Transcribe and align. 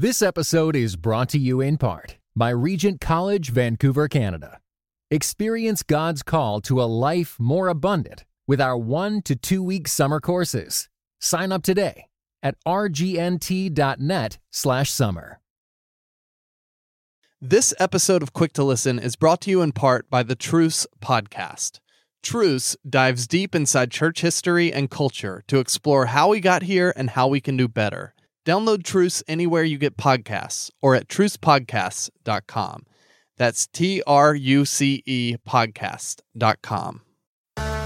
This 0.00 0.22
episode 0.22 0.76
is 0.76 0.94
brought 0.94 1.28
to 1.30 1.40
you 1.40 1.60
in 1.60 1.76
part 1.76 2.18
by 2.36 2.50
Regent 2.50 3.00
College, 3.00 3.50
Vancouver, 3.50 4.06
Canada. 4.06 4.60
Experience 5.10 5.82
God's 5.82 6.22
call 6.22 6.60
to 6.60 6.80
a 6.80 6.86
life 6.86 7.34
more 7.40 7.66
abundant 7.66 8.24
with 8.46 8.60
our 8.60 8.78
one 8.78 9.22
to 9.22 9.34
two 9.34 9.60
week 9.60 9.88
summer 9.88 10.20
courses. 10.20 10.88
Sign 11.20 11.50
up 11.50 11.64
today 11.64 12.06
at 12.44 12.54
rgnt.net/slash 12.64 14.90
summer. 14.92 15.40
This 17.40 17.74
episode 17.80 18.22
of 18.22 18.32
Quick 18.32 18.52
to 18.52 18.62
Listen 18.62 19.00
is 19.00 19.16
brought 19.16 19.40
to 19.40 19.50
you 19.50 19.62
in 19.62 19.72
part 19.72 20.08
by 20.08 20.22
the 20.22 20.36
Truce 20.36 20.86
Podcast. 21.00 21.80
Truce 22.22 22.76
dives 22.88 23.26
deep 23.26 23.52
inside 23.52 23.90
church 23.90 24.20
history 24.20 24.72
and 24.72 24.92
culture 24.92 25.42
to 25.48 25.58
explore 25.58 26.06
how 26.06 26.28
we 26.28 26.38
got 26.38 26.62
here 26.62 26.92
and 26.94 27.10
how 27.10 27.26
we 27.26 27.40
can 27.40 27.56
do 27.56 27.66
better. 27.66 28.14
Download 28.48 28.82
Truce 28.82 29.22
anywhere 29.28 29.62
you 29.62 29.76
get 29.76 29.98
podcasts 29.98 30.70
or 30.80 30.94
at 30.94 31.06
trucepodcasts.com. 31.08 32.86
That's 33.36 33.66
T 33.66 34.02
R 34.06 34.34
U 34.34 34.64
C 34.64 35.02
E 35.04 35.36
podcast.com. 35.46 37.02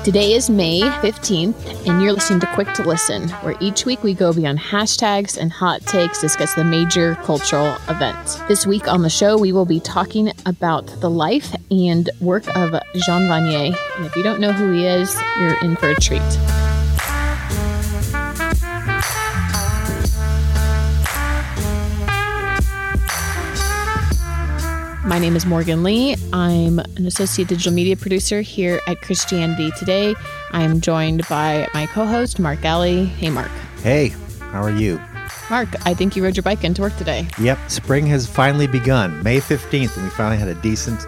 Today 0.05 0.35
is 0.35 0.49
May 0.49 0.83
15th, 0.83 1.89
and 1.89 2.01
you're 2.01 2.13
listening 2.13 2.39
to 2.41 2.47
Quick 2.55 2.73
to 2.75 2.85
Listen, 2.85 3.29
where 3.41 3.57
each 3.61 3.85
week 3.87 4.05
we 4.05 4.15
go 4.15 4.33
beyond 4.33 4.61
hashtags 4.61 5.37
and 5.37 5.51
hot 5.51 5.81
takes, 5.83 6.21
to 6.21 6.27
discuss 6.27 6.55
the 6.55 6.65
major 6.65 7.17
cultural 7.17 7.77
events. 7.89 8.37
This 8.47 8.65
week 8.65 8.87
on 8.87 9.03
the 9.03 9.11
show, 9.11 9.37
we 9.37 9.53
will 9.53 9.67
be 9.67 9.81
talking 9.81 10.31
about 10.47 10.87
the 11.01 11.11
life 11.11 11.57
and 11.73 12.09
work 12.21 12.47
of 12.57 12.71
Jean 12.95 13.23
Vanier. 13.23 13.77
And 13.97 14.07
if 14.07 14.15
you 14.15 14.23
don't 14.23 14.41
know 14.41 14.53
who 14.53 14.71
he 14.71 14.87
is, 14.87 15.21
you're 15.41 15.59
in 15.59 15.75
for 15.75 15.91
a 15.91 15.97
treat. 15.97 16.23
My 25.05 25.19
name 25.19 25.35
is 25.35 25.45
Morgan 25.45 25.83
Lee. 25.83 26.15
I'm 26.33 26.79
an 26.79 27.07
associate 27.07 27.49
digital 27.49 27.73
media 27.73 27.97
producer 27.97 28.41
here 28.41 28.81
at 28.87 29.03
Christianity 29.03 29.73
Today. 29.73 30.15
I 30.53 30.63
am 30.63 30.81
joined 30.81 31.27
by 31.29 31.69
my 31.75 31.87
co 31.87 32.07
host, 32.07 32.39
Mark 32.39 32.61
Galli. 32.61 33.07
Hey, 33.07 33.29
Mark. 33.31 33.51
Hey, 33.83 34.09
how 34.39 34.63
are 34.63 34.71
you? 34.71 35.01
Mark, 35.51 35.69
I 35.87 35.93
think 35.95 36.15
you 36.15 36.23
rode 36.23 36.37
your 36.37 36.45
bike 36.45 36.63
into 36.63 36.83
work 36.83 36.97
today. 36.97 37.27
Yep, 37.41 37.59
spring 37.69 38.07
has 38.07 38.29
finally 38.29 38.69
begun. 38.69 39.21
May 39.25 39.39
15th, 39.39 39.97
and 39.97 40.05
we 40.05 40.11
finally 40.11 40.37
had 40.39 40.49
a 40.49 40.55
decent 40.55 41.05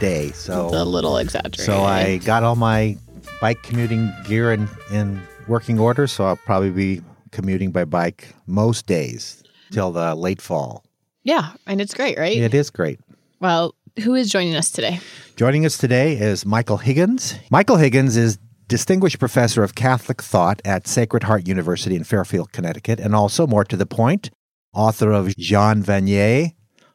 day. 0.00 0.32
So 0.32 0.66
It's 0.66 0.76
a 0.76 0.84
little 0.84 1.16
exaggerated. 1.16 1.60
So 1.60 1.82
I 1.84 2.16
got 2.18 2.42
all 2.42 2.56
my 2.56 2.96
bike 3.40 3.62
commuting 3.62 4.12
gear 4.24 4.52
in, 4.52 4.68
in 4.92 5.20
working 5.46 5.78
order, 5.78 6.08
so 6.08 6.24
I'll 6.24 6.36
probably 6.36 6.70
be 6.70 7.02
commuting 7.30 7.70
by 7.70 7.84
bike 7.84 8.34
most 8.48 8.86
days 8.86 9.44
till 9.70 9.92
the 9.92 10.16
late 10.16 10.42
fall. 10.42 10.84
Yeah, 11.22 11.52
and 11.68 11.80
it's 11.80 11.94
great, 11.94 12.18
right? 12.18 12.36
It 12.36 12.54
is 12.54 12.70
great. 12.70 12.98
Well, 13.40 13.74
who 14.04 14.14
is 14.14 14.28
joining 14.28 14.54
us 14.54 14.70
today? 14.70 15.00
Joining 15.36 15.64
us 15.64 15.78
today 15.78 16.12
is 16.12 16.44
Michael 16.44 16.76
Higgins. 16.76 17.36
Michael 17.50 17.76
Higgins 17.76 18.14
is 18.14 18.38
Distinguished 18.68 19.18
Professor 19.18 19.62
of 19.64 19.74
Catholic 19.74 20.20
Thought 20.20 20.60
at 20.62 20.86
Sacred 20.86 21.22
Heart 21.22 21.48
University 21.48 21.96
in 21.96 22.04
Fairfield, 22.04 22.52
Connecticut, 22.52 23.00
and 23.00 23.14
also, 23.14 23.46
more 23.46 23.64
to 23.64 23.78
the 23.78 23.86
point, 23.86 24.28
author 24.74 25.10
of 25.10 25.34
Jean 25.38 25.82
Vanier, 25.82 26.52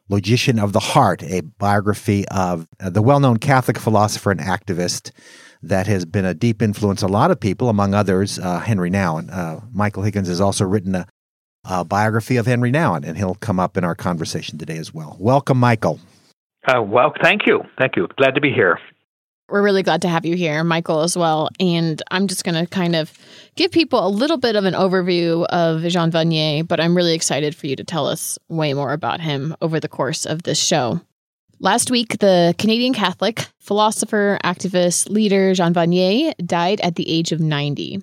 Logician 0.08 0.60
of 0.60 0.72
the 0.72 0.78
Heart, 0.78 1.24
a 1.24 1.40
biography 1.40 2.28
of 2.28 2.68
the 2.78 3.02
well 3.02 3.18
known 3.18 3.38
Catholic 3.38 3.76
philosopher 3.76 4.30
and 4.30 4.38
activist 4.38 5.10
that 5.62 5.88
has 5.88 6.04
been 6.04 6.24
a 6.24 6.32
deep 6.32 6.62
influence 6.62 7.02
a 7.02 7.08
lot 7.08 7.32
of 7.32 7.40
people, 7.40 7.68
among 7.68 7.92
others, 7.92 8.38
uh, 8.38 8.60
Henri 8.60 8.88
Nouwen. 8.88 9.32
Uh, 9.32 9.62
Michael 9.72 10.04
Higgins 10.04 10.28
has 10.28 10.40
also 10.40 10.64
written 10.64 10.94
a, 10.94 11.08
a 11.64 11.84
biography 11.84 12.36
of 12.36 12.46
Henri 12.46 12.70
Nouwen, 12.70 13.04
and 13.04 13.18
he'll 13.18 13.34
come 13.34 13.58
up 13.58 13.76
in 13.76 13.82
our 13.82 13.96
conversation 13.96 14.58
today 14.58 14.76
as 14.76 14.94
well. 14.94 15.16
Welcome, 15.18 15.58
Michael. 15.58 15.98
Uh, 16.66 16.82
well, 16.82 17.12
thank 17.22 17.46
you. 17.46 17.62
Thank 17.78 17.96
you. 17.96 18.08
Glad 18.16 18.34
to 18.34 18.40
be 18.40 18.52
here. 18.52 18.78
We're 19.48 19.62
really 19.62 19.84
glad 19.84 20.02
to 20.02 20.08
have 20.08 20.26
you 20.26 20.34
here, 20.34 20.64
Michael, 20.64 21.02
as 21.02 21.16
well. 21.16 21.48
And 21.60 22.02
I'm 22.10 22.26
just 22.26 22.42
going 22.42 22.56
to 22.56 22.68
kind 22.68 22.96
of 22.96 23.12
give 23.54 23.70
people 23.70 24.04
a 24.04 24.10
little 24.10 24.38
bit 24.38 24.56
of 24.56 24.64
an 24.64 24.74
overview 24.74 25.46
of 25.46 25.82
Jean 25.82 26.10
Vanier, 26.10 26.66
but 26.66 26.80
I'm 26.80 26.96
really 26.96 27.14
excited 27.14 27.54
for 27.54 27.68
you 27.68 27.76
to 27.76 27.84
tell 27.84 28.08
us 28.08 28.40
way 28.48 28.74
more 28.74 28.92
about 28.92 29.20
him 29.20 29.54
over 29.60 29.78
the 29.78 29.88
course 29.88 30.26
of 30.26 30.42
this 30.42 30.60
show. 30.60 31.00
Last 31.60 31.92
week, 31.92 32.18
the 32.18 32.56
Canadian 32.58 32.92
Catholic 32.92 33.46
philosopher, 33.60 34.38
activist, 34.42 35.08
leader 35.08 35.54
Jean 35.54 35.72
Vanier 35.72 36.34
died 36.44 36.80
at 36.80 36.96
the 36.96 37.08
age 37.08 37.30
of 37.30 37.38
90. 37.38 38.02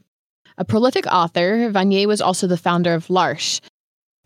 A 0.57 0.66
prolific 0.66 1.06
author, 1.07 1.69
Vanier 1.72 2.07
was 2.07 2.22
also 2.22 2.47
the 2.47 2.57
founder 2.57 2.94
of 2.94 3.09
L'Arche, 3.09 3.59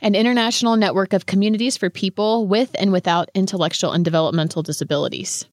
an 0.02 0.16
international 0.16 0.76
network 0.76 1.14
of 1.14 1.26
communities 1.26 1.78
for 1.78 1.90
people 1.90 2.48
with 2.48 2.70
and 2.80 2.92
without 2.92 3.30
intellectual 3.34 3.92
and 3.92 4.06
developmental 4.06 4.62
disabilities. 4.62 5.46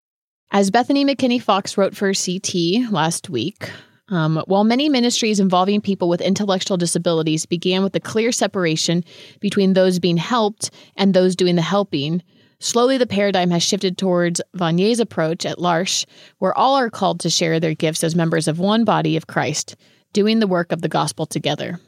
As 0.53 0.71
Bethany 0.71 1.05
McKinney 1.05 1.41
Fox 1.41 1.77
wrote 1.77 1.97
for 1.97 2.12
CT 2.12 2.93
last 2.93 3.31
week, 3.31 3.71
um, 4.09 4.43
while 4.47 4.65
many 4.65 4.88
ministries 4.88 5.41
involving 5.41 5.81
people 5.81 6.09
with 6.09 6.21
intellectual 6.21 6.77
disabilities 6.77 7.47
began 7.47 7.82
with 7.82 7.97
a 7.97 8.00
clear 8.00 8.32
separation 8.32 9.03
between 9.41 9.72
those 9.72 9.99
being 9.99 10.19
helped 10.19 10.71
and 10.97 11.15
those 11.15 11.34
doing 11.34 11.56
the 11.56 11.62
helping, 11.62 12.22
slowly 12.61 12.99
the 12.99 13.06
paradigm 13.06 13.50
has 13.50 13.62
shifted 13.62 13.97
towards 13.97 14.43
Vanier's 14.55 15.00
approach 15.00 15.47
at 15.47 15.59
L'Arche, 15.59 16.05
where 16.38 16.56
all 16.56 16.76
are 16.76 16.91
called 16.91 17.21
to 17.21 17.31
share 17.31 17.59
their 17.59 17.75
gifts 17.75 18.05
as 18.05 18.15
members 18.15 18.47
of 18.47 18.59
one 18.59 18.84
body 18.84 19.16
of 19.16 19.26
Christ, 19.26 19.75
doing 20.12 20.38
the 20.38 20.47
work 20.47 20.71
of 20.71 20.82
the 20.82 20.88
gospel 20.88 21.25
together. 21.25 21.81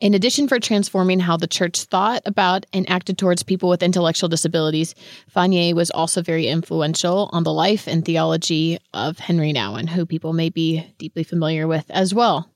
In 0.00 0.14
addition 0.14 0.46
for 0.46 0.60
transforming 0.60 1.18
how 1.18 1.36
the 1.36 1.48
church 1.48 1.82
thought 1.82 2.22
about 2.24 2.66
and 2.72 2.88
acted 2.88 3.18
towards 3.18 3.42
people 3.42 3.68
with 3.68 3.82
intellectual 3.82 4.28
disabilities, 4.28 4.94
Vanier 5.34 5.74
was 5.74 5.90
also 5.90 6.22
very 6.22 6.46
influential 6.46 7.28
on 7.32 7.42
the 7.42 7.52
life 7.52 7.88
and 7.88 8.04
theology 8.04 8.78
of 8.94 9.18
Henri 9.18 9.52
Nouwen, 9.52 9.88
who 9.88 10.06
people 10.06 10.32
may 10.32 10.50
be 10.50 10.86
deeply 10.98 11.24
familiar 11.24 11.66
with 11.66 11.84
as 11.90 12.14
well. 12.14 12.48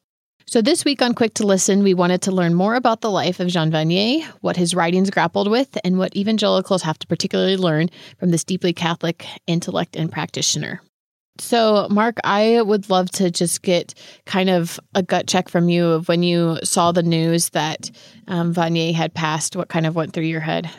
So 0.46 0.62
this 0.62 0.84
week 0.84 1.02
on 1.02 1.14
Quick 1.14 1.34
to 1.34 1.46
Listen, 1.46 1.82
we 1.82 1.94
wanted 1.94 2.22
to 2.22 2.32
learn 2.32 2.54
more 2.54 2.76
about 2.76 3.00
the 3.00 3.10
life 3.10 3.40
of 3.40 3.48
Jean 3.48 3.72
Vanier, 3.72 4.22
what 4.40 4.56
his 4.56 4.72
writings 4.72 5.10
grappled 5.10 5.50
with, 5.50 5.76
and 5.82 5.98
what 5.98 6.14
evangelicals 6.14 6.82
have 6.82 6.98
to 7.00 7.08
particularly 7.08 7.56
learn 7.56 7.88
from 8.18 8.30
this 8.30 8.44
deeply 8.44 8.72
Catholic 8.72 9.26
intellect 9.48 9.96
and 9.96 10.12
practitioner. 10.12 10.80
So, 11.38 11.88
Mark, 11.90 12.18
I 12.24 12.60
would 12.60 12.90
love 12.90 13.10
to 13.12 13.30
just 13.30 13.62
get 13.62 13.94
kind 14.26 14.50
of 14.50 14.78
a 14.94 15.02
gut 15.02 15.26
check 15.26 15.48
from 15.48 15.68
you 15.68 15.86
of 15.86 16.08
when 16.08 16.22
you 16.22 16.58
saw 16.62 16.92
the 16.92 17.02
news 17.02 17.50
that 17.50 17.90
um, 18.28 18.52
Vanier 18.52 18.94
had 18.94 19.14
passed. 19.14 19.56
What 19.56 19.68
kind 19.68 19.86
of 19.86 19.96
went 19.96 20.12
through 20.12 20.24
your 20.24 20.40
head? 20.40 20.70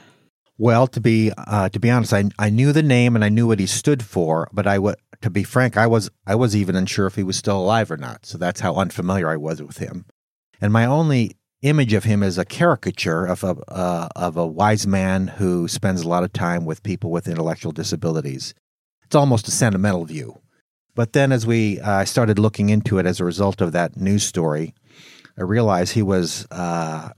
Well, 0.58 0.88
to 0.88 1.02
be 1.02 1.32
uh, 1.36 1.70
to 1.70 1.80
be 1.80 1.90
honest, 1.90 2.14
I 2.14 2.26
I 2.38 2.50
knew 2.50 2.72
the 2.72 2.84
name 2.84 3.16
and 3.16 3.26
I 3.26 3.30
knew 3.30 3.48
what 3.48 3.60
he 3.60 3.66
stood 3.66 4.04
for, 4.04 4.48
but 4.54 4.68
I 4.68 4.76
w- 4.76 4.96
to 5.22 5.30
be 5.30 5.44
frank, 5.44 5.78
I 5.78 5.88
was 5.88 6.12
I 6.28 6.36
was 6.36 6.56
even 6.56 6.76
unsure 6.76 7.08
if 7.08 7.16
he 7.16 7.24
was 7.24 7.38
still 7.38 7.60
alive 7.60 7.90
or 7.90 7.98
not. 7.98 8.26
So 8.26 8.38
that's 8.38 8.62
how 8.62 8.76
unfamiliar 8.76 9.30
I 9.30 9.38
was 9.38 9.62
with 9.62 9.78
him. 9.78 10.06
And 10.62 10.72
my 10.72 10.86
only 10.86 11.38
image 11.64 11.94
of 11.94 12.04
him 12.04 12.22
is 12.22 12.38
a 12.38 12.46
caricature 12.46 13.26
of 13.26 13.44
a 13.44 13.56
uh, 13.70 14.10
of 14.16 14.38
a 14.38 14.46
wise 14.46 14.86
man 14.86 15.28
who 15.28 15.68
spends 15.68 16.02
a 16.02 16.08
lot 16.08 16.24
of 16.24 16.32
time 16.34 16.66
with 16.66 16.84
people 16.84 17.10
with 17.10 17.28
intellectual 17.28 17.72
disabilities. 17.72 18.54
It's 19.06 19.16
almost 19.16 19.48
a 19.48 19.52
sentimental 19.52 20.06
view. 20.06 20.40
But 20.96 21.14
then, 21.14 21.32
as 21.32 21.46
we 21.46 21.80
uh, 21.80 22.06
started 22.06 22.38
looking 22.38 22.70
into 22.70 23.00
it 23.00 23.06
as 23.06 23.20
a 23.20 23.26
result 23.26 23.62
of 23.62 23.72
that 23.72 23.98
news 23.98 24.24
story, 24.24 24.74
I 25.38 25.42
realized 25.42 25.94
he 25.94 26.04
was 26.04 26.46
uh, 26.52 27.10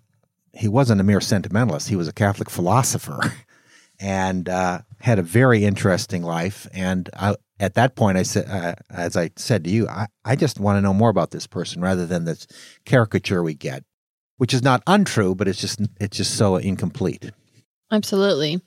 he 0.54 0.68
wasn't 0.68 1.02
a 1.02 1.04
mere 1.04 1.20
sentimentalist. 1.20 1.90
He 1.90 1.98
was 1.98 2.08
a 2.08 2.14
Catholic 2.14 2.50
philosopher, 2.50 3.20
and 4.00 4.48
uh, 4.48 4.80
had 5.02 5.20
a 5.20 5.24
very 5.24 5.66
interesting 5.66 6.24
life. 6.24 6.68
And 6.74 7.10
I, 7.18 7.36
at 7.60 7.74
that 7.76 7.96
point, 7.96 8.18
I 8.18 8.24
said, 8.24 8.48
uh, 8.50 8.76
as 8.90 9.18
I 9.18 9.32
said 9.36 9.66
to 9.66 9.70
you, 9.70 9.88
I, 9.88 10.08
I 10.24 10.36
just 10.36 10.60
want 10.60 10.78
to 10.78 10.82
know 10.82 10.94
more 10.94 11.10
about 11.10 11.32
this 11.32 11.48
person 11.48 11.82
rather 11.82 12.06
than 12.06 12.26
this 12.26 12.48
caricature 12.86 13.44
we 13.44 13.54
get, 13.54 13.84
which 14.38 14.54
is 14.54 14.64
not 14.64 14.84
untrue, 14.88 15.36
but 15.36 15.48
it's 15.48 15.60
just 15.60 15.82
it's 16.00 16.18
just 16.18 16.36
so 16.36 16.56
incomplete. 16.56 17.32
Absolutely. 17.92 18.62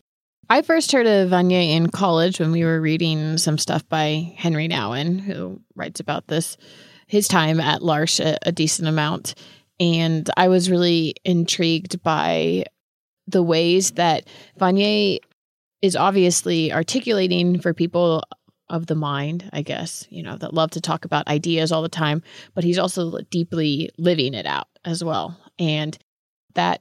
I 0.51 0.63
first 0.63 0.93
heard 0.93 1.07
of 1.07 1.29
Vanier 1.29 1.77
in 1.77 1.91
college 1.91 2.41
when 2.41 2.53
we 2.53 2.65
were 2.65 2.81
reading 2.81 3.37
some 3.37 3.59
stuff 3.59 3.87
by 3.87 4.35
Henri 4.39 4.67
Nouwen, 4.67 5.21
who 5.21 5.61
writes 5.75 6.01
about 6.01 6.27
this, 6.29 6.57
his 7.07 7.29
time 7.29 7.61
at 7.61 7.83
L'Arche 7.83 8.21
a, 8.21 8.39
a 8.47 8.53
decent 8.53 8.89
amount. 8.89 9.35
And 9.79 10.29
I 10.39 10.49
was 10.49 10.71
really 10.71 11.15
intrigued 11.23 12.03
by 12.03 12.65
the 13.27 13.43
ways 13.43 13.91
that 13.93 14.27
Vanier 14.59 15.19
is 15.83 15.97
obviously 15.97 16.73
articulating 16.73 17.61
for 17.61 17.75
people 17.75 18.25
of 18.71 18.87
the 18.87 18.95
mind, 18.95 19.51
I 19.53 19.61
guess, 19.61 20.07
you 20.09 20.23
know, 20.23 20.39
that 20.39 20.55
love 20.55 20.71
to 20.73 20.81
talk 20.81 21.05
about 21.05 21.29
ideas 21.29 21.73
all 21.73 21.83
the 21.83 21.91
time, 21.91 22.23
but 22.55 22.65
he's 22.65 22.79
also 22.79 23.19
deeply 23.31 23.91
living 23.99 24.33
it 24.33 24.47
out 24.47 24.69
as 24.85 25.05
well. 25.05 25.39
And 25.59 25.97
that 26.55 26.81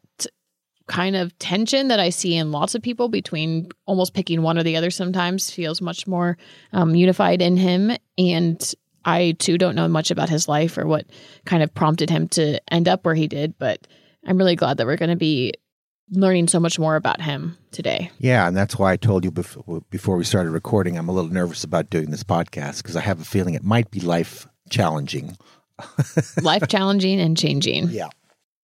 kind 0.88 1.16
of 1.16 1.38
tension 1.39 1.89
that 1.89 2.00
I 2.00 2.10
see 2.10 2.36
in 2.36 2.51
lots 2.51 2.75
of 2.75 2.81
people 2.81 3.10
between 3.10 3.69
almost 3.86 4.13
picking 4.13 4.42
one 4.42 4.57
or 4.57 4.63
the 4.63 4.78
other 4.78 4.89
sometimes 4.89 5.51
feels 5.51 5.81
much 5.81 6.07
more 6.07 6.38
um, 6.74 6.95
unified 6.95 7.42
in 7.42 7.57
him. 7.57 7.92
And 8.18 8.74
I 9.06 9.36
too 9.39 9.57
don't 9.57 9.75
know 9.75 9.88
much 9.88 10.12
about 10.12 10.30
his 10.30 10.48
life 10.48 10.78
or 10.78 10.88
what 10.88 11.06
kind 11.45 11.62
of 11.62 11.74
prompted 11.74 12.10
him 12.10 12.28
to 12.30 12.60
end 12.74 12.88
up 12.88 13.06
where 13.06 13.16
he 13.16 13.28
did, 13.28 13.57
but 13.57 13.88
I'm 14.25 14.38
really 14.38 14.56
glad 14.56 14.78
that 14.78 14.86
we're 14.86 14.98
going 14.98 15.10
to 15.10 15.16
be 15.16 15.54
learning 16.12 16.48
so 16.48 16.60
much 16.60 16.80
more 16.80 16.95
about 16.95 17.22
him 17.22 17.57
today. 17.72 18.12
Yeah, 18.19 18.48
and 18.48 18.56
that's 18.56 18.78
why 18.78 18.94
I 18.94 18.98
told 18.98 19.24
you 19.24 19.31
before, 19.31 19.81
before 19.90 20.18
we 20.18 20.24
started 20.24 20.51
recording, 20.51 20.98
I'm 20.98 21.10
a 21.10 21.12
little 21.12 21.31
nervous 21.31 21.63
about 21.63 21.90
doing 21.90 22.12
this 22.12 22.24
podcast 22.24 22.78
because 22.78 22.95
I 22.95 23.01
have 23.01 23.19
a 23.19 23.25
feeling 23.25 23.54
it 23.54 23.63
might 23.63 23.92
be 23.92 24.00
life 24.00 24.48
challenging. 24.69 25.38
life 26.42 26.68
challenging 26.68 27.19
and 27.19 27.38
changing. 27.38 27.90
Yeah. 27.90 28.07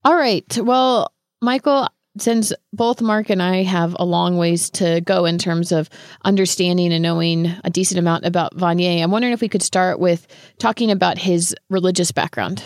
All 0.04 0.14
right. 0.14 0.46
Well, 0.58 1.12
Michael, 1.42 1.88
since 2.18 2.52
both 2.72 3.00
Mark 3.00 3.30
and 3.30 3.42
I 3.42 3.62
have 3.62 3.96
a 3.98 4.04
long 4.04 4.36
ways 4.36 4.70
to 4.70 5.00
go 5.00 5.24
in 5.24 5.38
terms 5.38 5.72
of 5.72 5.88
understanding 6.24 6.92
and 6.92 7.02
knowing 7.02 7.46
a 7.64 7.70
decent 7.70 7.98
amount 7.98 8.24
about 8.24 8.56
Vanier, 8.56 9.02
I'm 9.02 9.10
wondering 9.10 9.32
if 9.32 9.40
we 9.40 9.48
could 9.48 9.62
start 9.62 10.00
with 10.00 10.26
talking 10.58 10.90
about 10.90 11.18
his 11.18 11.54
religious 11.68 12.12
background. 12.12 12.64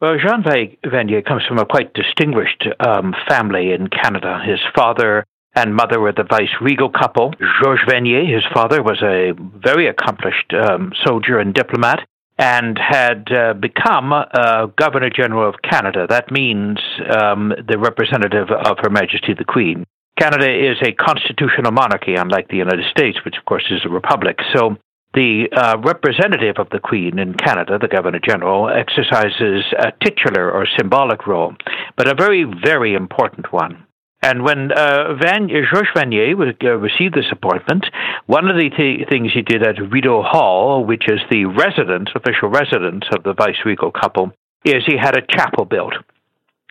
Well, 0.00 0.18
Jean 0.18 0.42
Vanier 0.42 1.24
comes 1.24 1.44
from 1.46 1.58
a 1.58 1.64
quite 1.64 1.94
distinguished 1.94 2.66
um, 2.80 3.14
family 3.28 3.72
in 3.72 3.88
Canada. 3.88 4.40
His 4.44 4.60
father 4.74 5.24
and 5.54 5.74
mother 5.74 6.00
were 6.00 6.12
the 6.12 6.24
vice 6.24 6.50
regal 6.60 6.90
couple. 6.90 7.32
Georges 7.62 7.86
Vanier, 7.88 8.26
his 8.26 8.42
father, 8.52 8.82
was 8.82 9.00
a 9.02 9.32
very 9.38 9.86
accomplished 9.86 10.52
um, 10.52 10.92
soldier 11.04 11.38
and 11.38 11.54
diplomat 11.54 12.06
and 12.38 12.78
had 12.78 13.30
uh, 13.30 13.54
become 13.54 14.12
uh, 14.12 14.66
Governor 14.76 15.10
General 15.10 15.48
of 15.48 15.56
Canada. 15.62 16.06
That 16.08 16.32
means 16.32 16.78
um, 17.08 17.52
the 17.68 17.78
representative 17.78 18.50
of 18.50 18.78
Her 18.82 18.90
Majesty 18.90 19.34
the 19.36 19.44
Queen. 19.44 19.84
Canada 20.18 20.46
is 20.46 20.76
a 20.82 20.92
constitutional 20.92 21.72
monarchy, 21.72 22.14
unlike 22.14 22.48
the 22.48 22.56
United 22.56 22.84
States, 22.90 23.18
which, 23.24 23.36
of 23.38 23.44
course, 23.44 23.64
is 23.70 23.80
a 23.84 23.88
republic. 23.88 24.38
So 24.54 24.76
the 25.14 25.48
uh, 25.52 25.76
representative 25.84 26.56
of 26.58 26.68
the 26.70 26.80
Queen 26.80 27.18
in 27.18 27.34
Canada, 27.34 27.78
the 27.80 27.88
Governor 27.88 28.20
General, 28.20 28.68
exercises 28.68 29.64
a 29.78 29.92
titular 30.04 30.50
or 30.50 30.66
symbolic 30.76 31.26
role, 31.26 31.54
but 31.96 32.08
a 32.08 32.14
very, 32.14 32.44
very 32.44 32.94
important 32.94 33.52
one. 33.52 33.86
And 34.24 34.42
when 34.42 34.72
uh, 34.72 35.16
Van, 35.20 35.48
Georges 35.48 35.92
Vanier 35.94 36.32
uh, 36.32 36.78
received 36.78 37.14
this 37.14 37.30
appointment, 37.30 37.84
one 38.24 38.48
of 38.48 38.56
the 38.56 38.70
th- 38.70 39.06
things 39.10 39.32
he 39.34 39.42
did 39.42 39.62
at 39.62 39.92
Rideau 39.92 40.22
Hall, 40.22 40.82
which 40.82 41.04
is 41.10 41.20
the 41.30 41.44
residence, 41.44 42.08
official 42.14 42.48
residence 42.48 43.04
of 43.14 43.22
the 43.22 43.34
viceregal 43.34 43.92
couple, 43.92 44.32
is 44.64 44.82
he 44.86 44.96
had 44.96 45.14
a 45.14 45.26
chapel 45.28 45.66
built 45.66 45.92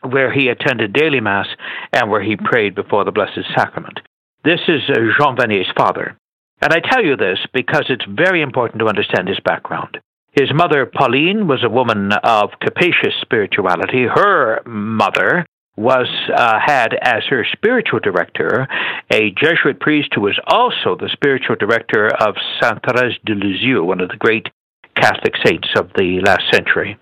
where 0.02 0.34
he 0.34 0.48
attended 0.48 0.94
daily 0.94 1.20
mass 1.20 1.46
and 1.94 2.10
where 2.10 2.24
he 2.24 2.36
prayed 2.36 2.74
before 2.74 3.06
the 3.06 3.12
Blessed 3.12 3.46
Sacrament. 3.56 4.00
This 4.44 4.62
is 4.68 4.82
uh, 4.90 4.96
Jean 5.20 5.38
Vanier's 5.38 5.72
father. 5.78 6.18
And 6.60 6.74
I 6.74 6.80
tell 6.80 7.06
you 7.06 7.16
this 7.16 7.38
because 7.54 7.86
it's 7.90 8.06
very 8.10 8.42
important 8.42 8.80
to 8.80 8.88
understand 8.88 9.28
his 9.28 9.40
background. 9.46 10.00
His 10.32 10.52
mother, 10.52 10.88
Pauline, 10.88 11.48
was 11.48 11.64
a 11.64 11.70
woman 11.70 12.14
of 12.24 12.50
capacious 12.60 13.14
spirituality. 13.22 14.08
Her 14.12 14.64
mother 14.66 15.46
was 15.76 16.08
uh, 16.36 16.60
had 16.64 16.94
as 17.02 17.24
her 17.30 17.46
spiritual 17.52 18.00
director 18.00 18.68
a 19.12 19.32
Jesuit 19.32 19.80
priest 19.80 20.10
who 20.14 20.22
was 20.22 20.40
also 20.46 20.96
the 20.96 21.10
spiritual 21.12 21.56
director 21.56 22.08
of 22.08 22.36
Sainte 22.62 22.80
Therese 22.86 23.18
de 23.26 23.34
Lisieux, 23.34 23.84
one 23.84 24.00
of 24.00 24.10
the 24.10 24.18
great 24.18 24.50
Catholic 24.96 25.34
saints 25.44 25.70
of 25.76 25.90
the 25.96 26.22
last 26.24 26.44
century. 26.52 26.98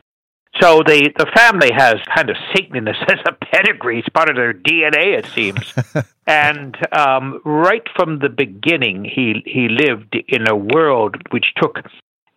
So 0.59 0.81
the, 0.85 1.11
the 1.17 1.31
family 1.35 1.69
has 1.73 1.95
kind 2.13 2.29
of 2.29 2.35
Satanism 2.55 2.95
as 3.07 3.19
a 3.25 3.33
pedigree. 3.33 3.99
It's 3.99 4.09
part 4.09 4.29
of 4.29 4.35
their 4.35 4.53
DNA, 4.53 5.17
it 5.17 5.25
seems. 5.27 5.73
and 6.27 6.75
um, 6.93 7.41
right 7.45 7.87
from 7.95 8.19
the 8.19 8.29
beginning, 8.29 9.05
he 9.05 9.41
he 9.45 9.69
lived 9.69 10.17
in 10.27 10.47
a 10.49 10.55
world 10.55 11.15
which 11.31 11.53
took 11.61 11.79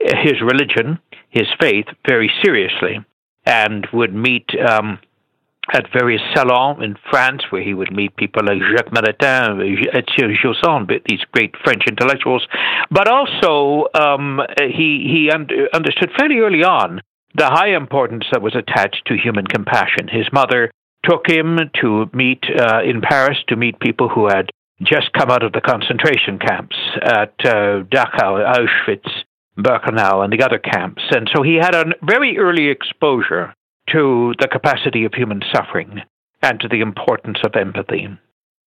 his 0.00 0.40
religion, 0.40 0.98
his 1.30 1.48
faith, 1.60 1.86
very 2.06 2.30
seriously, 2.42 3.04
and 3.44 3.86
would 3.92 4.14
meet 4.14 4.48
um, 4.60 4.98
at 5.72 5.86
various 5.92 6.20
salons 6.34 6.82
in 6.82 6.96
France, 7.10 7.42
where 7.50 7.62
he 7.62 7.74
would 7.74 7.92
meet 7.92 8.16
people 8.16 8.42
like 8.44 8.58
Jacques 8.58 8.92
Maritain, 8.92 9.60
Etienne 9.94 10.36
Gilson, 10.42 10.86
these 11.08 11.24
great 11.32 11.54
French 11.64 11.84
intellectuals. 11.88 12.46
But 12.90 13.08
also, 13.08 13.88
um, 13.94 14.40
he 14.60 15.08
he 15.10 15.30
under, 15.32 15.68
understood 15.72 16.10
fairly 16.18 16.40
early 16.40 16.62
on 16.62 17.00
the 17.34 17.46
high 17.46 17.74
importance 17.74 18.24
that 18.30 18.42
was 18.42 18.54
attached 18.54 19.02
to 19.06 19.16
human 19.16 19.46
compassion. 19.46 20.08
His 20.08 20.26
mother 20.32 20.70
took 21.04 21.28
him 21.28 21.58
to 21.80 22.06
meet 22.12 22.44
uh, 22.44 22.82
in 22.82 23.00
Paris 23.00 23.38
to 23.48 23.56
meet 23.56 23.80
people 23.80 24.08
who 24.08 24.28
had 24.28 24.50
just 24.82 25.12
come 25.12 25.30
out 25.30 25.42
of 25.42 25.52
the 25.52 25.60
concentration 25.60 26.38
camps 26.38 26.76
at 27.02 27.34
uh, 27.44 27.82
Dachau, 27.90 28.42
Auschwitz, 28.56 29.08
Birkenau, 29.58 30.24
and 30.24 30.32
the 30.32 30.44
other 30.44 30.58
camps. 30.58 31.02
And 31.10 31.28
so 31.34 31.42
he 31.42 31.54
had 31.54 31.74
a 31.74 31.84
very 32.02 32.38
early 32.38 32.68
exposure 32.68 33.54
to 33.92 34.34
the 34.38 34.48
capacity 34.48 35.04
of 35.04 35.14
human 35.14 35.42
suffering 35.52 36.00
and 36.42 36.60
to 36.60 36.68
the 36.68 36.80
importance 36.80 37.38
of 37.44 37.54
empathy. 37.56 38.08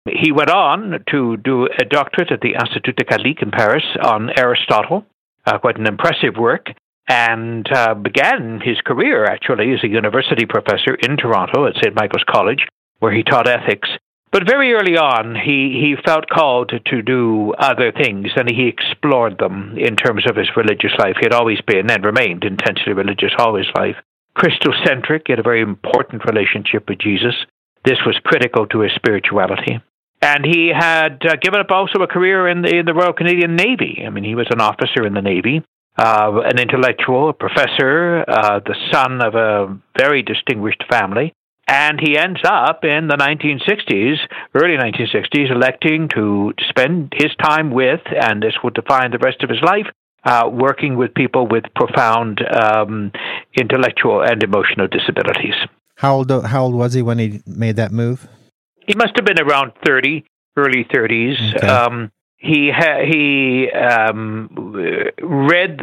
He 0.07 0.33
went 0.33 0.51
on 0.51 1.05
to 1.11 1.37
do 1.39 1.67
a 1.67 1.85
doctorate 1.85 2.31
at 2.31 2.41
the 2.41 2.55
Institut 2.55 2.97
de 2.97 3.05
Catholique 3.05 3.43
in 3.43 3.51
Paris 3.51 3.85
on 4.03 4.31
Aristotle, 4.37 5.07
uh, 5.47 5.59
quite 5.59 5.79
an 5.79 5.87
impressive 5.87 6.37
work 6.39 6.69
and 7.09 7.67
uh, 7.73 7.95
began 7.95 8.61
his 8.65 8.81
career 8.81 9.25
actually 9.25 9.73
as 9.73 9.85
a 9.85 9.89
university 9.89 10.47
professor 10.47 10.95
in 10.95 11.17
Toronto 11.17 11.67
at 11.67 11.75
St. 11.77 11.95
Michael's 11.95 12.25
College, 12.29 12.67
where 13.01 13.13
he 13.13 13.23
taught 13.23 13.49
ethics. 13.49 13.89
But 14.33 14.49
very 14.49 14.73
early 14.73 14.97
on, 14.97 15.37
he, 15.37 15.79
he 15.81 15.95
felt 16.05 16.29
called 16.29 16.73
to 16.87 17.03
do 17.03 17.53
other 17.53 17.93
things, 17.93 18.29
and 18.35 18.51
he 18.51 18.67
explored 18.67 19.39
them 19.39 19.77
in 19.79 19.97
terms 19.97 20.25
of 20.29 20.35
his 20.35 20.49
religious 20.57 20.93
life. 20.99 21.17
He 21.21 21.27
had 21.27 21.35
always 21.35 21.61
been 21.61 21.91
and 21.91 22.05
remained 22.05 22.43
intensely 22.43 22.95
religious 22.95 23.31
all 23.39 23.55
his 23.55 23.69
life. 23.77 23.97
Christocentric, 24.37 25.23
he 25.27 25.33
had 25.33 25.39
a 25.39 25.43
very 25.43 25.61
important 25.61 26.25
relationship 26.25 26.89
with 26.89 26.99
Jesus. 26.99 27.35
This 27.85 27.99
was 28.07 28.17
critical 28.25 28.67
to 28.69 28.81
his 28.81 28.93
spirituality. 28.95 29.81
And 30.23 30.45
he 30.45 30.73
had 30.75 31.21
uh, 31.25 31.37
given 31.41 31.61
up 31.61 31.71
also 31.71 32.01
a 32.01 32.07
career 32.07 32.49
in 32.49 32.63
the, 32.63 32.77
in 32.79 32.87
the 32.87 32.95
Royal 32.95 33.13
Canadian 33.13 33.57
Navy. 33.57 34.03
I 34.07 34.11
mean, 34.11 34.25
he 34.25 34.35
was 34.35 34.47
an 34.51 34.61
officer 34.61 35.07
in 35.07 35.13
the 35.13 35.21
Navy 35.21 35.63
uh, 35.97 36.41
an 36.45 36.59
intellectual, 36.59 37.31
a 37.31 37.33
professor, 37.33 38.25
uh, 38.27 38.61
the 38.61 38.75
son 38.93 39.23
of 39.23 39.35
a 39.35 39.79
very 39.99 40.23
distinguished 40.23 40.83
family. 40.91 41.33
And 41.67 41.99
he 41.99 42.19
ends 42.19 42.41
up 42.45 42.85
in 42.85 43.09
the 43.09 43.17
1960s, 43.17 44.17
early 44.55 44.77
1960s, 44.77 45.51
electing 45.51 46.09
to 46.15 46.53
spend 46.69 47.15
his 47.17 47.31
time 47.43 47.71
with, 47.71 48.01
and 48.07 48.43
this 48.43 48.55
would 48.63 48.75
define 48.75 49.13
the 49.13 49.19
rest 49.19 49.43
of 49.43 49.49
his 49.49 49.63
life, 49.63 49.87
uh, 50.25 50.49
working 50.51 50.97
with 50.97 51.15
people 51.15 51.47
with 51.47 51.65
profound 51.75 52.41
um, 52.55 53.13
intellectual 53.55 54.23
and 54.23 54.43
emotional 54.43 54.89
disabilities. 54.89 55.55
How 55.97 56.17
old, 56.17 56.31
how 56.47 56.65
old 56.65 56.75
was 56.75 56.95
he 56.95 57.03
when 57.03 57.19
he 57.19 57.43
made 57.47 57.77
that 57.77 57.93
move? 57.93 58.29
He 58.87 58.95
must 58.95 59.13
have 59.17 59.25
been 59.25 59.41
around 59.41 59.73
30, 59.87 60.25
early 60.57 60.85
30s. 60.85 61.57
Okay. 61.57 61.67
Um, 61.67 62.11
he 62.45 62.71
ha- 62.71 63.05
he 63.11 63.71
um, 63.71 64.51
read 65.23 65.79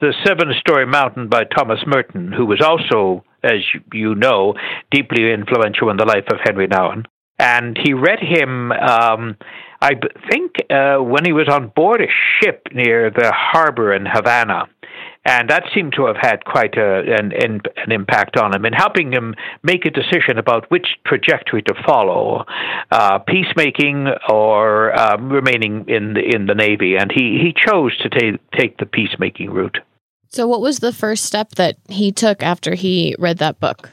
the 0.00 0.14
Seven 0.24 0.52
Storey 0.60 0.86
Mountain 0.86 1.28
by 1.28 1.44
Thomas 1.44 1.80
Merton, 1.86 2.32
who 2.32 2.46
was 2.46 2.62
also, 2.62 3.22
as 3.42 3.60
you 3.92 4.14
know, 4.14 4.54
deeply 4.90 5.30
influential 5.30 5.90
in 5.90 5.98
the 5.98 6.06
life 6.06 6.24
of 6.32 6.38
Henri 6.42 6.68
Nouwen. 6.68 7.04
And 7.38 7.76
he 7.84 7.92
read 7.92 8.20
him, 8.20 8.72
um, 8.72 9.36
I 9.80 9.92
think, 10.30 10.56
uh, 10.70 10.98
when 10.98 11.24
he 11.24 11.32
was 11.32 11.48
on 11.48 11.68
board 11.68 12.00
a 12.00 12.08
ship 12.40 12.68
near 12.72 13.10
the 13.10 13.32
harbor 13.32 13.92
in 13.92 14.06
Havana 14.06 14.68
and 15.26 15.48
that 15.48 15.64
seemed 15.74 15.94
to 15.94 16.06
have 16.06 16.16
had 16.20 16.44
quite 16.44 16.76
a, 16.76 17.16
an, 17.18 17.32
an, 17.32 17.60
impact 17.90 18.36
on 18.36 18.54
him 18.54 18.66
in 18.66 18.72
helping 18.72 19.10
him 19.12 19.34
make 19.62 19.86
a 19.86 19.90
decision 19.90 20.38
about 20.38 20.70
which 20.70 20.86
trajectory 21.06 21.62
to 21.62 21.74
follow, 21.86 22.44
uh, 22.90 23.18
peacemaking 23.20 24.08
or 24.28 24.98
um, 24.98 25.30
remaining 25.30 25.86
in 25.88 26.14
the, 26.14 26.20
in 26.20 26.46
the 26.46 26.54
Navy. 26.54 26.96
And 26.96 27.10
he, 27.10 27.38
he 27.42 27.54
chose 27.56 27.96
to 27.98 28.10
ta- 28.10 28.38
take 28.54 28.76
the 28.76 28.86
peacemaking 28.86 29.50
route. 29.50 29.78
So, 30.28 30.46
what 30.46 30.60
was 30.60 30.80
the 30.80 30.92
first 30.92 31.24
step 31.24 31.50
that 31.50 31.76
he 31.88 32.12
took 32.12 32.42
after 32.42 32.74
he 32.74 33.14
read 33.18 33.38
that 33.38 33.60
book? 33.60 33.92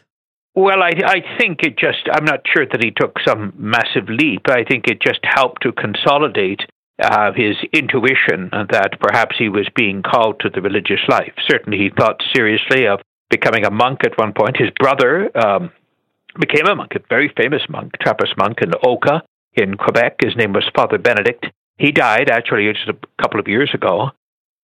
Well, 0.53 0.83
I, 0.83 0.91
I 1.05 1.37
think 1.39 1.59
it 1.63 1.77
just, 1.77 2.09
I'm 2.11 2.25
not 2.25 2.41
sure 2.45 2.65
that 2.65 2.83
he 2.83 2.91
took 2.91 3.17
some 3.25 3.53
massive 3.57 4.09
leap. 4.09 4.41
I 4.49 4.63
think 4.67 4.87
it 4.87 5.01
just 5.01 5.19
helped 5.23 5.61
to 5.63 5.71
consolidate 5.71 6.59
uh, 7.01 7.31
his 7.33 7.55
intuition 7.73 8.49
that 8.51 8.99
perhaps 8.99 9.35
he 9.39 9.49
was 9.49 9.67
being 9.75 10.03
called 10.03 10.41
to 10.41 10.49
the 10.49 10.61
religious 10.61 10.99
life. 11.07 11.33
Certainly, 11.49 11.77
he 11.77 11.89
thought 11.89 12.21
seriously 12.35 12.85
of 12.85 12.99
becoming 13.29 13.65
a 13.65 13.71
monk 13.71 14.01
at 14.03 14.17
one 14.17 14.33
point. 14.33 14.57
His 14.57 14.69
brother 14.77 15.31
um, 15.37 15.71
became 16.39 16.67
a 16.67 16.75
monk, 16.75 16.91
a 16.95 16.99
very 17.09 17.33
famous 17.35 17.61
monk, 17.69 17.93
Trappist 18.01 18.37
monk 18.37 18.59
in 18.61 18.71
Oka 18.85 19.23
in 19.53 19.75
Quebec. 19.75 20.17
His 20.21 20.35
name 20.35 20.53
was 20.53 20.69
Father 20.75 20.97
Benedict. 20.97 21.47
He 21.77 21.91
died 21.91 22.29
actually 22.29 22.71
just 22.71 22.89
a 22.89 23.23
couple 23.23 23.39
of 23.39 23.47
years 23.47 23.71
ago. 23.73 24.11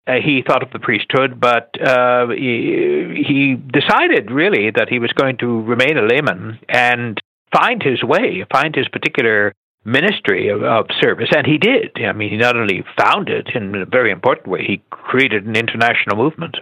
Uh, 0.07 0.13
he 0.23 0.41
thought 0.47 0.63
of 0.63 0.71
the 0.71 0.79
priesthood, 0.79 1.39
but 1.39 1.69
uh, 1.81 2.27
he, 2.29 3.25
he 3.27 3.55
decided 3.55 4.31
really 4.31 4.71
that 4.71 4.87
he 4.89 4.99
was 4.99 5.11
going 5.11 5.37
to 5.37 5.61
remain 5.63 5.97
a 5.97 6.01
layman 6.01 6.59
and 6.69 7.19
find 7.51 7.83
his 7.83 8.01
way, 8.03 8.45
find 8.51 8.73
his 8.73 8.87
particular 8.87 9.53
ministry 9.83 10.49
of, 10.49 10.63
of, 10.63 10.85
service, 11.01 11.29
and 11.35 11.45
he 11.45 11.57
did. 11.57 11.91
I 11.97 12.13
mean, 12.13 12.29
he 12.29 12.37
not 12.37 12.55
only 12.55 12.83
founded 12.97 13.49
in 13.53 13.75
a 13.75 13.85
very 13.85 14.11
important 14.11 14.47
way, 14.47 14.63
he 14.65 14.81
created 14.91 15.45
an 15.45 15.55
international 15.55 16.17
movement. 16.17 16.57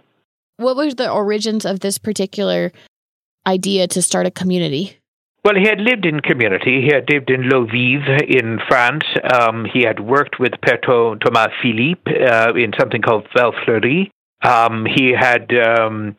What 0.58 0.76
was 0.76 0.96
the 0.96 1.12
origins 1.12 1.66
of 1.66 1.82
this 1.82 1.98
particular 1.98 2.72
idea 3.46 3.88
to 3.90 4.02
start 4.02 4.26
a 4.26 4.32
community? 4.32 4.98
Well, 5.46 5.54
he 5.54 5.68
had 5.68 5.80
lived 5.80 6.08
in 6.08 6.22
community. 6.22 6.82
He 6.82 6.92
had 6.92 7.08
lived 7.08 7.30
in 7.30 7.42
L'Eau 7.44 7.68
Vive 7.68 8.20
in 8.28 8.58
France. 8.68 9.04
Um, 9.32 9.64
he 9.72 9.84
had 9.84 10.00
worked 10.00 10.40
with 10.40 10.54
Père 10.54 10.82
Thomas 10.82 11.54
Philippe 11.62 12.12
uh, 12.12 12.54
in 12.56 12.74
something 12.80 13.04
called 13.04 13.28
Val 13.38 13.52
Fleuri. 13.52 14.10
Um, 14.44 14.88
he 14.88 15.14
had 15.16 15.54
um, 15.54 16.16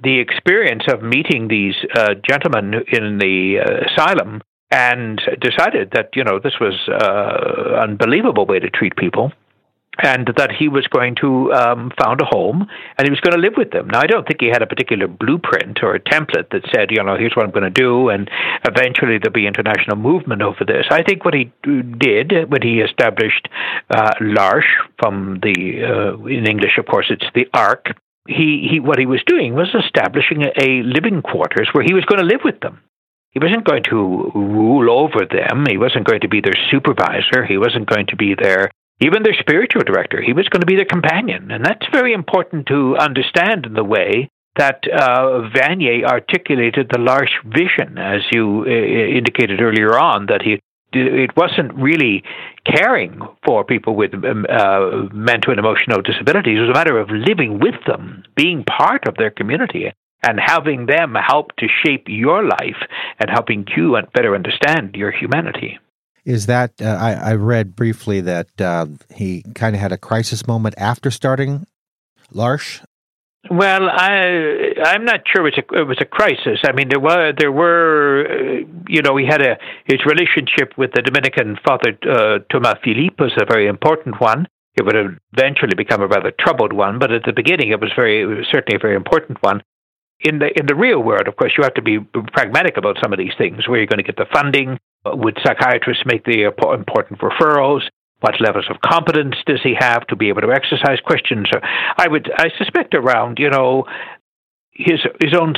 the 0.00 0.20
experience 0.20 0.84
of 0.88 1.02
meeting 1.02 1.48
these 1.48 1.74
uh, 1.96 2.14
gentlemen 2.30 2.84
in 2.92 3.18
the 3.18 3.58
uh, 3.58 3.90
asylum 3.92 4.42
and 4.70 5.20
decided 5.40 5.90
that 5.94 6.10
you 6.14 6.22
know 6.22 6.38
this 6.38 6.60
was 6.60 6.74
an 6.86 6.94
uh, 6.94 7.82
unbelievable 7.82 8.46
way 8.46 8.60
to 8.60 8.70
treat 8.70 8.94
people 8.94 9.32
and 9.98 10.30
that 10.36 10.52
he 10.52 10.68
was 10.68 10.86
going 10.86 11.16
to 11.16 11.52
um, 11.52 11.90
found 11.98 12.20
a 12.20 12.24
home 12.24 12.66
and 12.96 13.06
he 13.06 13.10
was 13.10 13.20
going 13.20 13.34
to 13.34 13.40
live 13.40 13.54
with 13.56 13.70
them. 13.70 13.88
Now, 13.88 14.00
I 14.00 14.06
don't 14.06 14.26
think 14.26 14.40
he 14.40 14.46
had 14.46 14.62
a 14.62 14.66
particular 14.66 15.08
blueprint 15.08 15.82
or 15.82 15.94
a 15.94 16.00
template 16.00 16.50
that 16.50 16.62
said, 16.72 16.90
you 16.90 17.02
know, 17.02 17.16
here's 17.16 17.34
what 17.34 17.44
I'm 17.44 17.50
going 17.50 17.64
to 17.64 17.70
do, 17.70 18.08
and 18.08 18.30
eventually 18.64 19.18
there'll 19.18 19.32
be 19.32 19.46
international 19.46 19.96
movement 19.96 20.42
over 20.42 20.64
this. 20.66 20.86
I 20.90 21.02
think 21.02 21.24
what 21.24 21.34
he 21.34 21.52
did 21.62 22.50
when 22.50 22.62
he 22.62 22.80
established 22.80 23.48
uh, 23.90 24.12
L'Arche 24.20 24.64
from 24.98 25.40
the, 25.42 25.84
uh, 25.84 26.24
in 26.26 26.46
English, 26.46 26.78
of 26.78 26.86
course, 26.86 27.06
it's 27.10 27.26
the 27.34 27.46
Ark. 27.52 27.86
He, 28.26 28.68
he, 28.70 28.80
what 28.80 28.98
he 28.98 29.06
was 29.06 29.22
doing 29.26 29.54
was 29.54 29.74
establishing 29.74 30.42
a, 30.42 30.82
living 30.82 31.22
quarters 31.22 31.70
where 31.72 31.84
he 31.84 31.94
was 31.94 32.04
going 32.04 32.20
to 32.20 32.26
live 32.26 32.42
with 32.44 32.60
them. 32.60 32.82
He 33.30 33.40
wasn't 33.40 33.64
going 33.64 33.84
to 33.84 34.30
rule 34.34 34.90
over 34.90 35.26
them. 35.26 35.64
He 35.68 35.78
wasn't 35.78 36.06
going 36.06 36.20
to 36.20 36.28
be 36.28 36.40
their 36.40 36.56
supervisor. 36.70 37.44
He 37.44 37.58
wasn't 37.58 37.88
going 37.88 38.06
to 38.06 38.16
be 38.16 38.34
their 38.34 38.70
even 39.00 39.22
their 39.22 39.36
spiritual 39.38 39.82
director. 39.82 40.20
He 40.20 40.32
was 40.32 40.48
going 40.48 40.60
to 40.60 40.66
be 40.66 40.76
their 40.76 40.84
companion. 40.84 41.50
And 41.50 41.64
that's 41.64 41.86
very 41.92 42.12
important 42.12 42.66
to 42.66 42.96
understand 42.96 43.66
in 43.66 43.74
the 43.74 43.84
way 43.84 44.30
that 44.56 44.82
uh, 44.92 45.48
Vanier 45.54 46.04
articulated 46.04 46.90
the 46.90 46.98
L'Arche 46.98 47.38
vision, 47.44 47.96
as 47.96 48.22
you 48.32 48.64
uh, 48.66 48.70
indicated 48.70 49.60
earlier 49.60 49.98
on, 49.98 50.26
that 50.26 50.42
he 50.42 50.60
it 50.90 51.36
wasn't 51.36 51.74
really 51.74 52.22
caring 52.64 53.20
for 53.44 53.62
people 53.62 53.94
with 53.94 54.14
um, 54.14 54.46
uh, 54.48 55.06
mental 55.12 55.52
and 55.52 55.58
emotional 55.58 56.00
disabilities. 56.00 56.56
It 56.56 56.62
was 56.62 56.70
a 56.70 56.72
matter 56.72 56.98
of 56.98 57.10
living 57.10 57.60
with 57.60 57.74
them, 57.86 58.24
being 58.34 58.64
part 58.64 59.06
of 59.06 59.14
their 59.16 59.30
community, 59.30 59.92
and 60.22 60.40
having 60.42 60.86
them 60.86 61.14
help 61.14 61.54
to 61.56 61.66
shape 61.84 62.04
your 62.08 62.42
life 62.42 62.80
and 63.20 63.28
helping 63.28 63.66
you 63.76 63.98
better 64.14 64.34
understand 64.34 64.94
your 64.94 65.10
humanity 65.10 65.78
is 66.28 66.44
that 66.44 66.72
uh, 66.82 66.84
I, 66.84 67.12
I, 67.30 67.34
read 67.34 67.74
briefly 67.74 68.20
that 68.20 68.60
uh, 68.60 68.84
he 69.14 69.42
kind 69.54 69.74
of 69.74 69.80
had 69.80 69.92
a 69.92 69.96
crisis 69.96 70.46
moment 70.46 70.74
after 70.76 71.10
starting 71.10 71.66
L'Arche. 72.30 72.82
Well, 73.50 73.88
I 73.88 74.74
I'm 74.84 75.06
not 75.06 75.20
sure 75.26 75.46
it 75.46 75.56
was 75.56 75.64
a, 75.64 75.80
it 75.80 75.88
was 75.88 75.96
a 76.02 76.04
crisis. 76.04 76.60
I 76.64 76.72
mean, 76.72 76.90
there 76.90 77.00
were 77.00 77.32
there 77.32 77.50
were 77.50 78.26
uh, 78.28 78.66
you 78.88 79.00
know 79.00 79.16
he 79.16 79.24
had 79.24 79.40
a 79.40 79.56
his 79.86 80.00
relationship 80.04 80.76
with 80.76 80.90
the 80.92 81.00
Dominican 81.00 81.56
Father 81.64 81.96
uh, 82.02 82.40
Thomas 82.52 82.78
Philippe 82.84 83.16
was 83.18 83.32
a 83.40 83.46
very 83.46 83.66
important 83.66 84.20
one. 84.20 84.46
It 84.76 84.84
would 84.84 85.18
eventually 85.32 85.74
become 85.76 86.02
a 86.02 86.06
rather 86.06 86.30
troubled 86.38 86.74
one, 86.74 86.98
but 86.98 87.10
at 87.10 87.22
the 87.24 87.32
beginning 87.32 87.70
it 87.70 87.80
was 87.80 87.90
very 87.96 88.20
it 88.20 88.26
was 88.26 88.46
certainly 88.52 88.76
a 88.76 88.80
very 88.86 88.96
important 88.96 89.42
one 89.42 89.62
in 90.20 90.40
the 90.40 90.48
in 90.58 90.66
the 90.66 90.74
real 90.74 91.00
world, 91.00 91.28
of 91.28 91.36
course, 91.36 91.52
you 91.56 91.62
have 91.62 91.74
to 91.74 91.82
be 91.82 91.98
pragmatic 92.32 92.76
about 92.76 92.96
some 93.02 93.12
of 93.12 93.18
these 93.18 93.32
things. 93.38 93.68
Where 93.68 93.78
you're 93.78 93.86
going 93.86 94.04
to 94.04 94.10
get 94.10 94.16
the 94.16 94.26
funding, 94.32 94.78
would 95.04 95.38
psychiatrists 95.44 96.04
make 96.06 96.24
the 96.24 96.52
important 96.72 97.18
referrals? 97.18 97.82
What 98.20 98.40
levels 98.40 98.66
of 98.68 98.80
competence 98.80 99.36
does 99.46 99.60
he 99.62 99.74
have 99.78 100.04
to 100.08 100.16
be 100.16 100.28
able 100.28 100.40
to 100.40 100.50
exercise 100.50 100.98
questions? 101.04 101.48
I 101.96 102.08
would, 102.08 102.28
I 102.36 102.48
suspect, 102.58 102.94
around 102.94 103.38
you 103.38 103.48
know 103.48 103.84
his 104.72 105.00
his 105.20 105.34
own 105.38 105.54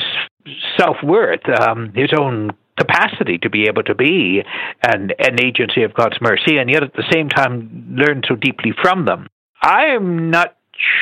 self 0.79 0.97
worth, 1.03 1.41
um, 1.61 1.93
his 1.95 2.11
own 2.19 2.51
capacity 2.79 3.39
to 3.39 3.51
be 3.51 3.65
able 3.65 3.83
to 3.85 3.95
be 3.95 4.43
an 4.87 5.11
an 5.19 5.45
agency 5.45 5.85
of 5.85 5.95
God's 5.95 6.19
mercy, 6.21 6.59
and 6.59 6.71
yet 6.71 6.83
at 6.83 6.93
the 6.95 7.05
same 7.13 7.29
time 7.29 7.97
learn 7.97 8.23
so 8.29 8.37
deeply 8.37 8.73
from 8.83 9.05
them. 9.07 9.27
I 9.63 9.95
am 9.95 10.31
not 10.31 10.57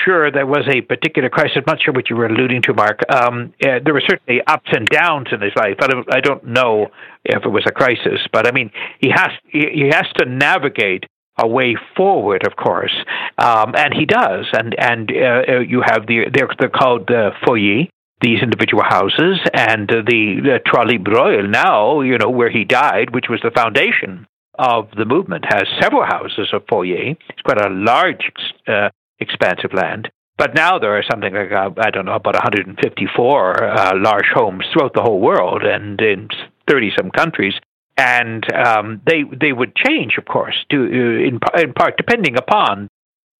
sure 0.05 0.31
there 0.31 0.47
was 0.47 0.67
a 0.69 0.81
particular 0.81 1.29
crisis. 1.29 1.57
I'm 1.57 1.65
not 1.67 1.83
sure 1.83 1.95
what 1.95 2.11
you 2.11 2.17
were 2.17 2.27
alluding 2.27 2.63
to, 2.63 2.75
Mark. 2.75 3.01
Um, 3.11 3.55
uh, 3.63 3.79
there 3.85 3.95
were 3.95 4.03
certainly 4.09 4.41
ups 4.47 4.69
and 4.73 4.89
downs 4.89 5.29
in 5.33 5.41
his 5.41 5.53
life. 5.57 5.77
I 5.81 5.87
don't, 5.87 6.15
I 6.15 6.21
don't 6.21 6.45
know 6.47 6.89
if 7.25 7.45
it 7.45 7.49
was 7.49 7.65
a 7.67 7.73
crisis, 7.73 8.21
but 8.33 8.47
I 8.47 8.53
mean, 8.53 8.71
he 9.01 9.11
has 9.11 9.31
he 9.51 9.91
has 9.93 10.07
to 10.17 10.27
navigate 10.27 11.05
a 11.41 11.47
way 11.47 11.77
forward, 11.97 12.47
of 12.47 12.57
course, 12.57 12.95
um, 13.39 13.75
and 13.77 13.95
he 13.95 14.07
does. 14.07 14.47
And 14.53 14.75
and 14.79 15.11
uh, 15.11 15.53
uh 15.53 15.61
you 15.61 15.83
have 15.85 16.07
the 16.07 16.27
they're, 16.33 16.49
they're 16.59 16.69
called 16.69 17.11
uh, 17.11 17.31
foyer, 17.47 17.85
these 18.21 18.43
individual 18.43 18.83
houses, 18.83 19.39
and 19.55 19.89
the, 19.89 20.41
the 20.43 20.59
Trois 20.67 20.83
Libres 20.83 21.47
now, 21.49 22.01
you 22.01 22.19
know, 22.19 22.31
where 22.31 22.51
he 22.51 22.65
died, 22.65 23.15
which 23.15 23.27
was 23.29 23.41
the 23.43 23.51
foundation 23.51 24.27
of 24.59 24.89
the 24.97 25.05
movement, 25.05 25.45
has 25.49 25.65
several 25.81 26.05
houses 26.05 26.49
of 26.53 26.65
foyer. 26.69 27.15
It's 27.29 27.43
quite 27.45 27.65
a 27.65 27.71
large 27.71 28.33
uh, 28.67 28.89
expansive 29.21 29.73
land. 29.73 30.11
But 30.37 30.55
now 30.55 30.79
there 30.79 30.97
are 30.97 31.03
something 31.11 31.35
like, 31.35 31.51
uh, 31.51 31.71
I 31.79 31.91
don't 31.91 32.07
know, 32.07 32.15
about 32.15 32.35
154 32.35 33.65
uh, 33.65 33.93
L'Arche 33.97 34.33
homes 34.33 34.65
throughout 34.73 34.95
the 34.95 35.03
whole 35.03 35.21
world 35.21 35.63
and 35.65 36.01
in 36.01 36.29
30 36.71 36.93
some 36.97 37.11
countries. 37.11 37.55
And 37.97 38.47
um, 38.55 39.03
they, 39.05 39.25
they 39.25 39.53
would 39.53 39.75
change, 39.75 40.17
of 40.17 40.27
course, 40.27 40.55
to, 40.71 40.77
uh, 40.77 41.27
in, 41.29 41.41
in 41.61 41.73
part 41.75 41.97
depending 41.97 42.37
upon 42.39 42.89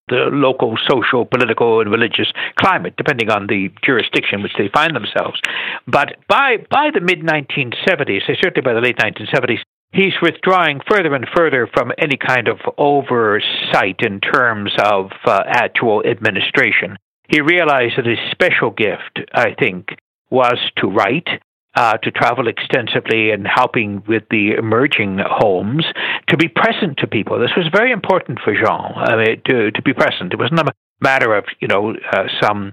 the 0.09 0.29
local 0.33 0.77
social, 0.89 1.25
political, 1.25 1.81
and 1.81 1.91
religious 1.91 2.33
climate, 2.57 2.95
depending 2.97 3.31
on 3.31 3.47
the 3.47 3.71
jurisdiction 3.85 4.43
which 4.43 4.53
they 4.59 4.69
find 4.73 4.97
themselves. 4.97 5.41
But 5.87 6.17
by 6.29 6.57
by 6.71 6.91
the 6.93 7.01
mid 7.01 7.21
1970s, 7.21 8.23
certainly 8.43 8.63
by 8.63 8.73
the 8.73 8.81
late 8.81 8.97
1970s, 8.97 9.61
he's 9.93 10.15
withdrawing 10.23 10.81
further 10.89 11.15
and 11.15 11.27
further 11.35 11.69
from 11.73 11.93
any 11.99 12.17
kind 12.17 12.49
of 12.49 12.59
oversight 12.77 14.01
in 14.01 14.21
terms 14.21 14.73
of 14.83 15.11
uh, 15.25 15.43
actual 15.47 16.03
administration. 16.05 16.97
He 17.29 17.41
realized 17.41 17.95
that 17.99 18.07
his 18.07 18.19
special 18.31 18.71
gift, 18.71 19.21
I 19.33 19.55
think, 19.59 19.89
was 20.31 20.59
to 20.79 20.89
write, 20.89 21.29
uh, 21.75 21.99
to 21.99 22.11
travel 22.11 22.49
extensively 22.49 23.31
and 23.31 23.47
helping 23.47 24.03
with 24.09 24.25
the 24.31 24.53
emerging 24.59 25.19
homes, 25.25 25.85
to 26.29 26.37
be 26.37 26.49
present 26.49 26.99
to 26.99 27.07
people. 27.07 27.39
This 27.39 27.57
was 27.57 27.69
very 27.73 27.93
important 27.93 28.39
for 28.43 28.55
Jean, 28.55 28.93
I 28.97 29.17
mean, 29.17 29.43
to, 29.47 29.71
to 29.71 29.83
be 29.83 29.93
present. 29.93 30.33
It 30.33 30.39
wasn't 30.39 30.61
a 30.61 30.73
matter 31.01 31.35
of, 31.35 31.45
you 31.61 31.69
know, 31.69 31.95
uh, 32.13 32.25
some 32.41 32.73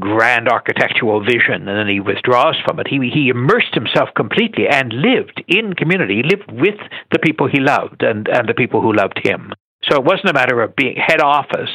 grand 0.00 0.48
architectural 0.48 1.24
vision 1.24 1.68
and 1.68 1.78
then 1.78 1.88
he 1.88 2.00
withdraws 2.00 2.56
from 2.66 2.80
it. 2.80 2.88
He, 2.88 2.98
he 3.12 3.28
immersed 3.28 3.74
himself 3.74 4.08
completely 4.16 4.66
and 4.68 4.92
lived 4.92 5.42
in 5.46 5.74
community. 5.74 6.16
He 6.16 6.36
lived 6.36 6.50
with 6.50 6.80
the 7.12 7.20
people 7.20 7.48
he 7.48 7.60
loved 7.60 8.02
and, 8.02 8.26
and 8.28 8.48
the 8.48 8.54
people 8.54 8.80
who 8.80 8.92
loved 8.92 9.20
him. 9.22 9.52
So 9.88 9.96
it 9.96 10.04
wasn't 10.04 10.30
a 10.30 10.34
matter 10.34 10.60
of 10.62 10.74
being 10.74 10.96
head 10.96 11.20
office 11.20 11.70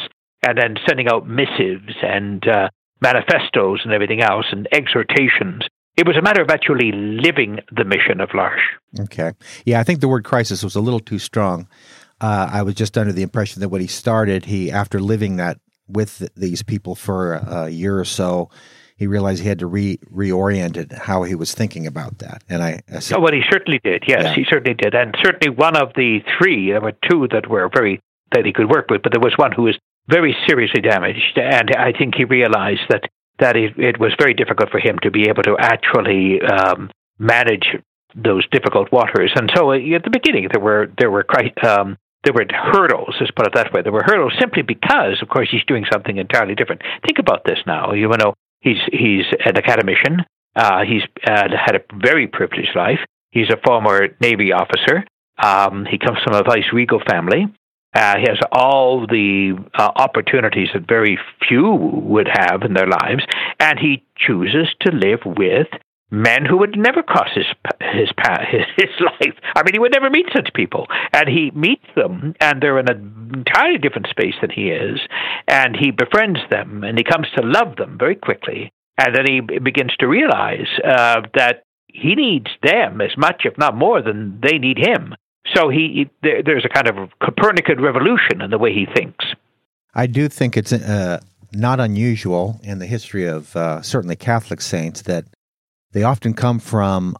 and 0.45 0.57
then 0.57 0.75
sending 0.87 1.07
out 1.07 1.27
missives 1.27 1.95
and 2.01 2.45
uh, 2.47 2.69
manifestos 3.01 3.81
and 3.83 3.93
everything 3.93 4.21
else 4.21 4.45
and 4.51 4.67
exhortations. 4.73 5.63
It 5.95 6.07
was 6.07 6.17
a 6.17 6.21
matter 6.21 6.41
of 6.41 6.49
actually 6.49 6.91
living 6.91 7.59
the 7.75 7.83
mission 7.83 8.21
of 8.21 8.29
L'Arche. 8.33 8.59
Okay. 9.01 9.33
Yeah, 9.65 9.79
I 9.79 9.83
think 9.83 9.99
the 9.99 10.07
word 10.07 10.23
crisis 10.23 10.63
was 10.63 10.75
a 10.75 10.81
little 10.81 10.99
too 10.99 11.19
strong. 11.19 11.67
Uh, 12.21 12.49
I 12.51 12.63
was 12.63 12.75
just 12.75 12.97
under 12.97 13.13
the 13.13 13.21
impression 13.21 13.61
that 13.61 13.69
when 13.69 13.81
he 13.81 13.87
started, 13.87 14.45
he 14.45 14.71
after 14.71 14.99
living 14.99 15.37
that 15.37 15.59
with 15.89 16.29
these 16.35 16.63
people 16.63 16.95
for 16.95 17.33
a 17.33 17.69
year 17.69 17.99
or 17.99 18.05
so, 18.05 18.49
he 18.95 19.07
realized 19.07 19.41
he 19.41 19.47
had 19.47 19.59
to 19.59 19.67
re 19.67 19.97
reorient 20.13 20.75
it 20.75 20.91
how 20.91 21.23
he 21.23 21.33
was 21.33 21.53
thinking 21.53 21.87
about 21.87 22.19
that. 22.19 22.43
And 22.49 22.61
I, 22.61 22.81
I 22.93 22.99
said, 22.99 23.17
oh, 23.17 23.21
well, 23.21 23.33
he 23.33 23.43
certainly 23.49 23.79
did. 23.83 24.03
Yes, 24.07 24.23
yeah. 24.23 24.33
he 24.33 24.45
certainly 24.49 24.75
did, 24.75 24.93
and 24.93 25.15
certainly 25.23 25.55
one 25.55 25.77
of 25.77 25.93
the 25.95 26.19
three. 26.37 26.71
There 26.71 26.81
were 26.81 26.93
two 27.09 27.27
that 27.31 27.49
were 27.49 27.69
very 27.73 28.01
that 28.33 28.45
he 28.45 28.53
could 28.53 28.69
work 28.69 28.89
with, 28.89 29.01
but 29.01 29.13
there 29.13 29.21
was 29.21 29.33
one 29.37 29.51
who 29.51 29.63
was 29.63 29.77
very 30.09 30.35
seriously 30.47 30.81
damaged, 30.81 31.37
and 31.37 31.71
I 31.75 31.93
think 31.97 32.15
he 32.15 32.25
realized 32.25 32.81
that 32.89 33.03
that 33.39 33.55
it, 33.55 33.77
it 33.77 33.99
was 33.99 34.13
very 34.19 34.33
difficult 34.33 34.69
for 34.69 34.79
him 34.79 34.99
to 35.03 35.11
be 35.11 35.29
able 35.29 35.43
to 35.43 35.55
actually 35.57 36.41
um, 36.41 36.91
manage 37.17 37.67
those 38.15 38.45
difficult 38.49 38.91
waters. 38.91 39.31
And 39.35 39.49
so, 39.55 39.71
uh, 39.71 39.77
at 39.95 40.03
the 40.03 40.09
beginning, 40.11 40.49
there 40.51 40.61
were 40.61 40.91
there 40.97 41.09
were 41.09 41.25
um, 41.65 41.97
there 42.23 42.33
were 42.33 42.45
hurdles, 42.51 43.15
let's 43.19 43.31
put 43.31 43.47
it 43.47 43.53
that 43.55 43.71
way. 43.73 43.81
There 43.81 43.93
were 43.93 44.03
hurdles 44.05 44.33
simply 44.39 44.61
because, 44.61 45.21
of 45.21 45.29
course, 45.29 45.47
he's 45.51 45.63
doing 45.65 45.85
something 45.91 46.17
entirely 46.17 46.55
different. 46.55 46.81
Think 47.05 47.19
about 47.19 47.45
this 47.45 47.59
now. 47.65 47.93
You 47.93 48.09
know, 48.09 48.33
he's 48.59 48.79
he's 48.91 49.25
an 49.45 49.57
academician. 49.57 50.25
Uh, 50.55 50.83
he's 50.83 51.03
uh, 51.25 51.47
had 51.65 51.75
a 51.75 51.81
very 52.01 52.27
privileged 52.27 52.75
life. 52.75 52.99
He's 53.31 53.49
a 53.49 53.57
former 53.65 54.09
Navy 54.19 54.51
officer. 54.51 55.05
Um, 55.41 55.85
he 55.89 55.97
comes 55.97 56.17
from 56.23 56.35
a 56.35 56.43
vice 56.43 56.73
regal 56.73 57.01
family. 57.09 57.45
Uh, 57.95 58.17
he 58.17 58.25
has 58.27 58.37
all 58.51 59.07
the 59.07 59.53
uh, 59.73 59.91
opportunities 59.95 60.67
that 60.73 60.87
very 60.87 61.17
few 61.47 61.71
would 61.71 62.27
have 62.27 62.61
in 62.63 62.73
their 62.73 62.87
lives, 62.87 63.23
and 63.59 63.79
he 63.79 64.03
chooses 64.15 64.67
to 64.81 64.91
live 64.91 65.19
with 65.25 65.67
men 66.11 66.45
who 66.45 66.57
would 66.57 66.77
never 66.77 67.03
cross 67.03 67.29
his 67.35 67.45
his 67.93 68.11
path, 68.17 68.47
his, 68.49 68.65
his 68.77 68.99
life. 68.99 69.35
I 69.55 69.63
mean, 69.63 69.73
he 69.73 69.79
would 69.79 69.93
never 69.93 70.09
meet 70.09 70.27
such 70.33 70.53
people, 70.53 70.87
and 71.13 71.29
he 71.29 71.51
meets 71.55 71.85
them, 71.95 72.33
and 72.39 72.61
they're 72.61 72.79
in 72.79 72.89
an 72.89 73.31
entirely 73.33 73.77
different 73.77 74.07
space 74.09 74.35
than 74.41 74.49
he 74.49 74.69
is, 74.69 74.99
and 75.47 75.75
he 75.75 75.91
befriends 75.91 76.39
them, 76.49 76.83
and 76.83 76.97
he 76.97 77.03
comes 77.03 77.27
to 77.35 77.45
love 77.45 77.75
them 77.75 77.97
very 77.97 78.15
quickly, 78.15 78.71
and 78.97 79.15
then 79.15 79.25
he 79.27 79.59
begins 79.59 79.95
to 79.99 80.07
realize 80.07 80.67
uh, 80.83 81.21
that 81.35 81.63
he 81.87 82.15
needs 82.15 82.47
them 82.63 83.01
as 83.01 83.15
much, 83.17 83.43
if 83.45 83.57
not 83.57 83.75
more, 83.75 84.01
than 84.01 84.39
they 84.41 84.57
need 84.57 84.77
him. 84.77 85.15
So 85.55 85.69
he, 85.69 86.09
there, 86.21 86.43
there's 86.43 86.65
a 86.65 86.69
kind 86.69 86.87
of 86.87 87.09
Copernican 87.19 87.81
revolution 87.81 88.41
in 88.41 88.51
the 88.51 88.57
way 88.57 88.73
he 88.73 88.85
thinks. 88.95 89.25
I 89.95 90.05
do 90.05 90.29
think 90.29 90.55
it's 90.55 90.71
uh, 90.71 91.19
not 91.51 91.79
unusual 91.79 92.59
in 92.63 92.79
the 92.79 92.85
history 92.85 93.25
of 93.25 93.55
uh, 93.55 93.81
certainly 93.81 94.15
Catholic 94.15 94.61
saints 94.61 95.01
that 95.03 95.25
they 95.91 96.03
often 96.03 96.33
come 96.33 96.59
from 96.59 97.15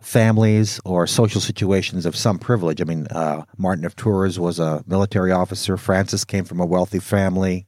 families 0.00 0.80
or 0.84 1.06
social 1.06 1.40
situations 1.40 2.06
of 2.06 2.14
some 2.14 2.38
privilege. 2.38 2.80
I 2.80 2.84
mean, 2.84 3.06
uh, 3.08 3.44
Martin 3.56 3.84
of 3.84 3.96
Tours 3.96 4.38
was 4.38 4.58
a 4.58 4.84
military 4.86 5.32
officer. 5.32 5.76
Francis 5.76 6.24
came 6.24 6.44
from 6.44 6.60
a 6.60 6.66
wealthy 6.66 6.98
family, 6.98 7.66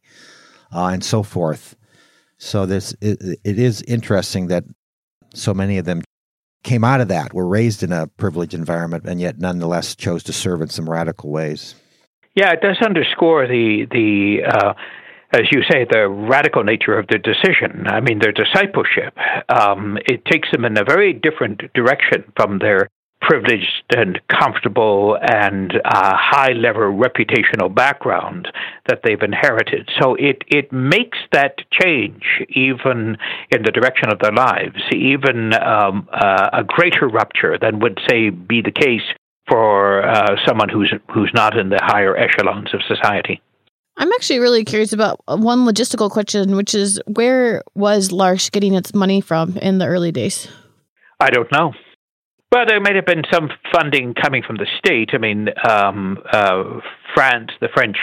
uh, 0.73 0.87
and 0.87 1.03
so 1.03 1.23
forth. 1.23 1.77
So 2.39 2.67
this 2.67 2.95
it, 3.01 3.39
it 3.45 3.59
is 3.59 3.83
interesting 3.83 4.49
that 4.49 4.65
so 5.35 5.55
many 5.55 5.79
of 5.79 5.87
them 5.87 6.03
came 6.63 6.85
out 6.85 7.01
of 7.01 7.09
that, 7.09 7.33
were 7.33 7.47
raised 7.47 7.83
in 7.83 7.93
a 7.93 8.07
privileged 8.07 8.53
environment, 8.53 9.05
and 9.07 9.21
yet 9.21 9.39
nonetheless 9.39 9.95
chose 9.95 10.23
to 10.25 10.33
serve 10.33 10.61
in 10.61 10.69
some 10.69 10.89
radical 10.91 11.31
ways. 11.31 11.75
Yeah, 12.35 12.53
it 12.53 12.61
does 12.61 12.77
underscore 12.85 13.47
the 13.47 13.87
the 13.91 14.45
uh, 14.47 14.75
as 15.37 15.47
you 15.53 15.63
say, 15.71 15.85
the 15.85 16.09
radical 16.09 16.65
nature 16.65 16.99
of 16.99 17.07
their 17.09 17.19
decision. 17.19 17.87
I 17.87 18.01
mean, 18.01 18.19
their 18.19 18.33
discipleship. 18.33 19.15
Um, 19.49 19.99
it 20.07 20.25
takes 20.25 20.49
them 20.51 20.65
in 20.65 20.79
a 20.79 20.85
very 20.85 21.13
different 21.13 21.73
direction 21.75 22.25
from 22.37 22.59
their 22.59 22.89
privileged 23.21 23.85
and 23.97 24.21
comfortable 24.29 25.19
and 25.21 25.73
uh, 25.85 26.17
high 26.17 26.53
level 26.53 26.83
reputational 26.83 27.75
background 27.75 28.49
that 28.89 29.01
they've 29.03 29.23
inherited. 29.23 29.89
So 30.01 30.15
it, 30.15 30.43
it 30.47 30.73
makes 30.73 31.19
that 31.33 31.57
change 31.71 32.23
even 32.51 33.17
in 33.51 33.63
the 33.63 33.73
direction 33.73 34.13
of 34.13 34.19
their 34.21 34.33
lives, 34.33 34.81
even 34.93 35.55
um, 35.55 36.09
uh, 36.13 36.51
a 36.53 36.65
greater 36.65 37.09
rupture 37.09 37.59
than 37.59 37.81
would, 37.81 37.99
say, 38.09 38.31
be 38.31 38.61
the 38.63 38.71
case 38.71 39.03
for 39.49 40.07
uh, 40.07 40.37
someone 40.47 40.69
who's, 40.69 40.93
who's 41.13 41.31
not 41.35 41.57
in 41.57 41.69
the 41.71 41.81
higher 41.83 42.17
echelons 42.17 42.75
of 42.75 42.81
society. 42.87 43.41
I'm 43.99 44.13
actually 44.13 44.41
really 44.41 44.65
curious 44.65 44.93
about 44.93 45.21
one 45.27 45.61
logistical 45.61 46.11
question, 46.11 46.55
which 46.55 46.75
is 46.75 47.01
where 47.07 47.63
was 47.75 48.13
L'Arche 48.13 48.51
getting 48.51 48.75
its 48.75 48.95
money 48.95 49.21
from 49.21 49.57
in 49.59 49.79
the 49.79 49.87
early 49.87 50.13
days? 50.13 50.49
I 51.19 51.31
don't 51.31 51.51
know. 51.51 51.73
Well, 52.53 52.65
there 52.67 52.81
might 52.81 52.95
have 52.95 53.07
been 53.07 53.25
some 53.33 53.51
funding 53.73 54.15
coming 54.15 54.43
from 54.47 54.57
the 54.57 54.67
state. 54.79 55.11
I 55.13 55.19
mean, 55.19 55.49
um, 55.69 56.19
uh, 56.31 56.81
France, 57.15 57.51
the 57.61 57.69
French 57.75 57.97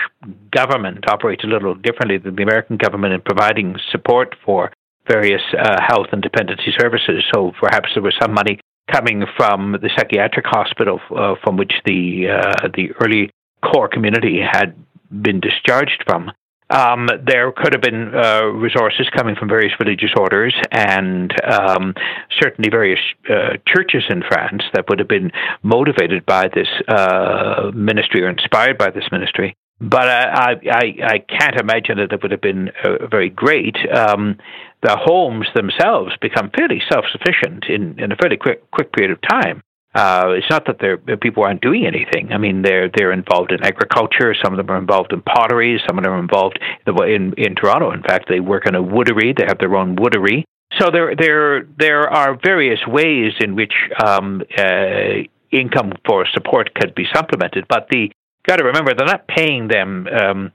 government 0.52 1.06
operates 1.08 1.44
a 1.44 1.48
little 1.48 1.76
differently 1.76 2.18
than 2.18 2.36
the 2.36 2.44
American 2.44 2.78
government 2.78 3.14
in 3.14 3.22
providing 3.22 3.76
support 3.92 4.36
for 4.46 4.72
various 5.08 5.42
uh, 5.58 5.78
health 5.88 6.08
and 6.12 6.22
dependency 6.22 6.74
services. 6.78 7.24
So 7.34 7.52
perhaps 7.60 7.90
there 7.94 8.04
was 8.04 8.16
some 8.22 8.34
money 8.34 8.60
coming 8.92 9.24
from 9.38 9.78
the 9.82 9.90
psychiatric 9.96 10.46
hospital 10.46 11.00
uh, 11.16 11.36
from 11.44 11.56
which 11.56 11.74
the 11.86 12.28
uh, 12.30 12.68
the 12.76 12.90
early 13.02 13.32
core 13.64 13.88
community 13.88 14.40
had 14.42 14.76
been 15.22 15.40
discharged 15.40 16.04
from. 16.06 16.32
Um, 16.70 17.08
there 17.26 17.52
could 17.52 17.74
have 17.74 17.82
been 17.82 18.16
uh, 18.16 18.46
resources 18.46 19.08
coming 19.16 19.36
from 19.36 19.48
various 19.48 19.74
religious 19.80 20.10
orders 20.18 20.56
and 20.72 21.32
um, 21.44 21.94
certainly 22.42 22.70
various 22.70 23.00
uh, 23.30 23.58
churches 23.68 24.04
in 24.10 24.24
France 24.28 24.64
that 24.74 24.90
would 24.90 24.98
have 25.00 25.08
been 25.08 25.32
motivated 25.62 26.26
by 26.26 26.48
this 26.48 26.68
uh, 26.88 27.70
ministry 27.76 28.24
or 28.24 28.30
inspired 28.30 28.78
by 28.78 28.90
this 28.90 29.04
ministry. 29.12 29.56
But 29.80 30.08
I, 30.08 30.56
I, 30.72 30.96
I 31.04 31.20
can't 31.20 31.60
imagine 31.60 31.98
that 31.98 32.14
it 32.14 32.22
would 32.22 32.32
have 32.32 32.42
been 32.42 32.72
uh, 32.84 33.08
very 33.08 33.30
great. 33.30 33.76
Um, 33.94 34.38
the 34.82 34.96
homes 34.98 35.48
themselves 35.54 36.14
become 36.22 36.52
fairly 36.56 36.82
self 36.92 37.06
sufficient 37.12 37.66
in, 37.70 38.00
in 38.00 38.12
a 38.12 38.16
fairly 38.16 38.38
quick, 38.38 38.70
quick 38.72 38.94
period 38.94 39.12
of 39.12 39.22
time. 39.22 39.62
Uh, 39.94 40.30
it's 40.30 40.50
not 40.50 40.66
that 40.66 40.78
they're, 40.80 40.98
people 41.18 41.44
aren't 41.44 41.62
doing 41.62 41.86
anything. 41.86 42.32
I 42.32 42.38
mean, 42.40 42.64
they're 42.64 42.90
they're 42.90 43.12
involved 43.12 43.52
in 43.52 43.64
agriculture. 43.64 44.34
Some 44.44 44.54
of 44.54 44.58
them 44.58 44.70
are 44.72 44.80
involved 44.80 45.14
in 45.14 45.22
pottery. 45.22 45.80
Some 45.88 46.00
of 46.00 46.04
them 46.04 46.14
are 46.14 46.20
involved 46.20 46.60
in 46.88 47.34
in 47.38 47.56
Toronto. 47.56 47.92
In 47.92 48.02
fact, 48.02 48.26
they 48.28 48.40
work 48.40 48.68
in 48.68 48.74
a 48.74 48.82
woodery. 48.82 49.38
They 49.38 49.46
have 49.46 49.60
their 49.60 49.76
own 49.76 49.96
woodery. 49.96 50.46
So 50.80 50.90
there 50.92 51.16
there 51.16 51.68
there 51.78 52.10
are 52.10 52.38
various 52.44 52.80
ways 52.88 53.34
in 53.40 53.56
which 53.56 53.74
um, 54.04 54.42
uh, 54.58 55.28
income 55.52 55.94
for 56.08 56.26
support 56.34 56.74
could 56.74 56.96
be 56.96 57.06
supplemented. 57.14 57.66
But 57.70 57.88
the 57.92 58.12
got 58.48 58.58
to 58.58 58.64
remember 58.66 58.94
they're 58.96 59.06
not 59.06 59.28
paying 59.28 59.68
them 59.68 60.08
um, 60.08 60.52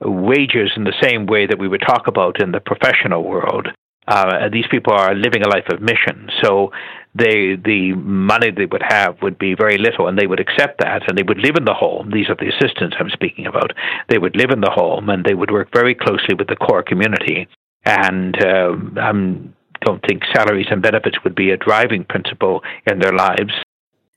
wages 0.00 0.72
in 0.76 0.84
the 0.84 0.94
same 1.02 1.26
way 1.26 1.46
that 1.46 1.58
we 1.58 1.68
would 1.68 1.82
talk 1.86 2.08
about 2.08 2.42
in 2.42 2.52
the 2.52 2.60
professional 2.60 3.22
world. 3.22 3.68
Uh, 4.06 4.48
these 4.52 4.66
people 4.70 4.92
are 4.92 5.14
living 5.14 5.42
a 5.42 5.48
life 5.48 5.68
of 5.72 5.80
mission, 5.80 6.28
so 6.42 6.72
they 7.14 7.56
the 7.56 7.92
money 7.94 8.50
they 8.50 8.66
would 8.66 8.82
have 8.86 9.20
would 9.22 9.38
be 9.38 9.54
very 9.54 9.78
little, 9.78 10.08
and 10.08 10.18
they 10.18 10.26
would 10.26 10.40
accept 10.40 10.80
that, 10.80 11.02
and 11.08 11.16
they 11.16 11.22
would 11.22 11.38
live 11.38 11.56
in 11.56 11.64
the 11.64 11.74
home. 11.74 12.10
These 12.10 12.28
are 12.30 12.36
the 12.36 12.48
assistants 12.48 12.96
I'm 12.98 13.10
speaking 13.10 13.46
about. 13.46 13.72
They 14.08 14.18
would 14.18 14.36
live 14.36 14.50
in 14.50 14.60
the 14.60 14.70
home, 14.70 15.08
and 15.10 15.24
they 15.24 15.34
would 15.34 15.50
work 15.50 15.68
very 15.74 15.94
closely 15.94 16.34
with 16.38 16.48
the 16.48 16.56
core 16.56 16.82
community. 16.82 17.48
And 17.84 18.36
uh, 18.42 18.72
I 18.96 19.12
don't 19.84 20.02
think 20.06 20.22
salaries 20.32 20.68
and 20.70 20.80
benefits 20.80 21.18
would 21.24 21.34
be 21.34 21.50
a 21.50 21.56
driving 21.56 22.04
principle 22.04 22.62
in 22.90 23.00
their 23.00 23.12
lives. 23.12 23.52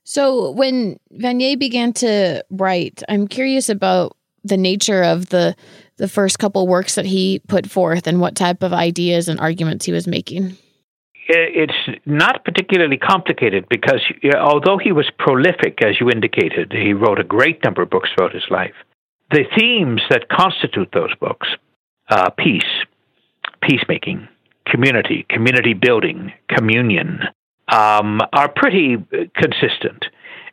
So 0.04 0.52
when 0.52 0.98
Vanier 1.12 1.58
began 1.58 1.92
to 1.94 2.44
write, 2.50 3.02
I'm 3.08 3.26
curious 3.26 3.68
about 3.68 4.16
the 4.44 4.56
nature 4.56 5.02
of 5.02 5.28
the 5.28 5.56
the 5.96 6.08
first 6.08 6.38
couple 6.38 6.68
works 6.68 6.94
that 6.94 7.06
he 7.06 7.40
put 7.48 7.68
forth 7.68 8.06
and 8.06 8.20
what 8.20 8.36
type 8.36 8.62
of 8.62 8.72
ideas 8.72 9.28
and 9.28 9.40
arguments 9.40 9.86
he 9.86 9.92
was 9.92 10.06
making 10.06 10.56
it's 11.28 12.00
not 12.04 12.44
particularly 12.44 12.96
complicated 12.96 13.66
because 13.68 14.00
although 14.38 14.78
he 14.78 14.92
was 14.92 15.10
prolific, 15.18 15.82
as 15.82 16.00
you 16.00 16.10
indicated, 16.10 16.72
he 16.72 16.92
wrote 16.92 17.20
a 17.20 17.24
great 17.24 17.62
number 17.64 17.82
of 17.82 17.90
books 17.90 18.10
throughout 18.14 18.34
his 18.34 18.46
life. 18.50 18.74
The 19.30 19.44
themes 19.58 20.02
that 20.10 20.28
constitute 20.28 20.90
those 20.92 21.14
books 21.20 21.48
uh, 22.08 22.30
peace, 22.30 22.62
peacemaking, 23.62 24.28
community, 24.66 25.26
community 25.28 25.74
building, 25.74 26.32
communion 26.48 27.20
um, 27.68 28.20
are 28.32 28.48
pretty 28.48 28.96
consistent. 29.34 30.04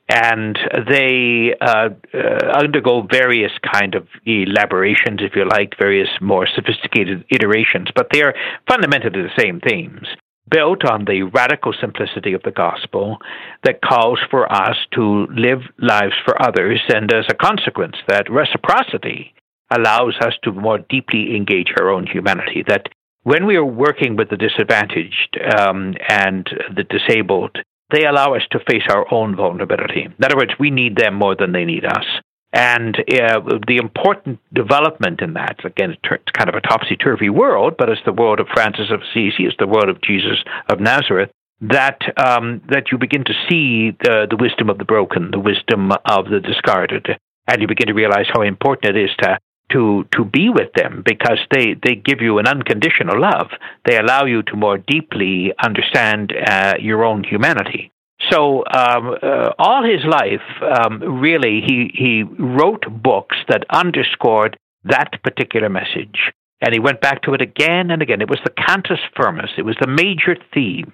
And 0.10 0.58
they 0.90 1.56
uh, 1.62 1.90
uh, 2.14 2.18
undergo 2.60 3.08
various 3.10 3.52
kind 3.72 3.96
of 3.96 4.08
elaborations, 4.26 5.22
if 5.22 5.36
you 5.36 5.48
like, 5.48 5.76
various 5.80 6.10
more 6.20 6.48
sophisticated 6.56 7.24
iterations, 7.30 7.88
but 7.96 8.08
they 8.12 8.22
are 8.22 8.34
fundamentally 8.68 9.22
the 9.22 9.42
same 9.42 9.62
themes 9.62 10.08
built 10.50 10.86
on 10.86 11.06
the 11.06 11.24
radical 11.24 11.74
simplicity 11.80 12.34
of 12.34 12.44
the 12.44 12.52
gospel 12.52 13.18
that 13.64 13.82
calls 13.82 14.20
for 14.30 14.52
us 14.52 14.78
to 14.94 15.28
live 15.32 15.62
lives 15.80 16.14
for 16.26 16.42
others, 16.42 16.82
and 16.90 17.12
as 17.14 17.26
a 17.30 17.36
consequence, 17.36 17.96
that 18.08 18.30
reciprocity 18.30 19.34
allows 19.76 20.16
us 20.22 20.34
to 20.44 20.52
more 20.52 20.80
deeply 20.90 21.36
engage 21.36 21.74
our 21.80 21.90
own 21.90 22.06
humanity. 22.06 22.64
That 22.68 22.88
when 23.24 23.46
we 23.46 23.56
are 23.56 23.66
working 23.66 24.16
with 24.16 24.30
the 24.30 24.38
disadvantaged 24.38 25.38
um, 25.58 25.96
and 26.10 26.48
the 26.76 26.84
disabled, 26.84 27.58
they 27.92 28.06
allow 28.06 28.34
us 28.36 28.44
to 28.52 28.60
face 28.70 28.84
our 28.90 29.12
own 29.14 29.36
vulnerability. 29.36 30.04
In 30.04 30.24
other 30.24 30.36
words, 30.36 30.52
we 30.60 30.72
need 30.72 30.98
them 30.98 31.16
more 31.16 31.36
than 31.36 31.54
they 31.54 31.66
need 31.66 31.86
us. 31.86 32.06
And 32.54 32.96
uh, 32.96 33.40
the 33.68 33.78
important 33.78 34.40
development 34.54 35.22
in 35.22 35.34
that, 35.34 35.66
again, 35.66 35.92
it's 35.92 36.32
kind 36.38 36.50
of 36.50 36.56
a 36.56 36.62
topsy 36.62 36.96
turvy 36.96 37.30
world, 37.30 37.74
but 37.80 37.90
it's 37.90 38.02
the 38.06 38.14
world 38.14 38.40
of 38.40 38.48
Francis 38.54 38.92
of 38.92 39.02
Assisi, 39.02 39.46
it's 39.46 39.58
the 39.58 39.68
world 39.68 39.90
of 39.90 40.00
Jesus 40.02 40.38
of 40.70 40.80
Nazareth, 40.80 41.32
that 41.62 42.00
um, 42.16 42.62
that 42.70 42.92
you 42.92 43.00
begin 43.00 43.24
to 43.24 43.34
see 43.50 43.92
the, 44.04 44.28
the 44.30 44.38
wisdom 44.38 44.70
of 44.70 44.78
the 44.78 44.86
broken, 44.86 45.32
the 45.32 45.40
wisdom 45.40 45.92
of 45.92 46.30
the 46.30 46.40
discarded, 46.40 47.08
and 47.48 47.62
you 47.62 47.68
begin 47.68 47.88
to 47.88 47.94
realize 47.94 48.28
how 48.32 48.44
important 48.44 48.96
it 48.96 49.04
is 49.04 49.16
to 49.20 49.40
to 49.72 50.06
to 50.12 50.24
be 50.24 50.50
with 50.50 50.74
them 50.76 51.04
because 51.04 51.40
they 51.52 51.76
they 51.82 51.96
give 51.96 52.22
you 52.22 52.38
an 52.38 52.48
unconditional 52.48 53.20
love. 53.20 53.50
They 53.86 53.98
allow 53.98 54.26
you 54.26 54.44
to 54.44 54.56
more 54.56 54.78
deeply 54.78 55.54
understand 55.64 56.34
uh, 56.34 56.76
your 56.80 57.04
own 57.04 57.24
humanity. 57.24 57.93
So 58.30 58.64
um, 58.66 59.16
uh, 59.22 59.50
all 59.60 59.84
his 59.84 60.06
life, 60.06 60.42
um, 60.62 61.22
really, 61.22 61.62
he 61.66 61.92
he 61.94 62.24
wrote 62.24 62.84
books 62.90 63.38
that 63.50 63.66
underscored 63.70 64.58
that 64.86 65.22
particular 65.24 65.70
message. 65.70 66.32
And 66.62 66.74
he 66.74 66.80
went 66.80 67.02
back 67.02 67.24
to 67.24 67.34
it 67.34 67.42
again 67.42 67.92
and 67.92 68.02
again. 68.02 68.22
It 68.22 68.30
was 68.30 68.40
the 68.46 68.52
cantus 68.52 69.00
firmus. 69.18 69.52
It 69.58 69.64
was 69.64 69.76
the 69.82 69.88
major 69.88 70.38
theme 70.54 70.94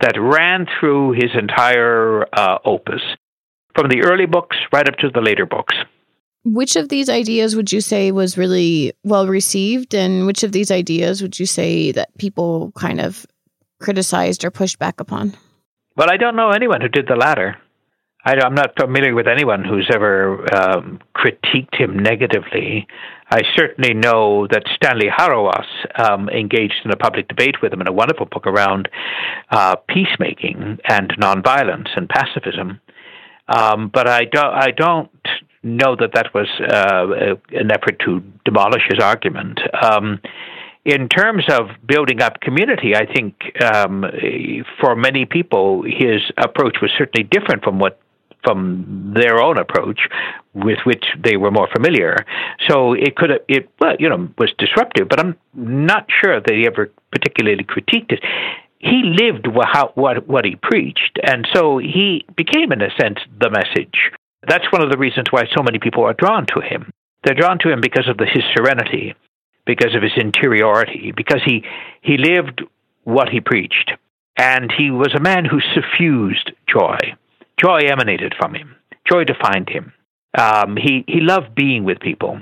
that 0.00 0.18
ran 0.18 0.66
through 0.78 1.12
his 1.12 1.30
entire 1.38 2.24
uh, 2.32 2.58
opus, 2.64 3.02
from 3.74 3.90
the 3.90 4.02
early 4.02 4.24
books 4.24 4.56
right 4.72 4.88
up 4.88 4.96
to 4.96 5.10
the 5.10 5.20
later 5.20 5.44
books. 5.44 5.74
Which 6.44 6.74
of 6.74 6.88
these 6.88 7.10
ideas 7.10 7.54
would 7.54 7.70
you 7.70 7.82
say 7.82 8.12
was 8.12 8.38
really 8.38 8.94
well 9.04 9.28
received, 9.28 9.94
and 9.94 10.26
which 10.26 10.42
of 10.42 10.52
these 10.52 10.70
ideas 10.70 11.20
would 11.20 11.38
you 11.38 11.44
say 11.44 11.92
that 11.92 12.16
people 12.16 12.72
kind 12.72 12.98
of 12.98 13.26
criticized 13.78 14.42
or 14.42 14.50
pushed 14.50 14.78
back 14.78 15.00
upon? 15.00 15.36
Well, 15.96 16.10
I 16.10 16.16
don't 16.16 16.36
know 16.36 16.50
anyone 16.50 16.80
who 16.80 16.88
did 16.88 17.06
the 17.08 17.16
latter. 17.16 17.56
I, 18.24 18.34
am 18.44 18.54
not 18.54 18.78
familiar 18.78 19.14
with 19.14 19.26
anyone 19.26 19.64
who's 19.64 19.90
ever 19.92 20.44
um, 20.54 21.00
critiqued 21.16 21.74
him 21.74 21.98
negatively. 21.98 22.86
I 23.30 23.42
certainly 23.56 23.94
know 23.94 24.46
that 24.48 24.64
Stanley 24.74 25.06
Hauerwas 25.08 25.66
um, 25.98 26.28
engaged 26.28 26.80
in 26.84 26.90
a 26.90 26.96
public 26.96 27.28
debate 27.28 27.62
with 27.62 27.72
him 27.72 27.80
in 27.80 27.88
a 27.88 27.92
wonderful 27.92 28.26
book 28.26 28.46
around 28.46 28.88
uh, 29.50 29.76
peacemaking 29.88 30.78
and 30.84 31.12
nonviolence 31.18 31.88
and 31.96 32.08
pacifism. 32.08 32.80
Um, 33.48 33.90
but 33.92 34.08
I 34.08 34.24
don't, 34.24 34.54
I 34.54 34.70
don't 34.76 35.10
know 35.62 35.96
that 35.96 36.12
that 36.14 36.34
was 36.34 36.48
uh, 36.60 37.36
an 37.58 37.70
effort 37.72 38.00
to 38.04 38.22
demolish 38.44 38.82
his 38.88 39.02
argument. 39.02 39.60
In 40.84 41.08
terms 41.08 41.44
of 41.50 41.68
building 41.86 42.22
up 42.22 42.40
community, 42.40 42.96
I 42.96 43.04
think 43.04 43.34
um, 43.62 44.04
for 44.80 44.96
many 44.96 45.26
people, 45.26 45.82
his 45.82 46.22
approach 46.38 46.78
was 46.80 46.90
certainly 46.96 47.28
different 47.30 47.62
from 47.62 47.78
what 47.78 48.00
from 48.42 49.12
their 49.14 49.38
own 49.38 49.58
approach 49.58 50.00
with 50.54 50.78
which 50.84 51.04
they 51.22 51.36
were 51.36 51.50
more 51.50 51.68
familiar. 51.74 52.16
So 52.68 52.94
it 52.94 53.14
could 53.16 53.30
it 53.48 53.68
well, 53.78 53.96
you 53.98 54.08
know, 54.08 54.28
was 54.38 54.52
disruptive, 54.58 55.08
but 55.08 55.20
I'm 55.20 55.36
not 55.54 56.06
sure 56.22 56.40
that 56.40 56.54
he 56.54 56.66
ever 56.66 56.90
particularly 57.12 57.64
critiqued 57.64 58.12
it. 58.12 58.24
He 58.78 59.02
lived 59.04 59.46
what 59.46 59.96
what 59.96 60.26
what 60.26 60.44
he 60.46 60.56
preached, 60.56 61.18
and 61.22 61.46
so 61.52 61.76
he 61.76 62.24
became, 62.36 62.72
in 62.72 62.80
a 62.80 62.90
sense, 62.98 63.18
the 63.38 63.50
message. 63.50 64.10
That's 64.48 64.72
one 64.72 64.82
of 64.82 64.90
the 64.90 64.96
reasons 64.96 65.26
why 65.30 65.44
so 65.54 65.62
many 65.62 65.78
people 65.78 66.04
are 66.04 66.14
drawn 66.14 66.46
to 66.54 66.60
him. 66.60 66.90
They're 67.24 67.34
drawn 67.34 67.58
to 67.58 67.70
him 67.70 67.82
because 67.82 68.08
of 68.08 68.16
the, 68.16 68.24
his 68.24 68.42
serenity, 68.56 69.14
because 69.66 69.94
of 69.94 70.02
his 70.02 70.12
interiority, 70.16 71.12
because 71.16 71.42
he 71.44 71.64
he 72.00 72.16
lived 72.16 72.62
what 73.04 73.28
he 73.28 73.40
preached, 73.40 73.92
and 74.36 74.72
he 74.76 74.90
was 74.90 75.14
a 75.14 75.20
man 75.20 75.44
who 75.44 75.60
suffused 75.74 76.52
joy. 76.68 76.98
Joy 77.58 77.80
emanated 77.88 78.34
from 78.38 78.54
him. 78.54 78.76
Joy 79.10 79.24
defined 79.24 79.68
him. 79.68 79.92
Um, 80.36 80.76
he 80.76 81.04
he 81.06 81.20
loved 81.20 81.54
being 81.54 81.84
with 81.84 82.00
people, 82.00 82.40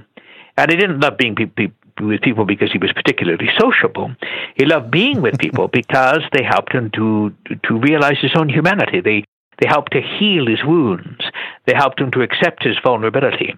and 0.56 0.70
he 0.70 0.76
didn't 0.76 1.00
love 1.00 1.16
being 1.18 1.34
pe- 1.34 1.46
pe- 1.46 1.72
with 2.00 2.20
people 2.20 2.44
because 2.44 2.70
he 2.70 2.78
was 2.78 2.92
particularly 2.92 3.48
sociable. 3.58 4.14
He 4.54 4.64
loved 4.66 4.90
being 4.90 5.22
with 5.22 5.38
people 5.38 5.68
because 5.72 6.22
they 6.32 6.44
helped 6.44 6.72
him 6.72 6.90
to 6.94 7.32
to 7.64 7.78
realize 7.78 8.18
his 8.20 8.36
own 8.36 8.48
humanity. 8.48 9.00
They 9.00 9.24
they 9.60 9.68
helped 9.68 9.92
to 9.92 10.00
heal 10.00 10.46
his 10.46 10.62
wounds. 10.64 11.22
They 11.66 11.74
helped 11.74 12.00
him 12.00 12.10
to 12.12 12.22
accept 12.22 12.64
his 12.64 12.76
vulnerability. 12.82 13.56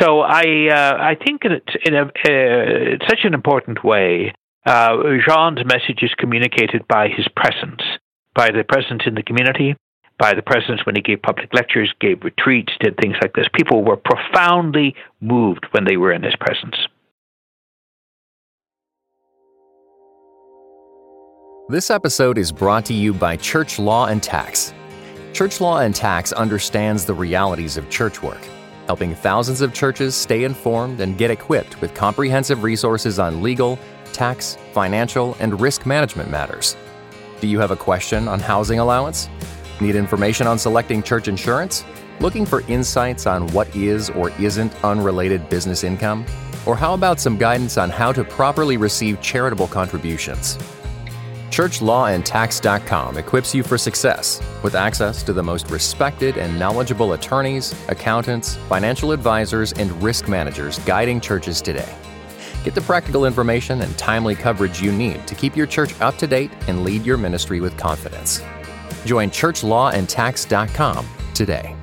So 0.00 0.20
I 0.20 0.68
uh, 0.68 0.96
I 1.00 1.14
think 1.14 1.42
that 1.42 1.62
in 1.84 1.94
a 1.94 2.02
uh, 2.02 3.06
such 3.08 3.20
an 3.24 3.34
important 3.34 3.84
way, 3.84 4.34
uh, 4.66 4.96
Jean's 5.26 5.64
message 5.64 6.02
is 6.02 6.12
communicated 6.18 6.86
by 6.88 7.08
his 7.08 7.26
presence, 7.36 7.82
by 8.34 8.50
the 8.50 8.64
presence 8.64 9.02
in 9.06 9.14
the 9.14 9.22
community, 9.22 9.76
by 10.18 10.34
the 10.34 10.42
presence 10.42 10.84
when 10.84 10.96
he 10.96 11.02
gave 11.02 11.22
public 11.22 11.52
lectures, 11.54 11.92
gave 12.00 12.22
retreats, 12.24 12.72
did 12.80 12.96
things 12.96 13.16
like 13.22 13.34
this. 13.34 13.46
People 13.54 13.84
were 13.84 13.96
profoundly 13.96 14.94
moved 15.20 15.66
when 15.70 15.84
they 15.84 15.96
were 15.96 16.12
in 16.12 16.22
his 16.22 16.34
presence. 16.36 16.76
This 21.68 21.90
episode 21.90 22.38
is 22.38 22.52
brought 22.52 22.84
to 22.86 22.94
you 22.94 23.12
by 23.12 23.36
Church 23.36 23.80
Law 23.80 24.06
and 24.06 24.22
Tax. 24.22 24.72
Church 25.32 25.60
Law 25.60 25.80
and 25.80 25.92
Tax 25.92 26.32
understands 26.32 27.04
the 27.04 27.12
realities 27.12 27.76
of 27.76 27.90
church 27.90 28.22
work, 28.22 28.40
helping 28.86 29.14
thousands 29.14 29.60
of 29.60 29.74
churches 29.74 30.14
stay 30.14 30.44
informed 30.44 31.00
and 31.00 31.18
get 31.18 31.30
equipped 31.30 31.80
with 31.80 31.94
comprehensive 31.94 32.62
resources 32.62 33.18
on 33.18 33.42
legal, 33.42 33.78
tax, 34.12 34.56
financial, 34.72 35.36
and 35.40 35.60
risk 35.60 35.86
management 35.86 36.30
matters. 36.30 36.76
Do 37.40 37.48
you 37.48 37.58
have 37.58 37.70
a 37.70 37.76
question 37.76 38.28
on 38.28 38.40
housing 38.40 38.78
allowance? 38.78 39.28
Need 39.80 39.94
information 39.94 40.46
on 40.46 40.58
selecting 40.58 41.02
church 41.02 41.28
insurance? 41.28 41.84
Looking 42.20 42.46
for 42.46 42.62
insights 42.62 43.26
on 43.26 43.46
what 43.48 43.74
is 43.76 44.08
or 44.10 44.30
isn't 44.40 44.72
unrelated 44.84 45.48
business 45.50 45.84
income? 45.84 46.24
Or 46.64 46.76
how 46.76 46.94
about 46.94 47.20
some 47.20 47.36
guidance 47.36 47.76
on 47.76 47.90
how 47.90 48.10
to 48.12 48.24
properly 48.24 48.76
receive 48.76 49.20
charitable 49.20 49.68
contributions? 49.68 50.58
ChurchLawAndTax.com 51.50 53.18
equips 53.18 53.54
you 53.54 53.62
for 53.62 53.78
success 53.78 54.40
with 54.62 54.74
access 54.74 55.22
to 55.22 55.32
the 55.32 55.42
most 55.42 55.70
respected 55.70 56.36
and 56.36 56.58
knowledgeable 56.58 57.12
attorneys, 57.12 57.74
accountants, 57.88 58.56
financial 58.68 59.12
advisors, 59.12 59.72
and 59.72 59.90
risk 60.02 60.28
managers 60.28 60.78
guiding 60.80 61.20
churches 61.20 61.62
today. 61.62 61.92
Get 62.64 62.74
the 62.74 62.80
practical 62.80 63.26
information 63.26 63.82
and 63.82 63.96
timely 63.96 64.34
coverage 64.34 64.82
you 64.82 64.90
need 64.90 65.26
to 65.28 65.34
keep 65.34 65.56
your 65.56 65.66
church 65.66 65.98
up 66.00 66.18
to 66.18 66.26
date 66.26 66.50
and 66.66 66.82
lead 66.82 67.06
your 67.06 67.16
ministry 67.16 67.60
with 67.60 67.76
confidence. 67.76 68.42
Join 69.04 69.30
ChurchLawAndTax.com 69.30 71.06
today. 71.32 71.76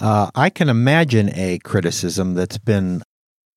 Uh, 0.00 0.30
I 0.34 0.48
can 0.48 0.68
imagine 0.70 1.30
a 1.34 1.58
criticism 1.58 2.34
that's 2.34 2.56
been 2.56 3.02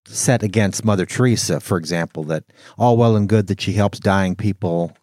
set 0.05 0.43
against 0.43 0.85
Mother 0.85 1.05
Teresa, 1.05 1.59
for 1.59 1.77
example, 1.77 2.23
that 2.25 2.43
all 2.77 2.97
well 2.97 3.15
and 3.15 3.29
good 3.29 3.47
that 3.47 3.61
she 3.61 3.73
helps 3.73 3.99
dying 3.99 4.35
people 4.35 4.95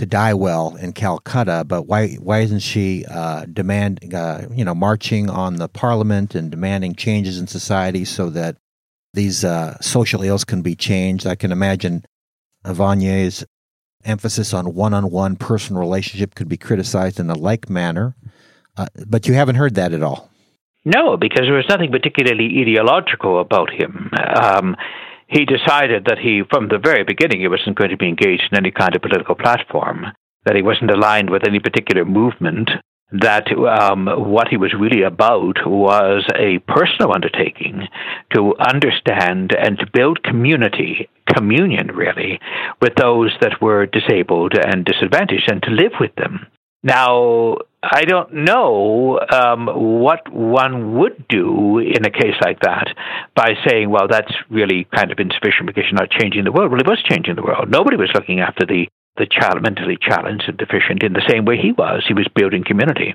to 0.00 0.06
die 0.06 0.32
well 0.32 0.76
in 0.76 0.94
Calcutta, 0.94 1.62
but 1.66 1.82
why 1.82 2.14
why 2.14 2.40
isn't 2.40 2.60
she 2.60 3.04
uh, 3.04 3.44
demand 3.44 4.14
uh, 4.14 4.46
you 4.50 4.64
know 4.64 4.74
marching 4.74 5.28
on 5.28 5.56
the 5.56 5.68
Parliament 5.68 6.34
and 6.34 6.50
demanding 6.50 6.94
changes 6.94 7.38
in 7.38 7.46
society 7.46 8.06
so 8.06 8.30
that 8.30 8.56
these 9.12 9.44
uh, 9.44 9.78
social 9.80 10.22
ills 10.22 10.44
can 10.44 10.62
be 10.62 10.74
changed? 10.74 11.26
I 11.26 11.34
can 11.34 11.52
imagine 11.52 12.04
Vanier's 12.64 13.44
emphasis 14.04 14.54
on 14.54 14.74
one-on-one 14.74 15.36
personal 15.36 15.80
relationship 15.80 16.34
could 16.34 16.48
be 16.48 16.56
criticized 16.56 17.20
in 17.20 17.28
a 17.28 17.34
like 17.34 17.68
manner, 17.68 18.16
uh, 18.78 18.86
but 19.06 19.28
you 19.28 19.34
haven't 19.34 19.56
heard 19.56 19.74
that 19.74 19.92
at 19.92 20.02
all. 20.02 20.30
No, 20.84 21.16
because 21.16 21.42
there 21.42 21.54
was 21.54 21.68
nothing 21.68 21.90
particularly 21.90 22.60
ideological 22.60 23.40
about 23.40 23.70
him. 23.70 24.10
Um, 24.34 24.76
he 25.28 25.44
decided 25.44 26.06
that 26.06 26.18
he, 26.18 26.42
from 26.50 26.68
the 26.68 26.78
very 26.78 27.04
beginning, 27.04 27.40
he 27.40 27.48
wasn't 27.48 27.76
going 27.76 27.90
to 27.90 27.96
be 27.96 28.08
engaged 28.08 28.48
in 28.50 28.58
any 28.58 28.70
kind 28.70 28.96
of 28.96 29.02
political 29.02 29.34
platform, 29.34 30.06
that 30.44 30.56
he 30.56 30.62
wasn't 30.62 30.90
aligned 30.90 31.30
with 31.30 31.46
any 31.46 31.60
particular 31.60 32.04
movement, 32.04 32.70
that 33.12 33.46
um, 33.52 34.06
what 34.06 34.48
he 34.48 34.56
was 34.56 34.72
really 34.78 35.02
about 35.02 35.56
was 35.66 36.24
a 36.36 36.58
personal 36.60 37.12
undertaking 37.14 37.86
to 38.34 38.54
understand 38.58 39.54
and 39.56 39.78
to 39.78 39.86
build 39.92 40.22
community, 40.22 41.08
communion 41.26 41.88
really, 41.88 42.40
with 42.80 42.94
those 42.94 43.32
that 43.40 43.60
were 43.60 43.86
disabled 43.86 44.54
and 44.56 44.84
disadvantaged 44.84 45.50
and 45.50 45.62
to 45.62 45.70
live 45.70 45.92
with 46.00 46.14
them. 46.16 46.46
Now, 46.82 47.58
I 47.82 48.04
don't 48.04 48.32
know 48.32 49.20
um, 49.20 49.66
what 49.66 50.30
one 50.32 50.98
would 50.98 51.26
do 51.28 51.78
in 51.78 52.04
a 52.06 52.10
case 52.10 52.36
like 52.42 52.60
that 52.60 52.88
by 53.34 53.52
saying, 53.66 53.90
well, 53.90 54.08
that's 54.08 54.32
really 54.48 54.86
kind 54.94 55.12
of 55.12 55.18
insufficient 55.18 55.66
because 55.66 55.84
you're 55.84 56.00
not 56.00 56.10
changing 56.10 56.44
the 56.44 56.52
world. 56.52 56.70
Well, 56.70 56.80
he 56.82 56.88
was 56.88 57.02
changing 57.08 57.36
the 57.36 57.42
world. 57.42 57.70
Nobody 57.70 57.96
was 57.96 58.10
looking 58.14 58.40
after 58.40 58.64
the, 58.66 58.86
the 59.16 59.26
child 59.26 59.62
mentally 59.62 59.98
challenged 60.00 60.44
and 60.48 60.56
deficient 60.56 61.02
in 61.02 61.12
the 61.12 61.26
same 61.28 61.44
way 61.44 61.56
he 61.56 61.72
was. 61.72 62.04
He 62.06 62.14
was 62.14 62.28
building 62.34 62.64
community. 62.64 63.14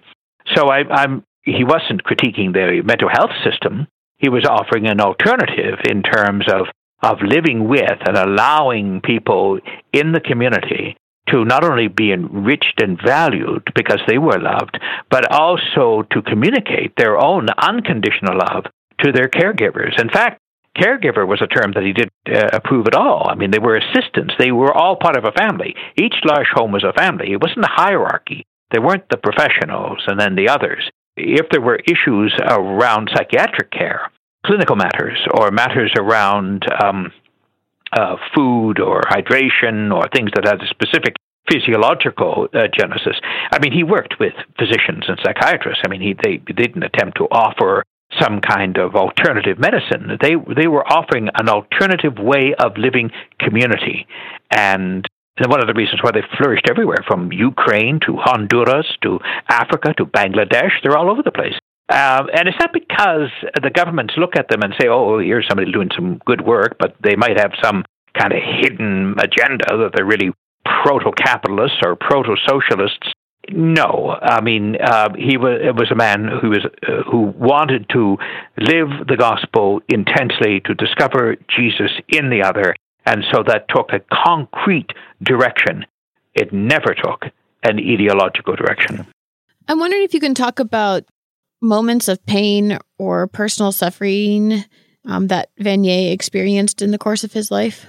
So 0.56 0.68
I, 0.68 0.84
I'm, 0.90 1.24
he 1.42 1.64
wasn't 1.64 2.04
critiquing 2.04 2.54
the 2.54 2.82
mental 2.84 3.10
health 3.10 3.34
system. 3.44 3.88
He 4.18 4.30
was 4.30 4.46
offering 4.46 4.88
an 4.88 5.02
alternative 5.02 5.80
in 5.90 6.04
terms 6.04 6.46
of, 6.52 6.68
of 7.02 7.18
living 7.22 7.68
with 7.68 8.00
and 8.08 8.18
allowing 8.18 9.02
people 9.02 9.60
in 9.92 10.12
the 10.12 10.22
community 10.22 10.98
to 11.30 11.46
not 11.46 11.64
only 11.64 11.88
be 11.88 12.12
enriched 12.12 12.82
and 12.82 13.00
valued 13.04 13.64
because 13.76 14.00
they 14.08 14.18
were 14.18 14.40
loved, 14.40 14.80
but 15.10 15.32
also 15.32 16.04
to 16.12 16.22
communicate 16.22 16.94
their 16.98 17.18
own 17.18 17.48
unconditional 17.58 18.38
love 18.38 18.66
to 19.04 19.12
their 19.12 19.28
caregivers. 19.28 20.00
In 20.00 20.10
fact, 20.10 20.40
caregiver 20.78 21.28
was 21.28 21.42
a 21.42 21.48
term 21.48 21.72
that 21.74 21.84
he 21.84 21.94
didn't 21.94 22.14
uh, 22.28 22.50
approve 22.54 22.88
at 22.88 22.96
all. 22.96 23.28
I 23.30 23.36
mean, 23.36 23.52
they 23.52 23.60
were 23.60 23.78
assistants. 23.78 24.34
They 24.38 24.52
were 24.52 24.74
all 24.74 24.98
part 24.98 25.18
of 25.18 25.26
a 25.26 25.32
family. 25.32 25.76
Each 25.98 26.16
large 26.24 26.48
home 26.54 26.72
was 26.72 26.84
a 26.84 26.94
family. 26.94 27.32
It 27.32 27.42
wasn't 27.42 27.66
a 27.66 27.72
hierarchy. 27.72 28.46
They 28.72 28.80
weren't 28.80 29.10
the 29.10 29.18
professionals 29.18 30.04
and 30.08 30.20
then 30.20 30.36
the 30.36 30.50
others. 30.50 30.90
If 31.18 31.48
there 31.50 31.62
were 31.62 31.80
issues 31.88 32.34
around 32.42 33.10
psychiatric 33.16 33.72
care, 33.72 34.12
clinical 34.46 34.76
matters, 34.76 35.18
or 35.34 35.50
matters 35.50 35.94
around 35.98 36.66
um, 36.84 37.12
uh, 37.96 38.18
food 38.36 38.80
or 38.80 39.02
hydration 39.02 39.94
or 39.94 40.08
things 40.14 40.32
that 40.36 40.46
had 40.46 40.62
a 40.62 40.68
specific 40.68 41.16
physiological 41.50 42.48
uh, 42.54 42.68
genesis. 42.74 43.18
I 43.52 43.60
mean, 43.60 43.72
he 43.72 43.84
worked 43.84 44.16
with 44.20 44.34
physicians 44.58 45.06
and 45.08 45.20
psychiatrists. 45.24 45.84
I 45.86 45.90
mean, 45.90 46.02
he 46.02 46.14
they, 46.14 46.42
they 46.46 46.54
didn't 46.54 46.84
attempt 46.84 47.18
to 47.18 47.26
offer 47.26 47.84
some 48.20 48.40
kind 48.40 48.78
of 48.78 48.96
alternative 48.96 49.60
medicine. 49.60 50.18
They 50.22 50.36
they 50.56 50.68
were 50.68 50.86
offering 50.86 51.30
an 51.40 51.50
alternative 51.50 52.18
way 52.18 52.54
of 52.58 52.78
living 52.78 53.12
community, 53.40 54.08
and 54.52 55.06
one 55.48 55.62
of 55.62 55.68
the 55.68 55.74
reasons 55.74 56.02
why 56.02 56.12
they 56.12 56.22
flourished 56.38 56.68
everywhere, 56.70 57.04
from 57.08 57.32
Ukraine 57.32 58.00
to 58.06 58.16
Honduras 58.18 58.88
to 59.04 59.20
Africa 59.50 59.94
to 59.98 60.06
Bangladesh, 60.06 60.72
they're 60.82 60.98
all 60.98 61.12
over 61.12 61.24
the 61.24 61.32
place. 61.32 61.56
Uh, 61.88 62.24
and 62.34 62.48
it's 62.48 62.58
not 62.60 62.74
because 62.74 63.30
the 63.62 63.70
governments 63.70 64.16
look 64.18 64.36
at 64.36 64.48
them 64.50 64.62
and 64.64 64.74
say, 64.80 64.88
oh, 64.88 65.20
here's 65.20 65.48
somebody 65.48 65.72
doing 65.72 65.90
some 65.96 66.20
good 66.26 66.42
work, 66.42 66.78
but 66.80 66.96
they 67.04 67.16
might 67.16 67.40
have 67.40 67.52
some 67.64 67.84
kind 68.18 68.34
of 68.34 68.40
hidden 68.42 69.16
agenda 69.20 69.66
that 69.70 69.92
they're 69.94 70.06
really 70.06 70.32
proto 70.84 71.12
capitalists 71.12 71.78
or 71.86 71.96
proto 71.96 72.36
socialists. 72.48 73.12
No, 73.50 74.18
I 74.20 74.42
mean 74.42 74.76
uh, 74.82 75.10
he 75.16 75.38
was 75.38 75.62
it 75.62 75.76
was 75.76 75.92
a 75.92 75.96
man 75.96 76.28
who 76.42 76.50
was 76.50 76.66
uh, 76.66 77.04
who 77.04 77.32
wanted 77.38 77.88
to 77.90 78.18
live 78.58 79.08
the 79.08 79.18
gospel 79.18 79.82
intensely 79.88 80.62
to 80.62 80.74
discover 80.74 81.36
Jesus 81.56 81.92
in 82.08 82.32
the 82.32 82.42
other, 82.42 82.76
and 83.06 83.24
so 83.32 83.44
that 83.46 83.68
took 83.70 83.92
a 83.94 84.00
concrete 84.12 84.90
direction. 85.22 85.86
It 86.34 86.52
never 86.54 86.96
took 86.96 87.26
an 87.64 87.78
ideological 87.78 88.56
direction. 88.56 89.06
I'm 89.68 89.80
wondering 89.80 90.04
if 90.04 90.16
you 90.16 90.20
can 90.20 90.34
talk 90.34 90.60
about 90.60 91.04
moments 91.66 92.08
of 92.08 92.26
pain 92.26 92.78
or 92.98 93.28
personal 93.28 93.72
suffering 93.72 94.64
um, 95.06 95.28
that 95.28 95.50
Vanier 95.60 96.12
experienced 96.12 96.82
in 96.82 96.92
the 96.92 96.98
course 96.98 97.24
of 97.24 97.34
his 97.34 97.52
life. 97.52 97.86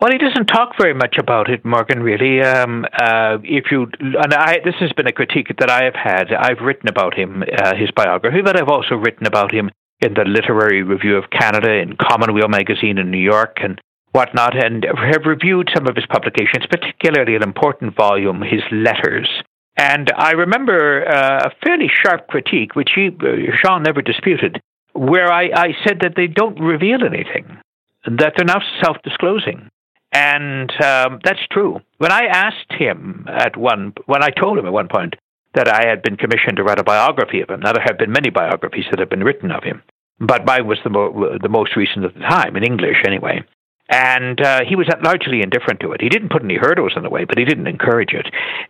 Well, 0.00 0.12
he 0.12 0.18
doesn't 0.18 0.46
talk 0.46 0.72
very 0.78 0.92
much 0.92 1.16
about 1.18 1.48
it, 1.48 1.64
Morgan. 1.64 2.02
Really, 2.02 2.42
um, 2.42 2.84
uh, 2.84 3.38
if 3.42 3.70
you 3.70 3.86
and 4.00 4.34
I, 4.34 4.58
this 4.64 4.74
has 4.80 4.92
been 4.92 5.06
a 5.06 5.12
critique 5.12 5.48
that 5.58 5.70
I 5.70 5.84
have 5.84 5.94
had. 5.94 6.32
I've 6.32 6.60
written 6.60 6.88
about 6.88 7.14
him, 7.14 7.42
uh, 7.42 7.74
his 7.74 7.90
biography, 7.92 8.42
but 8.42 8.60
I've 8.60 8.68
also 8.68 8.96
written 8.96 9.26
about 9.26 9.52
him 9.52 9.70
in 10.00 10.14
the 10.14 10.24
Literary 10.24 10.82
Review 10.82 11.16
of 11.16 11.30
Canada, 11.30 11.72
in 11.72 11.96
Commonweal 11.96 12.48
magazine 12.48 12.98
in 12.98 13.10
New 13.10 13.22
York, 13.22 13.58
and 13.62 13.80
whatnot, 14.12 14.56
and 14.62 14.84
have 14.84 15.24
reviewed 15.24 15.70
some 15.74 15.86
of 15.86 15.96
his 15.96 16.06
publications, 16.06 16.66
particularly 16.68 17.36
an 17.36 17.42
important 17.42 17.96
volume, 17.96 18.42
his 18.42 18.62
letters. 18.72 19.33
And 19.76 20.12
I 20.16 20.32
remember 20.32 21.06
uh, 21.06 21.48
a 21.48 21.50
fairly 21.64 21.90
sharp 22.02 22.28
critique, 22.28 22.76
which 22.76 22.90
he, 22.94 23.08
uh, 23.08 23.52
Jean 23.62 23.82
never 23.82 24.02
disputed, 24.02 24.60
where 24.92 25.32
I, 25.32 25.50
I 25.54 25.68
said 25.84 26.00
that 26.02 26.14
they 26.16 26.28
don't 26.28 26.60
reveal 26.60 27.04
anything, 27.04 27.58
that 28.04 28.34
they're 28.36 28.46
now 28.46 28.60
self 28.82 28.98
disclosing. 29.02 29.68
And 30.12 30.70
um, 30.80 31.18
that's 31.24 31.44
true. 31.50 31.80
When 31.98 32.12
I 32.12 32.26
asked 32.26 32.72
him 32.78 33.26
at 33.28 33.56
one, 33.56 33.94
when 34.06 34.22
I 34.22 34.30
told 34.30 34.58
him 34.58 34.66
at 34.66 34.72
one 34.72 34.88
point 34.88 35.16
that 35.54 35.68
I 35.68 35.88
had 35.88 36.02
been 36.02 36.16
commissioned 36.16 36.56
to 36.56 36.62
write 36.62 36.78
a 36.78 36.84
biography 36.84 37.40
of 37.40 37.50
him, 37.50 37.60
now 37.60 37.72
there 37.72 37.84
have 37.84 37.98
been 37.98 38.12
many 38.12 38.30
biographies 38.30 38.84
that 38.90 39.00
have 39.00 39.10
been 39.10 39.24
written 39.24 39.50
of 39.50 39.64
him, 39.64 39.82
but 40.20 40.46
mine 40.46 40.68
was 40.68 40.78
the, 40.84 40.90
mo- 40.90 41.36
the 41.42 41.48
most 41.48 41.74
recent 41.74 42.04
at 42.04 42.14
the 42.14 42.20
time, 42.20 42.56
in 42.56 42.62
English 42.62 42.98
anyway. 43.04 43.42
And 43.88 44.40
uh, 44.40 44.60
he 44.66 44.76
was 44.76 44.88
largely 45.02 45.42
indifferent 45.42 45.80
to 45.80 45.92
it. 45.92 46.00
He 46.00 46.08
didn't 46.08 46.30
put 46.30 46.42
any 46.42 46.56
hurdles 46.56 46.94
in 46.96 47.02
the 47.02 47.10
way, 47.10 47.24
but 47.24 47.36
he 47.36 47.44
didn't 47.44 47.66
encourage 47.66 48.14
it. 48.14 48.26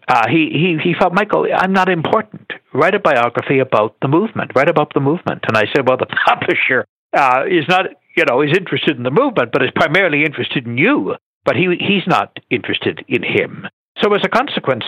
Uh, 0.08 0.26
he, 0.28 0.50
he, 0.50 0.76
he 0.82 0.94
felt, 0.98 1.14
Michael, 1.14 1.46
I'm 1.54 1.72
not 1.72 1.88
important. 1.88 2.52
Write 2.72 2.96
a 2.96 2.98
biography 2.98 3.60
about 3.60 3.96
the 4.02 4.08
movement. 4.08 4.50
Write 4.56 4.68
about 4.68 4.92
the 4.92 5.00
movement. 5.00 5.44
And 5.46 5.56
I 5.56 5.64
said, 5.74 5.88
well, 5.88 5.98
the 5.98 6.06
publisher 6.26 6.84
uh, 7.16 7.44
is 7.48 7.64
not, 7.68 7.86
you 8.16 8.24
know, 8.28 8.42
is 8.42 8.56
interested 8.56 8.96
in 8.96 9.04
the 9.04 9.12
movement, 9.12 9.52
but 9.52 9.62
is 9.62 9.70
primarily 9.76 10.24
interested 10.24 10.66
in 10.66 10.78
you 10.78 11.14
but 11.44 11.56
he 11.56 11.68
he's 11.78 12.06
not 12.06 12.38
interested 12.50 13.04
in 13.08 13.22
him. 13.22 13.66
So 14.02 14.12
as 14.14 14.22
a 14.24 14.28
consequence, 14.28 14.84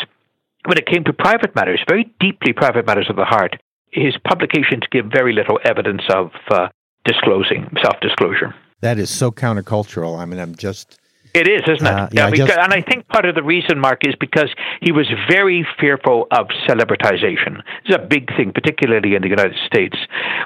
when 0.64 0.78
it 0.78 0.86
came 0.86 1.04
to 1.04 1.12
private 1.12 1.54
matters, 1.54 1.80
very 1.88 2.12
deeply 2.18 2.52
private 2.52 2.86
matters 2.86 3.08
of 3.08 3.16
the 3.16 3.24
heart, 3.24 3.56
his 3.90 4.14
publications 4.26 4.82
give 4.90 5.06
very 5.06 5.32
little 5.32 5.60
evidence 5.64 6.02
of 6.08 6.30
uh, 6.50 6.68
disclosing 7.04 7.68
self-disclosure. 7.82 8.54
That 8.80 8.98
is 8.98 9.10
so 9.10 9.30
countercultural. 9.30 10.18
I 10.18 10.24
mean, 10.24 10.40
I'm 10.40 10.54
just. 10.54 10.98
It 11.34 11.48
is, 11.48 11.62
isn't 11.68 11.86
it? 11.86 11.92
Uh, 11.92 12.08
yeah, 12.12 12.24
yeah 12.24 12.30
because, 12.30 12.48
just... 12.48 12.58
and 12.58 12.72
I 12.72 12.80
think 12.80 13.08
part 13.08 13.26
of 13.26 13.34
the 13.34 13.42
reason, 13.42 13.78
Mark, 13.78 14.06
is 14.06 14.14
because 14.18 14.48
he 14.80 14.90
was 14.92 15.06
very 15.28 15.66
fearful 15.78 16.26
of 16.30 16.46
celebritization. 16.66 17.62
It's 17.84 17.94
a 17.94 17.98
big 17.98 18.34
thing, 18.36 18.52
particularly 18.52 19.14
in 19.14 19.22
the 19.22 19.28
United 19.28 19.56
States, 19.66 19.96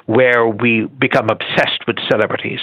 where 0.05 0.47
we 0.47 0.85
become 0.99 1.29
obsessed 1.29 1.87
with 1.87 1.97
celebrities 2.09 2.59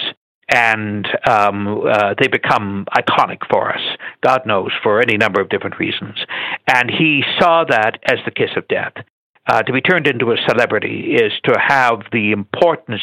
and 0.51 1.07
um, 1.27 1.83
uh, 1.87 2.15
they 2.19 2.27
become 2.27 2.85
iconic 2.95 3.39
for 3.49 3.71
us, 3.71 3.81
God 4.21 4.41
knows, 4.45 4.71
for 4.81 4.99
any 4.99 5.17
number 5.17 5.39
of 5.39 5.49
different 5.49 5.79
reasons. 5.79 6.15
And 6.67 6.89
he 6.89 7.23
saw 7.39 7.65
that 7.69 7.99
as 8.05 8.17
the 8.25 8.31
kiss 8.31 8.49
of 8.57 8.67
death. 8.67 8.93
Uh, 9.49 9.63
to 9.63 9.73
be 9.73 9.81
turned 9.81 10.05
into 10.05 10.31
a 10.31 10.37
celebrity 10.47 11.15
is 11.15 11.31
to 11.43 11.57
have 11.59 12.01
the 12.11 12.31
importance 12.31 13.01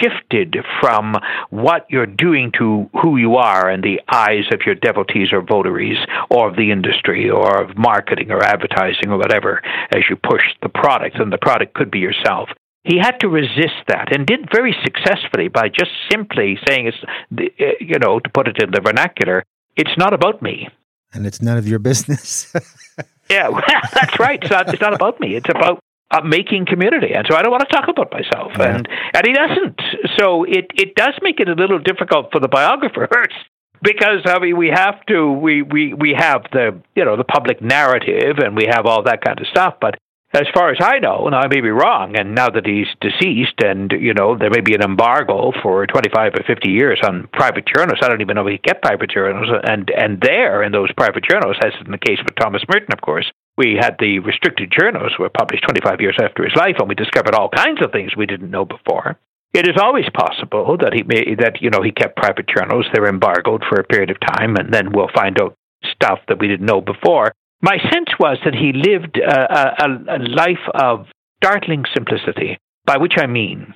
shifted 0.00 0.56
from 0.80 1.14
what 1.50 1.84
you're 1.90 2.06
doing 2.06 2.50
to 2.58 2.88
who 3.02 3.18
you 3.18 3.36
are 3.36 3.70
in 3.70 3.82
the 3.82 4.00
eyes 4.10 4.46
of 4.50 4.60
your 4.64 4.74
devotees 4.74 5.28
or 5.30 5.42
votaries 5.42 5.98
or 6.30 6.48
of 6.48 6.56
the 6.56 6.70
industry 6.70 7.28
or 7.28 7.62
of 7.62 7.76
marketing 7.76 8.30
or 8.30 8.42
advertising 8.42 9.10
or 9.10 9.18
whatever 9.18 9.60
as 9.94 10.02
you 10.08 10.16
push 10.16 10.42
the 10.62 10.70
product, 10.70 11.16
and 11.20 11.30
the 11.30 11.38
product 11.38 11.74
could 11.74 11.90
be 11.90 11.98
yourself 11.98 12.48
he 12.84 12.98
had 12.98 13.18
to 13.20 13.28
resist 13.28 13.80
that 13.88 14.14
and 14.14 14.26
did 14.26 14.46
very 14.52 14.76
successfully 14.84 15.48
by 15.48 15.68
just 15.68 15.90
simply 16.10 16.58
saying, 16.68 16.86
it's, 16.86 16.98
uh, 17.02 17.64
you 17.80 17.98
know, 17.98 18.20
to 18.20 18.28
put 18.28 18.46
it 18.46 18.62
in 18.62 18.70
the 18.70 18.80
vernacular, 18.80 19.42
it's 19.74 19.96
not 19.96 20.12
about 20.12 20.42
me. 20.42 20.68
And 21.14 21.26
it's 21.26 21.40
none 21.40 21.56
of 21.56 21.66
your 21.66 21.78
business. 21.78 22.52
yeah, 23.30 23.48
well, 23.50 23.62
that's 23.92 24.18
right. 24.18 24.42
It's 24.42 24.50
not, 24.50 24.72
it's 24.72 24.80
not 24.80 24.94
about 24.94 25.20
me. 25.20 25.34
It's 25.34 25.48
about 25.48 25.80
uh, 26.10 26.20
making 26.22 26.66
community. 26.66 27.12
And 27.14 27.26
so 27.28 27.36
I 27.36 27.42
don't 27.42 27.50
want 27.50 27.68
to 27.68 27.74
talk 27.74 27.88
about 27.88 28.12
myself. 28.12 28.52
Yeah. 28.58 28.76
And, 28.76 28.88
and 29.14 29.26
he 29.26 29.32
doesn't. 29.32 29.80
So 30.18 30.44
it, 30.44 30.70
it 30.74 30.94
does 30.94 31.14
make 31.22 31.40
it 31.40 31.48
a 31.48 31.54
little 31.54 31.78
difficult 31.78 32.30
for 32.32 32.40
the 32.40 32.48
biographers 32.48 33.32
because 33.82 34.22
I 34.24 34.38
mean 34.38 34.56
we 34.56 34.68
have 34.68 35.04
to 35.06 35.30
we, 35.30 35.62
we, 35.62 35.94
we 35.94 36.14
have 36.16 36.44
the 36.52 36.80
you 36.94 37.04
know 37.04 37.16
the 37.16 37.24
public 37.24 37.60
narrative 37.60 38.38
and 38.38 38.56
we 38.56 38.66
have 38.66 38.86
all 38.86 39.02
that 39.04 39.24
kind 39.24 39.40
of 39.40 39.46
stuff, 39.48 39.74
but 39.80 39.96
as 40.34 40.46
far 40.52 40.70
as 40.70 40.78
I 40.80 40.98
know, 40.98 41.26
and 41.26 41.34
I 41.34 41.46
may 41.46 41.60
be 41.60 41.70
wrong, 41.70 42.16
and 42.16 42.34
now 42.34 42.50
that 42.50 42.66
he's 42.66 42.88
deceased, 43.00 43.62
and 43.62 43.92
you 43.92 44.12
know 44.14 44.36
there 44.36 44.50
may 44.50 44.60
be 44.60 44.74
an 44.74 44.82
embargo 44.82 45.52
for 45.62 45.86
25 45.86 46.32
or 46.34 46.42
50 46.44 46.68
years 46.68 47.00
on 47.06 47.28
private 47.32 47.64
journals. 47.66 48.00
I 48.02 48.08
don't 48.08 48.20
even 48.20 48.34
know 48.34 48.46
if 48.46 48.52
he 48.52 48.58
get 48.58 48.82
private 48.82 49.10
journals, 49.10 49.48
and 49.62 49.90
and 49.90 50.20
there 50.20 50.62
in 50.62 50.72
those 50.72 50.92
private 50.92 51.24
journals, 51.24 51.56
as 51.64 51.72
in 51.84 51.92
the 51.92 51.98
case 51.98 52.18
with 52.24 52.34
Thomas 52.34 52.62
Merton, 52.68 52.92
of 52.92 53.00
course, 53.00 53.30
we 53.56 53.78
had 53.80 53.96
the 54.00 54.18
restricted 54.18 54.72
journals 54.76 55.12
were 55.18 55.30
published 55.30 55.62
25 55.64 56.00
years 56.00 56.16
after 56.20 56.42
his 56.42 56.56
life, 56.56 56.76
and 56.80 56.88
we 56.88 56.96
discovered 56.96 57.34
all 57.34 57.48
kinds 57.48 57.80
of 57.80 57.92
things 57.92 58.16
we 58.16 58.26
didn't 58.26 58.50
know 58.50 58.64
before. 58.64 59.18
It 59.52 59.68
is 59.68 59.80
always 59.80 60.06
possible 60.12 60.76
that 60.82 60.92
he 60.92 61.04
may 61.04 61.36
that 61.36 61.62
you 61.62 61.70
know 61.70 61.80
he 61.80 61.92
kept 61.92 62.16
private 62.16 62.48
journals. 62.48 62.86
They're 62.92 63.06
embargoed 63.06 63.62
for 63.68 63.78
a 63.78 63.84
period 63.84 64.10
of 64.10 64.18
time, 64.18 64.56
and 64.56 64.74
then 64.74 64.90
we'll 64.90 65.14
find 65.14 65.40
out 65.40 65.54
stuff 65.92 66.18
that 66.26 66.40
we 66.40 66.48
didn't 66.48 66.66
know 66.66 66.80
before. 66.80 67.32
My 67.64 67.78
sense 67.90 68.10
was 68.20 68.36
that 68.44 68.54
he 68.54 68.72
lived 68.74 69.16
a, 69.16 69.84
a, 69.84 70.16
a 70.16 70.20
life 70.20 70.66
of 70.74 71.06
startling 71.42 71.84
simplicity, 71.94 72.58
by 72.84 72.98
which 72.98 73.14
I 73.16 73.26
mean 73.26 73.72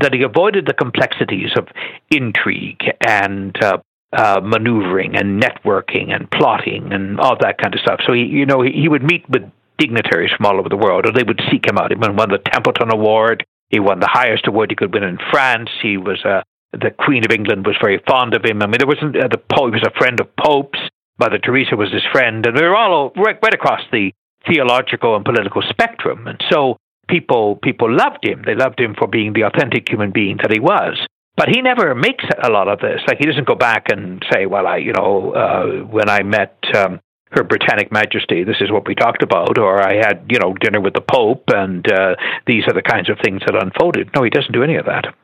that 0.00 0.12
he 0.12 0.22
avoided 0.22 0.66
the 0.66 0.74
complexities 0.74 1.50
of 1.56 1.68
intrigue 2.10 2.82
and 3.06 3.56
uh, 3.62 3.78
uh, 4.12 4.40
maneuvering 4.42 5.14
and 5.14 5.40
networking 5.40 6.12
and 6.12 6.28
plotting 6.32 6.92
and 6.92 7.20
all 7.20 7.36
that 7.38 7.58
kind 7.62 7.72
of 7.74 7.80
stuff. 7.80 8.00
So 8.04 8.12
he, 8.12 8.22
you 8.22 8.44
know, 8.44 8.60
he, 8.60 8.72
he 8.72 8.88
would 8.88 9.04
meet 9.04 9.22
with 9.30 9.42
dignitaries 9.78 10.32
from 10.36 10.46
all 10.46 10.58
over 10.58 10.68
the 10.68 10.76
world, 10.76 11.06
or 11.06 11.12
they 11.12 11.22
would 11.22 11.40
seek 11.48 11.64
him 11.64 11.78
out. 11.78 11.92
He 11.92 11.96
won 11.96 12.16
the 12.16 12.42
Templeton 12.52 12.92
Award. 12.92 13.46
He 13.68 13.78
won 13.78 14.00
the 14.00 14.10
highest 14.10 14.48
award 14.48 14.70
he 14.70 14.74
could 14.74 14.92
win 14.92 15.04
in 15.04 15.18
France. 15.30 15.70
He 15.80 15.96
was 15.96 16.18
uh, 16.24 16.42
the 16.72 16.90
Queen 16.90 17.24
of 17.24 17.30
England 17.30 17.64
was 17.64 17.76
very 17.80 18.02
fond 18.04 18.34
of 18.34 18.44
him. 18.44 18.62
I 18.62 18.66
mean, 18.66 18.78
there 18.78 18.88
wasn't 18.88 19.16
uh, 19.16 19.28
the 19.30 19.38
Pope. 19.38 19.74
He 19.74 19.78
was 19.78 19.86
a 19.86 19.96
friend 19.96 20.18
of 20.18 20.34
popes. 20.34 20.80
Mother 21.18 21.38
Teresa 21.38 21.76
was 21.76 21.92
his 21.92 22.04
friend, 22.12 22.46
and 22.46 22.56
they 22.56 22.62
were 22.62 22.76
all 22.76 23.10
right, 23.16 23.38
right 23.42 23.54
across 23.54 23.80
the 23.92 24.12
theological 24.46 25.16
and 25.16 25.24
political 25.24 25.62
spectrum. 25.68 26.26
And 26.26 26.42
so 26.50 26.76
people 27.08 27.56
people 27.56 27.94
loved 27.94 28.24
him. 28.24 28.42
They 28.46 28.54
loved 28.54 28.80
him 28.80 28.94
for 28.96 29.08
being 29.08 29.32
the 29.32 29.42
authentic 29.42 29.88
human 29.88 30.12
being 30.12 30.38
that 30.42 30.52
he 30.52 30.60
was. 30.60 30.98
But 31.36 31.48
he 31.48 31.62
never 31.62 31.94
makes 31.94 32.24
a 32.42 32.50
lot 32.50 32.68
of 32.68 32.80
this. 32.80 33.00
Like 33.06 33.18
he 33.18 33.26
doesn't 33.26 33.46
go 33.46 33.54
back 33.54 33.86
and 33.90 34.24
say, 34.32 34.46
"Well, 34.46 34.66
I, 34.66 34.78
you 34.78 34.92
know, 34.92 35.32
uh, 35.32 35.84
when 35.86 36.08
I 36.08 36.22
met 36.22 36.56
um, 36.74 37.00
Her 37.30 37.44
Britannic 37.44 37.92
Majesty, 37.92 38.44
this 38.44 38.60
is 38.60 38.72
what 38.72 38.86
we 38.86 38.94
talked 38.94 39.22
about," 39.22 39.58
or 39.58 39.80
"I 39.80 39.96
had, 39.96 40.26
you 40.28 40.38
know, 40.38 40.54
dinner 40.54 40.80
with 40.80 40.94
the 40.94 41.00
Pope, 41.00 41.44
and 41.48 41.90
uh, 41.90 42.16
these 42.46 42.64
are 42.66 42.74
the 42.74 42.82
kinds 42.82 43.08
of 43.08 43.18
things 43.22 43.42
that 43.46 43.54
unfolded." 43.54 44.10
No, 44.14 44.22
he 44.22 44.30
doesn't 44.30 44.52
do 44.52 44.64
any 44.64 44.76
of 44.76 44.86
that 44.86 45.14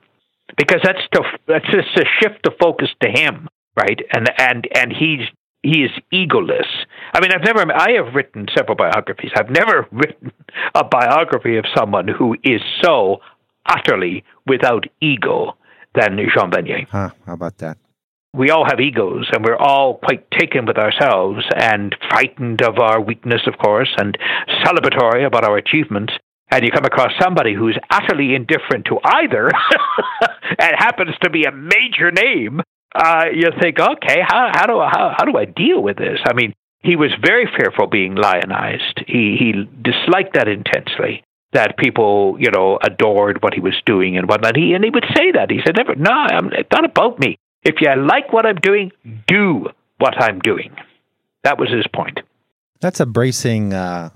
because 0.57 0.80
that's 0.83 1.02
to, 1.12 1.22
that's 1.48 1.66
just 1.66 1.96
a 1.96 2.04
shift 2.20 2.46
of 2.46 2.54
focus 2.61 2.90
to 3.02 3.09
him, 3.11 3.48
right? 3.76 4.00
And 4.12 4.30
and 4.38 4.68
and 4.74 4.92
he's 4.92 5.26
he 5.64 5.83
is 5.83 5.90
egoless. 6.12 6.68
I 7.14 7.20
mean, 7.20 7.33
I've 7.33 7.42
never, 7.42 7.72
I 7.72 7.92
have 7.92 8.14
written 8.14 8.46
several 8.57 8.77
biographies. 8.77 9.31
I've 9.35 9.50
never 9.50 9.88
written 9.92 10.31
a 10.74 10.85
biography 10.85 11.57
of 11.57 11.64
someone 11.74 12.07
who 12.07 12.37
is 12.44 12.61
so 12.83 13.18
utterly 13.66 14.24
without 14.46 14.85
ego 15.00 15.57
than 15.94 16.18
Jean 16.18 16.50
Vanier. 16.50 16.87
Huh, 16.88 17.11
how 17.27 17.33
about 17.33 17.59
that? 17.59 17.79
We 18.35 18.50
all 18.50 18.64
have 18.66 18.81
egos, 18.81 19.31
and 19.33 19.44
we're 19.44 19.57
all 19.57 19.98
quite 19.98 20.29
taken 20.33 20.66
with 20.66 20.77
ourselves 20.77 21.44
and 21.57 21.94
frightened 22.11 22.62
of 22.62 22.79
our 22.79 23.00
weakness, 23.00 23.42
of 23.46 23.59
course, 23.59 23.94
and 23.96 24.18
celebratory 24.64 25.24
about 25.24 25.44
our 25.44 25.57
achievements. 25.57 26.12
And 26.50 26.64
you 26.64 26.72
come 26.72 26.85
across 26.85 27.12
somebody 27.22 27.55
who's 27.55 27.79
utterly 27.90 28.35
indifferent 28.35 28.87
to 28.87 28.98
either 29.05 29.50
and 30.59 30.74
happens 30.77 31.14
to 31.22 31.31
be 31.31 31.44
a 31.44 31.53
major 31.53 32.11
name 32.11 32.61
uh, 32.94 33.24
you 33.35 33.48
think, 33.61 33.78
okay, 33.80 34.20
how 34.26 34.50
how 34.54 34.66
do 34.66 34.78
how 34.80 35.14
how 35.16 35.24
do 35.24 35.37
I 35.37 35.44
deal 35.44 35.83
with 35.83 35.96
this? 35.96 36.20
I 36.24 36.35
mean, 36.35 36.54
he 36.83 36.96
was 36.96 37.11
very 37.24 37.48
fearful 37.57 37.87
being 37.87 38.14
lionized. 38.14 39.00
He 39.07 39.37
he 39.38 39.52
disliked 39.83 40.35
that 40.35 40.48
intensely. 40.48 41.24
That 41.52 41.78
people, 41.78 42.37
you 42.40 42.50
know, 42.50 42.80
adored 42.83 43.40
what 43.40 43.54
he 43.54 43.61
was 43.61 43.74
doing 43.87 44.16
and 44.16 44.28
whatnot. 44.28 44.57
He 44.57 44.74
and 44.74 44.83
he 44.83 44.90
would 44.90 45.07
say 45.16 45.33
that. 45.33 45.50
He 45.50 45.61
said, 45.64 45.76
"Never, 45.76 45.94
no, 45.94 46.11
I'm, 46.11 46.52
it's 46.52 46.68
not 46.72 46.85
about 46.85 47.18
me. 47.20 47.38
If 47.62 47.76
you 47.80 47.88
like 47.94 48.33
what 48.33 48.44
I'm 48.44 48.57
doing, 48.57 48.90
do 49.28 49.68
what 49.98 50.20
I'm 50.20 50.40
doing." 50.40 50.74
That 51.44 51.59
was 51.59 51.70
his 51.70 51.87
point. 51.94 52.20
That's 52.80 53.00
a 53.00 53.07
bracing 53.07 53.72
uh, 53.72 54.11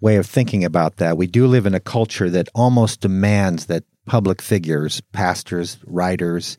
way 0.00 0.16
of 0.16 0.26
thinking 0.26 0.64
about 0.64 0.96
that. 0.96 1.16
We 1.16 1.26
do 1.26 1.46
live 1.46 1.64
in 1.64 1.74
a 1.74 1.80
culture 1.80 2.28
that 2.28 2.48
almost 2.54 3.00
demands 3.00 3.66
that 3.66 3.84
public 4.06 4.42
figures, 4.42 5.00
pastors, 5.12 5.78
writers, 5.86 6.58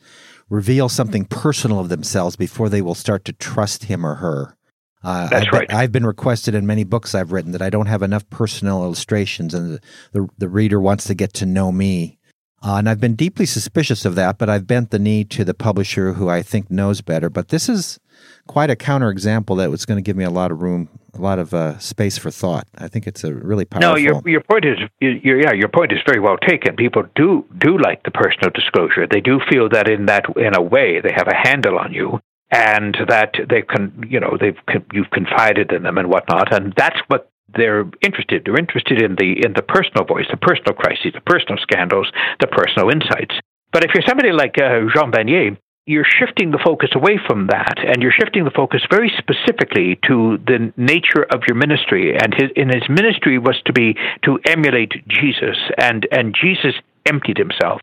reveal 0.54 0.88
something 0.88 1.26
personal 1.26 1.80
of 1.80 1.89
themselves 1.89 2.36
before 2.36 2.70
they 2.70 2.82
will 2.82 2.94
start 2.94 3.26
to 3.26 3.34
trust 3.34 3.86
him 3.86 4.06
or 4.06 4.16
her. 4.16 4.56
Uh, 5.04 5.28
That's 5.28 5.48
I've 5.48 5.52
right. 5.52 5.68
Been, 5.68 5.78
I've 5.78 5.92
been 5.92 6.06
requested 6.06 6.54
in 6.54 6.68
many 6.68 6.84
books 6.84 7.16
I've 7.16 7.32
written 7.32 7.54
that 7.54 7.62
I 7.62 7.72
don't 7.72 7.88
have 7.88 8.04
enough 8.04 8.30
personal 8.30 8.84
illustrations, 8.84 9.56
and 9.56 9.74
the, 9.74 9.80
the, 10.12 10.28
the 10.38 10.48
reader 10.48 10.80
wants 10.80 11.06
to 11.06 11.16
get 11.16 11.34
to 11.34 11.48
know 11.48 11.72
me. 11.72 12.20
Uh, 12.62 12.76
and 12.76 12.88
I've 12.88 13.02
been 13.02 13.16
deeply 13.16 13.48
suspicious 13.48 14.06
of 14.06 14.16
that, 14.16 14.38
but 14.38 14.48
I've 14.48 14.68
bent 14.68 14.92
the 14.92 15.00
knee 15.00 15.26
to 15.26 15.44
the 15.44 15.56
publisher 15.56 16.13
who 16.13 16.30
I 16.30 16.44
think 16.44 16.70
knows 16.70 17.02
better. 17.02 17.30
But 17.30 17.50
this 17.50 17.68
is 17.68 18.00
quite 18.48 18.70
a 18.70 18.76
counterexample 18.76 19.58
that 19.58 19.72
was 19.72 19.86
going 19.86 19.98
to 19.98 20.04
give 20.08 20.16
me 20.16 20.24
a 20.24 20.30
lot 20.30 20.52
of 20.52 20.62
room, 20.62 20.88
a 21.13 21.21
lot 21.21 21.39
of 21.39 21.54
uh, 21.54 21.78
space 21.80 22.17
for 22.17 22.32
thought. 22.32 22.67
I 22.78 22.88
think 22.88 23.08
it's 23.08 23.23
a 23.23 23.34
really 23.34 23.65
powerful. 23.65 23.91
No, 23.91 23.95
your 23.97 24.21
your 24.26 24.41
point 24.41 24.65
is 24.65 24.78
your, 24.99 25.39
yeah, 25.39 25.54
your 25.54 25.69
point 25.69 25.91
is 25.91 25.99
very 26.06 26.19
well 26.19 26.38
taken. 26.38 26.76
People 26.76 27.04
do 27.15 27.45
do 27.58 27.78
like 27.78 28.04
the 28.04 28.12
personal 28.12 28.49
disclosure. 28.54 29.08
They 29.08 29.21
do 29.21 29.39
feel 29.49 29.69
that 29.69 29.89
in 29.89 30.08
that 30.08 30.26
in 30.38 30.56
a 30.56 30.62
way 30.62 31.02
they 31.02 31.12
have 31.15 31.28
a 31.28 31.36
handle 31.36 31.78
on 31.78 31.93
you, 31.93 32.19
and 32.52 32.97
that 33.08 33.34
they 33.49 33.62
can 33.62 34.06
you 34.10 34.19
know 34.19 34.38
they've 34.39 34.58
you've 34.91 35.12
confided 35.12 35.71
in 35.71 35.84
them 35.84 35.97
and 35.97 36.10
whatnot, 36.10 36.54
and 36.54 36.73
that's 36.76 36.99
what 37.08 37.30
they're 37.56 37.86
interested. 38.02 38.43
They're 38.45 38.58
interested 38.58 39.02
in 39.02 39.15
the 39.15 39.45
in 39.45 39.54
the 39.54 39.62
personal 39.62 40.06
voice, 40.06 40.26
the 40.32 40.38
personal 40.38 40.73
crises, 40.73 41.13
the 41.13 41.21
personal 41.21 41.58
scandals, 41.62 42.12
the 42.39 42.47
personal 42.47 42.89
insights. 42.89 43.36
But 43.71 43.84
if 43.84 43.91
you're 43.93 44.08
somebody 44.08 44.32
like 44.32 44.58
uh, 44.58 44.82
Jean 44.93 45.12
Vanier, 45.12 45.58
you're 45.86 46.06
shifting 46.06 46.52
the 46.52 46.62
focus 46.63 46.89
away 46.96 47.19
from 47.28 47.48
that, 47.48 47.76
and 47.78 48.02
you're 48.02 48.13
shifting 48.17 48.46
the 48.46 48.56
focus 48.56 48.82
very 48.89 49.12
specifically 49.17 50.00
to 50.08 50.38
the 50.46 50.72
nature 50.78 51.24
of 51.30 51.41
your 51.48 51.58
ministry. 51.58 52.15
And 52.15 52.34
his, 52.34 52.52
in 52.56 52.69
his 52.69 52.88
ministry 52.89 53.38
was 53.38 53.62
to 53.65 53.74
be 53.74 53.96
to 54.24 54.39
emulate 54.46 54.93
Jesus, 55.08 55.58
and 55.78 56.08
and 56.12 56.34
Jesus 56.39 56.74
emptied 57.06 57.38
himself. 57.38 57.82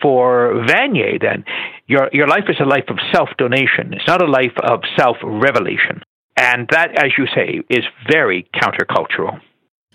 For 0.00 0.64
Vanier, 0.66 1.20
then, 1.20 1.44
your 1.86 2.10
your 2.12 2.28
life 2.28 2.44
is 2.48 2.56
a 2.60 2.64
life 2.64 2.88
of 2.88 2.98
self 3.12 3.28
donation. 3.38 3.92
It's 3.92 4.06
not 4.06 4.22
a 4.22 4.30
life 4.30 4.56
of 4.62 4.80
self 4.96 5.16
revelation, 5.22 6.02
and 6.36 6.68
that, 6.70 6.96
as 6.96 7.12
you 7.18 7.26
say, 7.34 7.60
is 7.68 7.84
very 8.10 8.48
countercultural. 8.54 9.40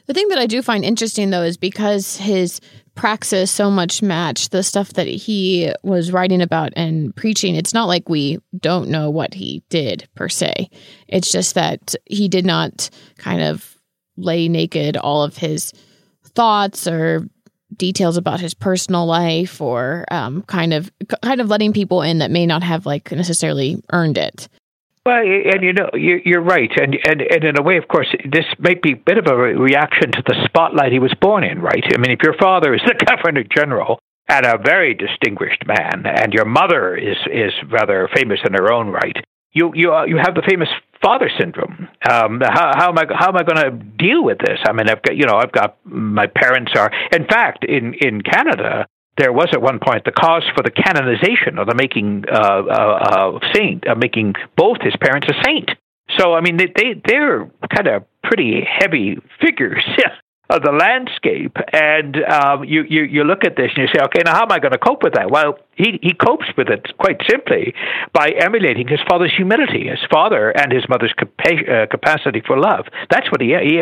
The 0.05 0.13
thing 0.13 0.29
that 0.29 0.38
I 0.38 0.45
do 0.45 0.62
find 0.62 0.86
interesting, 0.86 1.31
though, 1.31 1.43
is 1.43 1.57
because 1.57 2.17
his 2.17 2.62
praxis 2.97 3.49
so 3.49 3.71
much 3.71 4.01
match 4.01 4.49
the 4.49 4.63
stuff 4.63 4.93
that 4.93 5.07
he 5.07 5.71
was 5.83 6.12
writing 6.12 6.41
about 6.41 6.73
and 6.75 7.15
preaching. 7.15 7.55
It's 7.55 7.73
not 7.73 7.86
like 7.86 8.10
we 8.10 8.39
don't 8.60 8.89
know 8.89 9.10
what 9.10 9.33
he 9.33 9.63
did 9.69 10.10
per 10.15 10.27
se. 10.27 10.69
It's 11.07 11.31
just 11.31 11.55
that 11.55 11.95
he 12.05 12.27
did 12.27 12.45
not 12.45 12.89
kind 13.17 13.41
of 13.41 13.77
lay 14.17 14.49
naked 14.49 14.97
all 14.97 15.23
of 15.23 15.38
his 15.38 15.71
thoughts 16.25 16.88
or 16.88 17.29
details 17.75 18.17
about 18.17 18.39
his 18.39 18.53
personal 18.53 19.05
life 19.05 19.62
or 19.62 20.05
um, 20.10 20.41
kind 20.43 20.73
of 20.73 20.91
kind 21.21 21.41
of 21.41 21.49
letting 21.49 21.73
people 21.73 22.01
in 22.01 22.19
that 22.19 22.31
may 22.31 22.45
not 22.45 22.63
have 22.63 22.86
like 22.86 23.12
necessarily 23.12 23.81
earned 23.91 24.17
it. 24.17 24.47
Well, 25.08 25.24
and 25.24 25.63
you 25.63 25.72
know, 25.72 25.89
you're 25.93 26.41
right, 26.41 26.70
and 26.76 26.93
and 27.08 27.22
and 27.22 27.43
in 27.46 27.58
a 27.58 27.63
way, 27.63 27.78
of 27.78 27.88
course, 27.88 28.13
this 28.30 28.43
might 28.60 28.82
be 28.82 28.91
a 28.91 28.98
bit 28.98 29.17
of 29.17 29.28
a 29.28 29.38
reaction 29.38 30.12
to 30.12 30.22
the 30.28 30.36
spotlight 30.43 30.91
he 30.91 31.00
was 31.00 31.13
born 31.22 31.46
in, 31.46 31.62
right? 31.62 31.82
I 31.82 31.98
mean, 31.98 32.12
if 32.12 32.20
your 32.22 32.34
father 32.34 32.74
is 32.74 32.82
the 32.86 33.06
governor 33.06 33.46
general 33.50 34.00
and 34.28 34.46
a 34.46 34.58
very 34.58 34.93
distinguished 34.93 35.63
man, 35.65 36.04
and 36.06 36.34
your 36.34 36.43
mother 36.43 36.93
is 36.93 37.15
is 37.32 37.54
rather 37.72 38.10
famous 38.13 38.39
in 38.46 38.52
her 38.52 38.70
own 38.70 38.89
right, 38.89 39.15
you 39.54 39.72
you 39.74 39.93
uh, 39.93 40.04
you 40.04 40.17
have 40.17 40.36
the 40.36 40.43
famous 40.46 40.67
father 41.02 41.32
syndrome. 41.39 41.88
Um, 42.12 42.41
how, 42.43 42.74
how 42.76 42.89
am 42.89 42.98
I 42.98 43.06
how 43.15 43.30
am 43.30 43.38
I 43.38 43.43
going 43.43 43.63
to 43.63 43.72
deal 43.72 44.22
with 44.22 44.39
this? 44.39 44.60
I 44.67 44.74
mean, 44.74 44.89
I've 44.89 45.04
got 45.04 45.15
you 45.15 45.26
know, 45.26 45.38
I've 45.38 45.54
got 45.54 45.78
my 45.86 46.28
parents 46.28 46.74
are. 46.76 46.91
In 47.13 47.28
fact, 47.28 47.63
in 47.63 47.93
in 47.93 48.20
Canada, 48.24 48.86
there 49.17 49.34
was 49.34 49.49
at 49.51 49.62
one 49.62 49.80
point 49.80 50.06
the 50.06 50.12
cause 50.12 50.43
for 50.56 50.63
the 50.63 50.71
canonization 50.71 51.58
or 51.58 51.65
the 51.65 51.75
making 51.75 52.23
uh, 52.32 52.38
uh, 52.38 53.39
saint, 53.53 53.88
uh, 53.88 53.95
making 53.95 54.36
both 54.56 54.77
his 54.82 54.93
parents 55.01 55.27
a 55.30 55.43
saint. 55.43 55.71
So 56.17 56.34
I 56.34 56.41
mean, 56.41 56.58
they, 56.58 56.67
they 56.67 57.01
they're 57.06 57.49
kind 57.73 57.88
of 57.88 58.06
pretty 58.23 58.62
heavy 58.63 59.17
figures 59.41 59.84
of 60.49 60.62
the 60.62 60.71
landscape, 60.71 61.58
and 61.73 62.15
um, 62.23 62.63
you, 62.63 62.84
you 62.88 63.03
you 63.03 63.23
look 63.23 63.43
at 63.43 63.58
this 63.58 63.71
and 63.75 63.88
you 63.88 63.89
say, 63.93 64.03
okay, 64.06 64.21
now 64.23 64.36
how 64.36 64.43
am 64.43 64.51
I 64.51 64.60
going 64.60 64.71
to 64.71 64.77
cope 64.77 65.03
with 65.03 65.13
that? 65.13 65.30
Well, 65.30 65.60
he 65.75 65.99
he 66.01 66.13
copes 66.13 66.45
with 66.56 66.69
it 66.69 66.86
quite 66.97 67.19
simply 67.30 67.73
by 68.13 68.30
emulating 68.39 68.88
his 68.88 68.99
father's 69.10 69.34
humility, 69.36 69.89
his 69.89 69.99
father 70.10 70.49
and 70.51 70.71
his 70.71 70.88
mother's 70.88 71.13
capa- 71.13 71.67
uh, 71.67 71.86
capacity 71.88 72.41
for 72.45 72.58
love. 72.58 72.86
That's 73.10 73.30
what 73.32 73.41
he 73.41 73.56
he, 73.60 73.82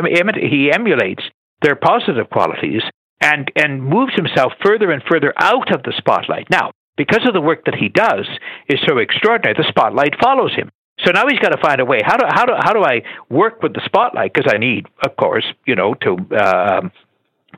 he 0.49 0.71
emulates 0.71 1.23
their 1.61 1.75
positive 1.75 2.29
qualities 2.29 2.81
and 3.21 3.51
and 3.55 3.83
moves 3.83 4.13
himself 4.15 4.53
further 4.63 4.91
and 4.91 5.01
further 5.09 5.33
out 5.37 5.73
of 5.73 5.83
the 5.83 5.93
spotlight. 5.97 6.49
Now, 6.49 6.71
because 6.97 7.27
of 7.27 7.33
the 7.33 7.41
work 7.41 7.65
that 7.65 7.75
he 7.75 7.89
does 7.89 8.27
is 8.69 8.79
so 8.87 8.97
extraordinary, 8.97 9.55
the 9.57 9.67
spotlight 9.69 10.15
follows 10.21 10.53
him. 10.53 10.69
So 11.05 11.11
now 11.11 11.25
he's 11.27 11.39
got 11.39 11.49
to 11.49 11.61
find 11.61 11.81
a 11.81 11.85
way. 11.85 11.99
How 12.03 12.17
do 12.17 12.25
how 12.27 12.45
do 12.45 12.53
how 12.57 12.73
do 12.73 12.83
I 12.83 13.01
work 13.29 13.61
with 13.61 13.73
the 13.73 13.81
spotlight? 13.85 14.33
Because 14.33 14.51
I 14.53 14.57
need, 14.57 14.87
of 15.05 15.15
course, 15.17 15.45
you 15.65 15.75
know, 15.75 15.93
to 15.95 16.11
um, 16.11 16.91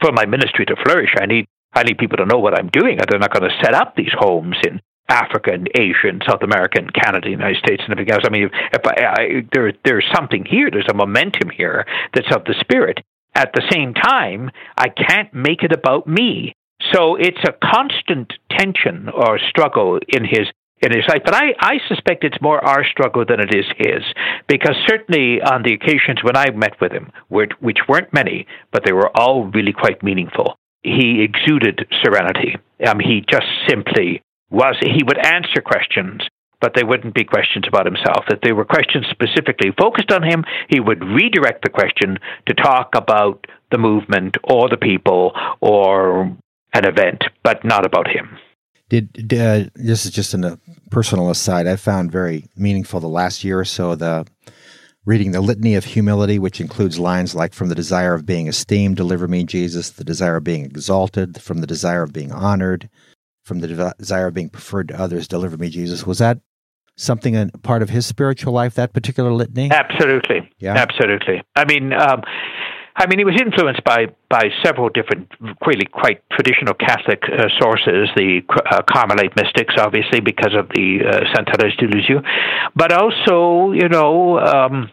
for 0.01 0.11
my 0.11 0.25
ministry 0.25 0.65
to 0.65 0.75
flourish, 0.83 1.11
I 1.19 1.27
need 1.27 1.47
I 1.73 1.83
need 1.83 1.97
people 1.97 2.17
to 2.17 2.25
know 2.25 2.39
what 2.39 2.57
I'm 2.57 2.69
doing. 2.69 2.97
They're 2.97 3.19
not 3.19 3.33
going 3.33 3.49
to 3.49 3.55
set 3.63 3.75
up 3.75 3.95
these 3.95 4.11
homes 4.17 4.57
in 4.65 4.81
Africa 5.09 5.51
and 5.53 5.69
Asia 5.75 6.07
and 6.09 6.23
South 6.27 6.41
America 6.41 6.79
and 6.79 6.91
Canada, 6.93 7.29
United 7.29 7.57
States, 7.57 7.83
and 7.83 7.91
everything 7.91 8.13
else. 8.13 8.23
I 8.25 8.29
mean, 8.29 8.49
if 8.73 8.85
I, 8.85 9.05
I, 9.05 9.47
there 9.53 9.71
there's 9.85 10.05
something 10.13 10.43
here. 10.43 10.69
There's 10.71 10.89
a 10.89 10.95
momentum 10.95 11.49
here 11.49 11.85
that's 12.13 12.33
of 12.35 12.43
the 12.45 12.55
spirit. 12.59 12.99
At 13.35 13.51
the 13.53 13.63
same 13.71 13.93
time, 13.93 14.49
I 14.77 14.89
can't 14.89 15.33
make 15.33 15.63
it 15.63 15.71
about 15.71 16.07
me. 16.07 16.53
So 16.93 17.15
it's 17.15 17.43
a 17.43 17.53
constant 17.53 18.33
tension 18.51 19.09
or 19.09 19.39
struggle 19.49 19.99
in 20.07 20.25
his 20.25 20.47
in 20.81 20.91
his 20.91 21.05
life. 21.07 21.21
But 21.25 21.33
I, 21.33 21.55
I 21.59 21.79
suspect 21.87 22.23
it's 22.23 22.41
more 22.41 22.63
our 22.63 22.85
struggle 22.85 23.25
than 23.27 23.39
it 23.39 23.53
is 23.53 23.65
his, 23.77 24.03
because 24.47 24.75
certainly 24.87 25.41
on 25.41 25.63
the 25.63 25.73
occasions 25.73 26.23
when 26.23 26.37
I 26.37 26.51
met 26.51 26.79
with 26.79 26.91
him, 26.91 27.11
which 27.29 27.79
weren't 27.89 28.13
many, 28.13 28.45
but 28.71 28.83
they 28.85 28.93
were 28.93 29.09
all 29.17 29.45
really 29.45 29.73
quite 29.73 30.03
meaningful, 30.03 30.55
he 30.83 31.23
exuded 31.23 31.87
serenity. 32.03 32.57
Um, 32.85 32.99
he 32.99 33.25
just 33.27 33.47
simply 33.67 34.21
was. 34.51 34.75
He 34.81 35.03
would 35.03 35.17
answer 35.25 35.61
questions 35.61 36.21
but 36.61 36.73
they 36.75 36.83
wouldn't 36.83 37.13
be 37.13 37.23
questions 37.23 37.65
about 37.67 37.85
himself. 37.85 38.25
If 38.29 38.41
they 38.41 38.51
were 38.51 38.65
questions 38.65 39.05
specifically 39.11 39.71
focused 39.77 40.11
on 40.11 40.23
him, 40.23 40.43
he 40.69 40.79
would 40.79 41.03
redirect 41.03 41.63
the 41.63 41.69
question 41.69 42.17
to 42.47 42.53
talk 42.53 42.95
about 42.95 43.45
the 43.71 43.77
movement 43.77 44.37
or 44.43 44.69
the 44.69 44.77
people 44.77 45.33
or 45.61 46.35
an 46.73 46.85
event, 46.85 47.23
but 47.43 47.63
not 47.63 47.85
about 47.85 48.07
him. 48.07 48.37
Did 48.89 49.33
uh, 49.33 49.65
this 49.75 50.05
is 50.05 50.11
just 50.11 50.33
a 50.33 50.59
personal 50.91 51.29
aside? 51.29 51.67
I 51.67 51.75
found 51.75 52.11
very 52.11 52.45
meaningful 52.55 53.01
the 53.01 53.07
last 53.07 53.43
year 53.43 53.59
or 53.59 53.65
so 53.65 53.95
the 53.95 54.25
reading 55.05 55.31
the 55.31 55.41
litany 55.41 55.75
of 55.75 55.85
humility, 55.85 56.39
which 56.39 56.61
includes 56.61 56.97
lines 56.97 57.35
like 57.35 57.53
"From 57.53 57.67
the 57.67 57.75
desire 57.75 58.13
of 58.13 58.25
being 58.25 58.47
esteemed, 58.47 58.95
deliver 58.95 59.27
me, 59.27 59.43
Jesus; 59.43 59.89
the 59.89 60.05
desire 60.05 60.37
of 60.37 60.45
being 60.45 60.63
exalted, 60.63 61.41
from 61.41 61.59
the 61.59 61.67
desire 61.67 62.03
of 62.03 62.13
being 62.13 62.31
honored, 62.31 62.89
from 63.47 63.59
the 63.59 63.93
desire 63.97 64.27
of 64.27 64.33
being 64.33 64.49
preferred 64.49 64.89
to 64.89 64.99
others, 64.99 65.27
deliver 65.27 65.57
me, 65.57 65.69
Jesus." 65.69 66.05
Was 66.05 66.19
that 66.19 66.39
something 66.95 67.35
a 67.35 67.49
part 67.63 67.81
of 67.81 67.89
his 67.89 68.05
spiritual 68.05 68.53
life? 68.53 68.75
That 68.75 68.93
particular 68.93 69.31
litany? 69.31 69.71
Absolutely. 69.71 70.49
Yeah. 70.59 70.75
Absolutely. 70.75 71.43
I 71.55 71.65
mean. 71.65 71.93
Um, 71.93 72.21
I 72.99 73.05
mean, 73.05 73.19
he 73.19 73.25
was 73.25 73.39
influenced 73.39 73.83
by, 73.83 74.07
by 74.27 74.49
several 74.65 74.89
different, 74.89 75.31
really 75.67 75.85
quite 75.85 76.23
traditional 76.31 76.73
Catholic 76.73 77.21
uh, 77.29 77.45
sources, 77.61 78.09
the 78.15 78.41
uh, 78.49 78.81
Carmelite 78.89 79.35
mystics, 79.35 79.75
obviously, 79.77 80.19
because 80.19 80.55
of 80.57 80.67
the 80.69 81.05
uh, 81.05 81.19
Saint 81.35 81.47
Therese 81.47 81.77
de 81.77 81.85
Lisieux, 81.85 82.21
but 82.75 82.91
also, 82.91 83.71
you 83.71 83.87
know, 83.87 84.39
um, 84.39 84.89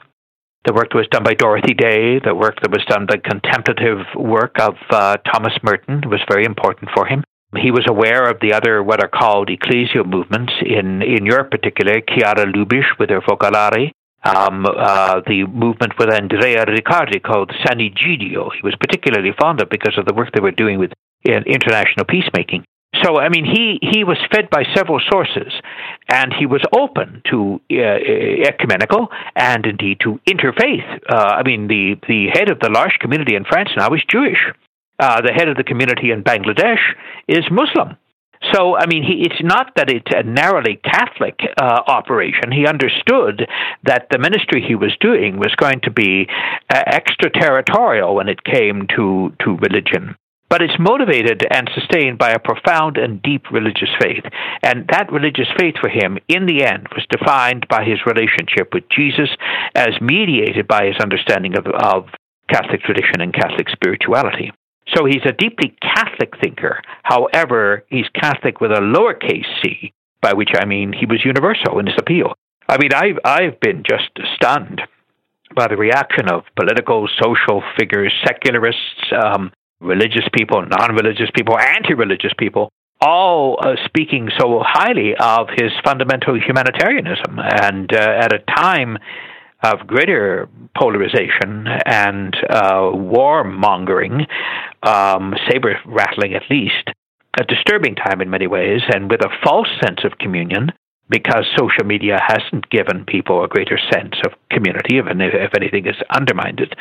the 0.66 0.74
work 0.74 0.90
that 0.90 0.98
was 0.98 1.08
done 1.10 1.22
by 1.24 1.32
Dorothy 1.32 1.72
Day, 1.72 2.20
the 2.24 2.34
work 2.34 2.60
that 2.60 2.70
was 2.70 2.84
done, 2.88 3.06
the 3.08 3.18
contemplative 3.18 4.04
work 4.16 4.56
of 4.60 4.74
uh, 4.90 5.16
Thomas 5.32 5.52
Merton 5.62 6.02
was 6.08 6.20
very 6.28 6.44
important 6.44 6.90
for 6.94 7.06
him. 7.06 7.24
He 7.56 7.70
was 7.70 7.86
aware 7.88 8.28
of 8.28 8.40
the 8.40 8.52
other, 8.52 8.82
what 8.82 9.02
are 9.02 9.08
called 9.08 9.48
ecclesial 9.48 10.06
movements 10.06 10.52
in, 10.64 11.02
in 11.02 11.26
Europe, 11.26 11.50
particularly 11.50 12.02
Chiara 12.08 12.46
Lubich 12.46 12.98
with 12.98 13.10
her 13.10 13.20
Focolari, 13.20 13.90
um, 14.24 14.64
uh, 14.66 15.20
the 15.26 15.44
movement 15.46 15.92
with 15.98 16.12
Andrea 16.12 16.64
Riccardi 16.66 17.20
called 17.20 17.50
Sant'Egidio. 17.64 18.50
He 18.52 18.62
was 18.62 18.74
particularly 18.80 19.32
fond 19.38 19.60
of 19.60 19.68
because 19.68 19.98
of 19.98 20.06
the 20.06 20.14
work 20.14 20.30
they 20.32 20.40
were 20.40 20.50
doing 20.50 20.78
with 20.78 20.92
international 21.24 22.06
peacemaking. 22.06 22.64
So, 23.02 23.18
I 23.18 23.28
mean, 23.28 23.44
he, 23.44 23.78
he 23.82 24.04
was 24.04 24.18
fed 24.32 24.48
by 24.50 24.64
several 24.74 25.00
sources, 25.10 25.52
and 26.08 26.32
he 26.32 26.46
was 26.46 26.62
open 26.72 27.22
to 27.30 27.60
uh, 27.72 27.76
ecumenical 27.76 29.08
and 29.34 29.66
indeed 29.66 30.00
to 30.00 30.20
interfaith. 30.28 31.00
Uh, 31.10 31.14
I 31.14 31.42
mean, 31.42 31.66
the, 31.66 31.96
the 32.06 32.28
head 32.32 32.50
of 32.50 32.60
the 32.60 32.70
L'Arche 32.70 32.98
community 33.00 33.34
in 33.34 33.44
France 33.44 33.70
now 33.76 33.92
is 33.94 34.02
Jewish. 34.08 34.38
Uh, 34.98 35.20
the 35.20 35.32
head 35.32 35.48
of 35.48 35.56
the 35.56 35.64
community 35.64 36.10
in 36.10 36.22
Bangladesh 36.22 36.80
is 37.28 37.44
Muslim. 37.50 37.96
So, 38.52 38.76
I 38.76 38.86
mean, 38.86 39.02
he, 39.02 39.22
it's 39.24 39.42
not 39.42 39.72
that 39.76 39.90
it's 39.90 40.10
a 40.14 40.22
narrowly 40.22 40.76
Catholic 40.84 41.40
uh, 41.56 41.80
operation. 41.86 42.52
He 42.52 42.66
understood 42.66 43.48
that 43.84 44.08
the 44.10 44.18
ministry 44.18 44.62
he 44.66 44.74
was 44.74 44.94
doing 45.00 45.38
was 45.38 45.54
going 45.56 45.80
to 45.84 45.90
be 45.90 46.28
uh, 46.72 46.82
extraterritorial 46.86 48.14
when 48.14 48.28
it 48.28 48.44
came 48.44 48.86
to, 48.96 49.32
to 49.44 49.56
religion 49.56 50.16
but 50.54 50.62
it's 50.62 50.78
motivated 50.78 51.44
and 51.50 51.68
sustained 51.74 52.16
by 52.16 52.30
a 52.30 52.38
profound 52.38 52.96
and 52.96 53.20
deep 53.22 53.50
religious 53.50 53.88
faith. 54.00 54.22
And 54.62 54.86
that 54.88 55.10
religious 55.10 55.48
faith 55.58 55.74
for 55.80 55.88
him, 55.88 56.16
in 56.28 56.46
the 56.46 56.62
end, 56.62 56.86
was 56.94 57.04
defined 57.10 57.66
by 57.68 57.82
his 57.82 57.98
relationship 58.06 58.72
with 58.72 58.84
Jesus 58.88 59.30
as 59.74 60.00
mediated 60.00 60.68
by 60.68 60.86
his 60.86 60.96
understanding 61.00 61.58
of, 61.58 61.66
of 61.66 62.06
Catholic 62.48 62.82
tradition 62.82 63.20
and 63.20 63.34
Catholic 63.34 63.68
spirituality. 63.68 64.52
So 64.88 65.04
he's 65.04 65.24
a 65.24 65.32
deeply 65.32 65.74
Catholic 65.80 66.34
thinker. 66.42 66.82
However, 67.02 67.84
he's 67.88 68.06
Catholic 68.14 68.60
with 68.60 68.70
a 68.70 68.80
lowercase 68.80 69.46
c, 69.62 69.92
by 70.20 70.32
which 70.34 70.50
I 70.54 70.66
mean 70.66 70.92
he 70.92 71.06
was 71.06 71.24
universal 71.24 71.78
in 71.78 71.86
his 71.86 71.96
appeal. 71.98 72.34
I 72.68 72.78
mean, 72.78 72.92
I've, 72.92 73.18
I've 73.24 73.60
been 73.60 73.82
just 73.88 74.10
stunned 74.36 74.82
by 75.54 75.68
the 75.68 75.76
reaction 75.76 76.28
of 76.28 76.44
political, 76.56 77.08
social 77.22 77.62
figures, 77.78 78.12
secularists, 78.26 79.12
um, 79.12 79.52
religious 79.80 80.24
people, 80.32 80.64
non 80.66 80.94
religious 80.94 81.30
people, 81.34 81.58
anti 81.58 81.94
religious 81.94 82.32
people, 82.38 82.70
all 83.00 83.58
uh, 83.60 83.76
speaking 83.84 84.30
so 84.38 84.62
highly 84.64 85.14
of 85.18 85.48
his 85.50 85.72
fundamental 85.84 86.38
humanitarianism. 86.40 87.38
And 87.38 87.92
uh, 87.92 87.98
at 87.98 88.32
a 88.32 88.38
time 88.38 88.98
of 89.64 89.86
greater 89.86 90.48
polarization 90.78 91.66
and 91.86 92.36
uh, 92.50 92.92
warmongering, 92.92 94.26
um, 94.82 95.34
saber 95.48 95.76
rattling 95.86 96.34
at 96.34 96.42
least, 96.50 96.90
a 97.40 97.44
disturbing 97.44 97.94
time 97.94 98.20
in 98.20 98.30
many 98.30 98.46
ways, 98.46 98.82
and 98.88 99.10
with 99.10 99.20
a 99.24 99.30
false 99.42 99.68
sense 99.82 100.00
of 100.04 100.18
communion, 100.18 100.70
because 101.08 101.44
social 101.56 101.84
media 101.84 102.18
hasn't 102.26 102.68
given 102.70 103.04
people 103.04 103.44
a 103.44 103.48
greater 103.48 103.78
sense 103.92 104.14
of 104.24 104.32
community, 104.50 104.98
if, 104.98 105.06
if 105.08 105.52
anything, 105.56 105.84
has 105.84 105.96
undermined 106.14 106.60
it. 106.60 106.72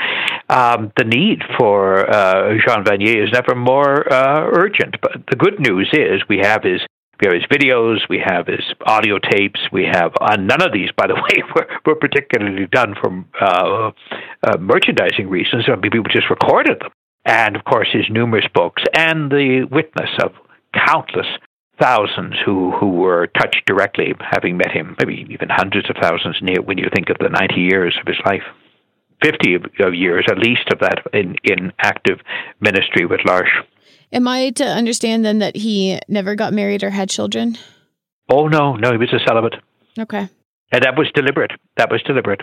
Um, 0.50 0.92
the 0.98 1.04
need 1.04 1.42
for 1.58 2.10
uh, 2.10 2.58
Jean 2.66 2.84
Vanier 2.84 3.24
is 3.24 3.32
never 3.34 3.56
more 3.56 4.12
uh, 4.12 4.50
urgent. 4.56 4.96
But 5.02 5.24
the 5.30 5.36
good 5.36 5.60
news 5.60 5.90
is 5.94 6.22
we 6.30 6.40
have 6.42 6.64
his 6.64 6.82
we 7.22 7.28
have 7.28 7.34
his 7.34 7.46
videos, 7.50 8.00
we 8.10 8.22
have 8.24 8.48
his 8.48 8.64
audio 8.86 9.20
tapes, 9.20 9.60
we 9.72 9.86
have 9.86 10.12
uh, 10.20 10.36
none 10.36 10.62
of 10.62 10.74
these, 10.74 10.90
by 10.98 11.08
the 11.08 11.14
way, 11.16 11.44
were, 11.56 11.68
were 11.86 11.96
particularly 11.96 12.68
done 12.68 12.96
for 13.00 13.24
uh, 13.40 13.92
uh, 14.44 14.58
merchandising 14.58 15.30
reasons. 15.30 15.66
I 15.68 15.76
mean, 15.76 15.92
people 15.92 16.12
just 16.12 16.30
recorded 16.30 16.80
them. 16.82 16.92
And 17.26 17.56
of 17.56 17.64
course, 17.64 17.88
his 17.92 18.06
numerous 18.10 18.46
books 18.54 18.84
and 18.94 19.32
the 19.32 19.66
witness 19.72 20.10
of 20.22 20.34
countless 20.74 21.28
thousands 21.80 22.36
who, 22.46 22.72
who 22.80 22.90
were 22.90 23.28
touched 23.28 23.66
directly, 23.66 24.14
having 24.20 24.58
met 24.58 24.72
him, 24.72 24.96
maybe 25.00 25.26
even 25.30 25.50
hundreds 25.50 25.90
of 25.90 25.96
thousands 26.02 26.38
near, 26.42 26.62
when 26.62 26.78
you 26.78 26.88
think 26.94 27.10
of 27.10 27.18
the 27.20 27.30
90 27.30 27.56
years 27.56 27.98
of 28.00 28.08
his 28.08 28.20
life. 28.26 28.44
50 29.24 29.56
of, 29.56 29.64
of 29.80 29.94
years, 29.94 30.26
at 30.30 30.38
least, 30.38 30.68
of 30.72 30.80
that 30.80 31.00
in, 31.14 31.36
in 31.44 31.72
active 31.80 32.20
ministry 32.60 33.06
with 33.06 33.22
L'Arche. 33.26 33.66
Am 34.14 34.28
I 34.28 34.52
to 34.52 34.64
understand 34.64 35.26
then 35.26 35.40
that 35.40 35.56
he 35.56 36.00
never 36.08 36.36
got 36.36 36.54
married 36.54 36.84
or 36.84 36.92
had 36.92 37.10
children? 37.10 37.58
Oh, 38.30 38.48
no, 38.48 38.76
no, 38.76 38.92
he 38.92 38.98
was 38.98 39.12
a 39.12 39.20
celibate. 39.28 39.56
Okay. 40.00 40.30
And 40.72 40.84
that 40.84 40.98
was 40.98 41.12
deliberate. 41.14 41.52
That 41.78 41.92
was 41.92 42.02
deliberate. 42.04 42.42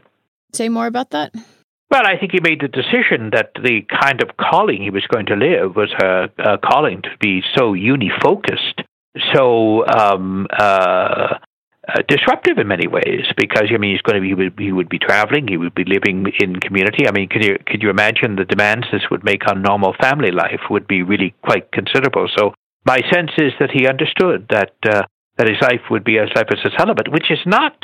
Say 0.52 0.68
more 0.68 0.86
about 0.86 1.10
that. 1.10 1.32
Well, 1.90 2.06
I 2.06 2.18
think 2.18 2.32
he 2.32 2.40
made 2.40 2.60
the 2.60 2.68
decision 2.68 3.30
that 3.32 3.52
the 3.54 3.82
kind 3.88 4.22
of 4.22 4.36
calling 4.36 4.82
he 4.82 4.90
was 4.90 5.06
going 5.06 5.26
to 5.26 5.34
live 5.34 5.74
was 5.74 5.90
a, 6.02 6.28
a 6.38 6.58
calling 6.58 7.02
to 7.02 7.10
be 7.20 7.42
so 7.56 7.72
unifocused 7.72 8.84
so 9.34 9.86
um, 9.86 10.46
uh, 10.56 11.38
uh, 11.88 12.02
disruptive 12.08 12.58
in 12.58 12.68
many 12.68 12.86
ways 12.86 13.24
because 13.36 13.64
I 13.72 13.78
mean 13.78 13.92
he's 13.92 14.02
going 14.02 14.16
to 14.16 14.20
be 14.20 14.28
he 14.28 14.34
would, 14.34 14.58
he 14.58 14.72
would 14.72 14.88
be 14.88 14.98
traveling 14.98 15.48
he 15.48 15.56
would 15.56 15.74
be 15.74 15.84
living 15.84 16.26
in 16.38 16.60
community 16.60 17.08
I 17.08 17.12
mean 17.12 17.28
could 17.28 17.42
you 17.42 17.56
could 17.66 17.82
you 17.82 17.88
imagine 17.88 18.36
the 18.36 18.44
demands 18.44 18.86
this 18.92 19.08
would 19.10 19.24
make 19.24 19.48
on 19.48 19.62
normal 19.62 19.94
family 20.00 20.30
life 20.30 20.60
would 20.68 20.86
be 20.86 21.02
really 21.02 21.34
quite 21.42 21.72
considerable 21.72 22.28
so 22.36 22.52
my 22.84 23.00
sense 23.12 23.30
is 23.38 23.52
that 23.60 23.70
he 23.70 23.88
understood 23.88 24.46
that 24.50 24.74
uh, 24.84 25.02
that 25.38 25.48
his 25.48 25.60
life 25.62 25.80
would 25.90 26.04
be 26.04 26.18
as 26.18 26.28
life 26.36 26.48
as 26.52 26.58
a 26.64 26.76
celibate 26.78 27.10
which 27.10 27.30
is 27.30 27.40
not 27.46 27.74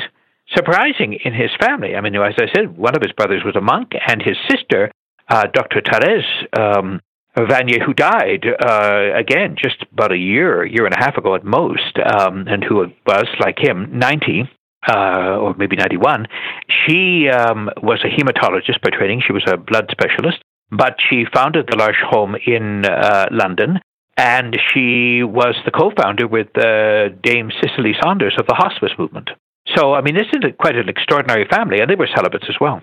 surprising 0.55 1.17
in 1.25 1.33
his 1.33 1.49
family 1.59 1.95
I 1.95 2.01
mean 2.01 2.15
as 2.15 2.35
I 2.37 2.53
said 2.55 2.77
one 2.77 2.95
of 2.95 3.01
his 3.01 3.13
brothers 3.13 3.43
was 3.43 3.55
a 3.55 3.61
monk 3.61 3.93
and 4.07 4.21
his 4.21 4.37
sister 4.47 4.91
uh, 5.27 5.47
Dr. 5.51 5.81
Therese 5.81 6.47
um, 6.53 7.01
Vanier, 7.45 7.83
who 7.85 7.93
died 7.93 8.45
uh, 8.45 9.15
again 9.15 9.55
just 9.61 9.83
about 9.91 10.11
a 10.11 10.17
year, 10.17 10.65
year 10.65 10.85
and 10.85 10.95
a 10.95 10.99
half 10.99 11.17
ago 11.17 11.35
at 11.35 11.43
most, 11.43 11.97
um, 12.03 12.45
and 12.47 12.63
who 12.63 12.87
was 13.05 13.27
like 13.39 13.59
him, 13.59 13.97
ninety. 13.97 14.49
Uh, 14.87 15.37
or 15.41 15.53
maybe 15.57 15.75
91. 15.75 16.27
She 16.69 17.27
um, 17.27 17.69
was 17.81 17.99
a 18.05 18.07
hematologist 18.07 18.79
by 18.81 18.95
training. 18.95 19.21
She 19.25 19.33
was 19.33 19.43
a 19.45 19.57
blood 19.57 19.89
specialist, 19.91 20.37
but 20.71 20.95
she 21.09 21.25
founded 21.33 21.67
the 21.67 21.75
L'Arche 21.75 22.03
Home 22.09 22.35
in 22.45 22.85
uh, 22.85 23.25
London, 23.31 23.79
and 24.15 24.57
she 24.73 25.23
was 25.23 25.55
the 25.65 25.71
co-founder 25.71 26.27
with 26.27 26.47
uh, 26.57 27.09
Dame 27.21 27.51
Cicely 27.59 27.95
Saunders 28.01 28.35
of 28.39 28.47
the 28.47 28.55
hospice 28.55 28.91
movement. 28.97 29.29
So, 29.75 29.93
I 29.93 30.01
mean, 30.01 30.15
this 30.15 30.27
is 30.31 30.43
quite 30.57 30.75
an 30.75 30.89
extraordinary 30.89 31.45
family, 31.49 31.81
and 31.81 31.89
they 31.89 31.95
were 31.95 32.07
celibates 32.15 32.45
as 32.47 32.55
well. 32.61 32.81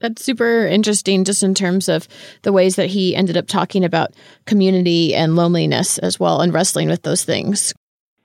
That's 0.00 0.24
super 0.24 0.66
interesting, 0.66 1.24
just 1.24 1.42
in 1.42 1.54
terms 1.54 1.88
of 1.88 2.06
the 2.42 2.52
ways 2.52 2.76
that 2.76 2.86
he 2.86 3.16
ended 3.16 3.36
up 3.36 3.48
talking 3.48 3.84
about 3.84 4.14
community 4.46 5.14
and 5.14 5.34
loneliness 5.34 5.98
as 5.98 6.20
well, 6.20 6.40
and 6.40 6.54
wrestling 6.54 6.88
with 6.88 7.02
those 7.02 7.24
things. 7.24 7.74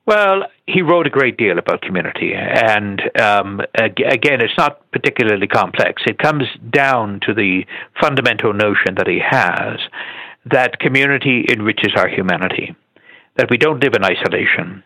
Well, 0.06 0.44
he 0.68 0.82
wrote 0.82 1.08
a 1.08 1.10
great 1.10 1.38
deal 1.38 1.58
about 1.58 1.82
community, 1.82 2.34
and 2.36 3.02
um, 3.20 3.62
again, 3.74 4.42
it's 4.42 4.58
not 4.58 4.92
particularly 4.92 5.48
complex. 5.48 6.04
It 6.06 6.20
comes 6.20 6.44
down 6.70 7.22
to 7.26 7.34
the 7.34 7.66
fundamental 8.00 8.54
notion 8.54 8.96
that 8.98 9.08
he 9.08 9.20
has 9.26 9.80
that 10.46 10.80
community 10.80 11.46
enriches 11.50 11.94
our 11.96 12.10
humanity, 12.10 12.76
that 13.38 13.50
we 13.50 13.58
don't 13.58 13.82
live 13.82 13.94
in 13.94 14.04
isolation, 14.04 14.84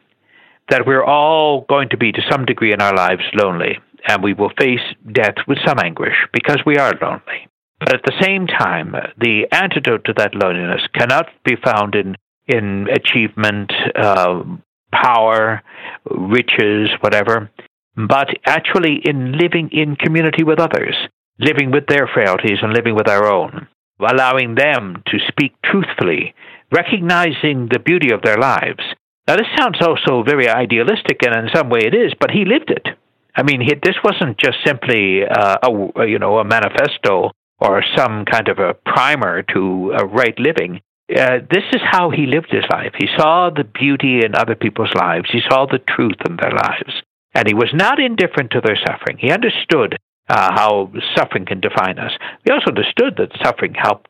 that 0.69 0.85
we're 0.85 1.03
all 1.03 1.61
going 1.67 1.89
to 1.89 1.97
be, 1.97 2.11
to 2.11 2.21
some 2.29 2.45
degree 2.45 2.71
in 2.71 2.81
our 2.81 2.95
lives, 2.95 3.23
lonely 3.33 3.79
and 4.07 4.23
we 4.23 4.33
will 4.33 4.51
face 4.57 4.81
death 5.11 5.35
with 5.47 5.57
some 5.65 5.79
anguish 5.79 6.15
because 6.33 6.59
we 6.65 6.77
are 6.77 6.93
lonely. 7.01 7.47
But 7.79 7.93
at 7.93 8.01
the 8.03 8.19
same 8.21 8.47
time, 8.47 8.95
the 9.19 9.47
antidote 9.51 10.05
to 10.05 10.13
that 10.17 10.33
loneliness 10.33 10.81
cannot 10.97 11.27
be 11.43 11.55
found 11.63 11.95
in 11.95 12.15
in 12.47 12.87
achievement, 12.89 13.73
uh, 13.95 14.41
power, 14.91 15.61
riches, 16.09 16.89
whatever, 17.01 17.51
but 17.95 18.29
actually 18.45 19.01
in 19.03 19.33
living 19.33 19.69
in 19.73 19.97
community 19.97 20.43
with 20.43 20.59
others, 20.59 20.95
living 21.39 21.71
with 21.71 21.87
their 21.87 22.07
frailties 22.07 22.59
and 22.61 22.73
living 22.73 22.95
with 22.95 23.09
our 23.09 23.29
own, 23.29 23.67
allowing 23.99 24.55
them 24.55 25.03
to 25.07 25.17
speak 25.27 25.53
truthfully, 25.63 26.33
recognizing 26.71 27.67
the 27.69 27.79
beauty 27.79 28.13
of 28.13 28.21
their 28.21 28.37
lives. 28.37 28.83
Now, 29.27 29.35
this 29.35 29.47
sounds 29.57 29.79
also 29.81 30.23
very 30.23 30.47
idealistic, 30.47 31.21
and 31.23 31.35
in 31.35 31.53
some 31.53 31.69
way 31.69 31.81
it 31.81 31.93
is, 31.93 32.13
but 32.19 32.31
he 32.31 32.45
lived 32.45 32.69
it. 32.69 32.87
I 33.37 33.43
mean, 33.43 33.61
he, 33.61 33.75
this 33.75 33.95
wasn't 34.03 34.37
just 34.39 34.57
simply 34.65 35.21
uh, 35.23 35.57
a 35.61 36.07
you 36.07 36.17
know 36.17 36.39
a 36.39 36.43
manifesto 36.43 37.31
or 37.59 37.83
some 37.95 38.25
kind 38.25 38.47
of 38.47 38.57
a 38.57 38.73
primer 38.73 39.43
to 39.53 39.93
a 39.97 40.05
right 40.05 40.37
living. 40.39 40.81
Uh, 41.09 41.39
this 41.49 41.63
is 41.71 41.81
how 41.83 42.09
he 42.09 42.25
lived 42.25 42.51
his 42.51 42.65
life. 42.69 42.93
He 42.97 43.07
saw 43.15 43.49
the 43.49 43.63
beauty 43.63 44.25
in 44.25 44.35
other 44.35 44.55
people's 44.55 44.93
lives. 44.93 45.29
He 45.31 45.39
saw 45.47 45.65
the 45.65 45.79
truth 45.79 46.17
in 46.27 46.35
their 46.35 46.51
lives, 46.51 47.01
and 47.33 47.47
he 47.47 47.53
was 47.53 47.71
not 47.73 47.99
indifferent 47.99 48.51
to 48.51 48.61
their 48.61 48.77
suffering. 48.85 49.17
He 49.19 49.31
understood 49.31 49.97
uh, 50.27 50.51
how 50.53 50.91
suffering 51.15 51.45
can 51.45 51.61
define 51.61 51.99
us. 51.99 52.11
He 52.43 52.51
also 52.51 52.71
understood 52.71 53.15
that 53.17 53.37
suffering 53.41 53.75
helped 53.75 54.09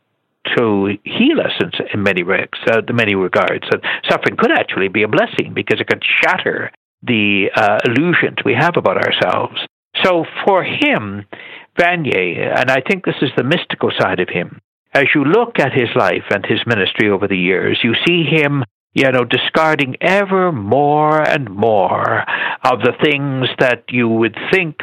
to 0.56 0.98
heal 1.04 1.42
us 1.42 1.52
in, 1.60 1.72
in 1.94 2.02
many 2.02 2.24
regards. 2.24 2.58
Uh, 2.66 2.82
many 2.94 3.14
regards, 3.14 3.66
that 3.70 3.82
suffering 4.10 4.38
could 4.38 4.52
actually 4.52 4.88
be 4.88 5.04
a 5.04 5.08
blessing 5.08 5.54
because 5.54 5.82
it 5.82 5.88
could 5.88 6.04
shatter 6.24 6.72
the 7.04 7.48
uh, 7.56 7.78
illusions 7.86 8.38
we 8.44 8.54
have 8.54 8.78
about 8.78 8.98
ourselves. 8.98 9.60
So 10.04 10.26
for 10.46 10.64
him, 10.64 11.26
Vanier, 11.78 12.60
and 12.60 12.72
I 12.72 12.82
think 12.82 13.06
this 13.06 13.22
is 13.22 13.30
the 13.36 13.44
mystical 13.44 13.92
side 14.00 14.20
of 14.20 14.30
him, 14.30 14.60
as 14.94 15.06
you 15.14 15.24
look 15.24 15.60
at 15.60 15.74
his 15.74 15.90
life 15.96 16.26
and 16.32 16.46
his 16.46 16.60
ministry 16.66 17.10
over 17.10 17.28
the 17.28 17.38
years, 17.38 17.80
you 17.84 17.94
see 18.08 18.24
him, 18.24 18.64
you 18.94 19.12
know, 19.12 19.24
discarding 19.24 19.96
ever 20.02 20.52
more 20.52 21.22
and 21.22 21.50
more 21.50 22.24
of 22.64 22.80
the 22.80 22.94
things 23.04 23.48
that 23.60 23.84
you 23.90 24.08
would 24.08 24.36
think 24.52 24.78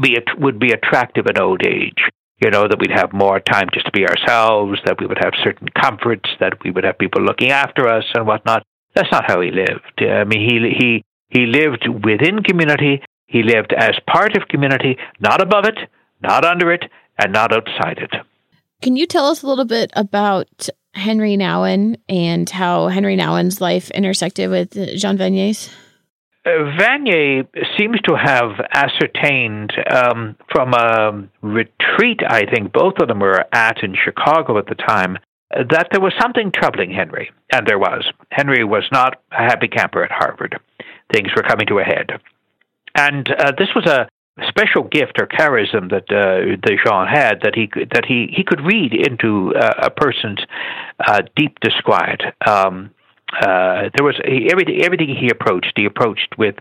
be, 0.00 0.16
would 0.38 0.58
be 0.58 0.72
attractive 0.72 1.26
in 1.26 1.40
old 1.40 1.66
age. 1.66 2.02
You 2.40 2.50
know, 2.50 2.68
that 2.68 2.78
we'd 2.78 2.96
have 2.96 3.12
more 3.12 3.40
time 3.40 3.66
just 3.74 3.86
to 3.86 3.92
be 3.92 4.06
ourselves, 4.06 4.78
that 4.84 5.00
we 5.00 5.06
would 5.06 5.18
have 5.18 5.32
certain 5.42 5.68
comforts, 5.68 6.30
that 6.38 6.62
we 6.62 6.70
would 6.70 6.84
have 6.84 6.96
people 6.96 7.20
looking 7.20 7.50
after 7.50 7.88
us 7.88 8.04
and 8.14 8.28
whatnot. 8.28 8.62
That's 8.94 9.10
not 9.10 9.24
how 9.26 9.40
he 9.40 9.50
lived. 9.50 10.00
I 10.00 10.22
mean, 10.22 10.48
he, 10.48 10.76
he, 10.78 11.04
he 11.28 11.46
lived 11.46 11.86
within 12.04 12.42
community. 12.42 13.02
He 13.26 13.42
lived 13.42 13.72
as 13.72 13.92
part 14.06 14.36
of 14.36 14.48
community, 14.48 14.96
not 15.20 15.42
above 15.42 15.64
it, 15.66 15.78
not 16.22 16.44
under 16.44 16.72
it, 16.72 16.84
and 17.18 17.32
not 17.32 17.52
outside 17.52 17.98
it. 17.98 18.14
Can 18.80 18.96
you 18.96 19.06
tell 19.06 19.26
us 19.26 19.42
a 19.42 19.46
little 19.46 19.64
bit 19.64 19.90
about 19.94 20.68
Henri 20.94 21.36
Nouwen 21.36 21.96
and 22.08 22.48
how 22.48 22.88
Henri 22.88 23.16
Nouwen's 23.16 23.60
life 23.60 23.90
intersected 23.90 24.50
with 24.50 24.72
Jean 24.96 25.16
Vanier's? 25.16 25.70
Uh, 26.46 26.50
Vanier 26.78 27.46
seems 27.76 28.00
to 28.02 28.14
have 28.14 28.52
ascertained 28.72 29.72
um, 29.90 30.36
from 30.50 30.72
a 30.72 31.28
retreat, 31.42 32.20
I 32.26 32.46
think 32.46 32.72
both 32.72 32.94
of 33.00 33.08
them 33.08 33.20
were 33.20 33.44
at 33.52 33.82
in 33.82 33.94
Chicago 33.94 34.58
at 34.58 34.66
the 34.66 34.76
time, 34.76 35.18
that 35.50 35.88
there 35.90 36.00
was 36.00 36.14
something 36.20 36.52
troubling 36.52 36.92
Henri. 36.92 37.30
And 37.52 37.66
there 37.66 37.78
was. 37.78 38.04
Henri 38.30 38.64
was 38.64 38.84
not 38.92 39.20
a 39.32 39.42
happy 39.42 39.68
camper 39.68 40.04
at 40.04 40.10
Harvard. 40.10 40.58
Things 41.12 41.30
were 41.34 41.42
coming 41.42 41.66
to 41.68 41.78
a 41.78 41.84
head. 41.84 42.20
And 42.94 43.28
uh, 43.30 43.52
this 43.56 43.68
was 43.74 43.86
a 43.86 44.08
special 44.48 44.84
gift 44.84 45.18
or 45.18 45.26
charism 45.26 45.90
that 45.90 46.10
uh, 46.12 46.56
Jean 46.84 47.06
had 47.06 47.40
that 47.42 47.54
he 47.54 47.68
that 47.92 48.04
he, 48.06 48.32
he 48.34 48.44
could 48.44 48.60
read 48.60 48.92
into 48.94 49.54
uh, 49.54 49.74
a 49.82 49.90
person's 49.90 50.40
uh, 51.04 51.22
deep 51.34 51.58
disquiet. 51.60 52.22
Um, 52.46 52.90
uh, 53.32 53.90
there 53.96 54.04
was 54.04 54.16
he, 54.24 54.48
everything 54.50 54.82
everything 54.82 55.14
he 55.14 55.28
approached 55.30 55.72
he 55.76 55.84
approached 55.84 56.38
with 56.38 56.54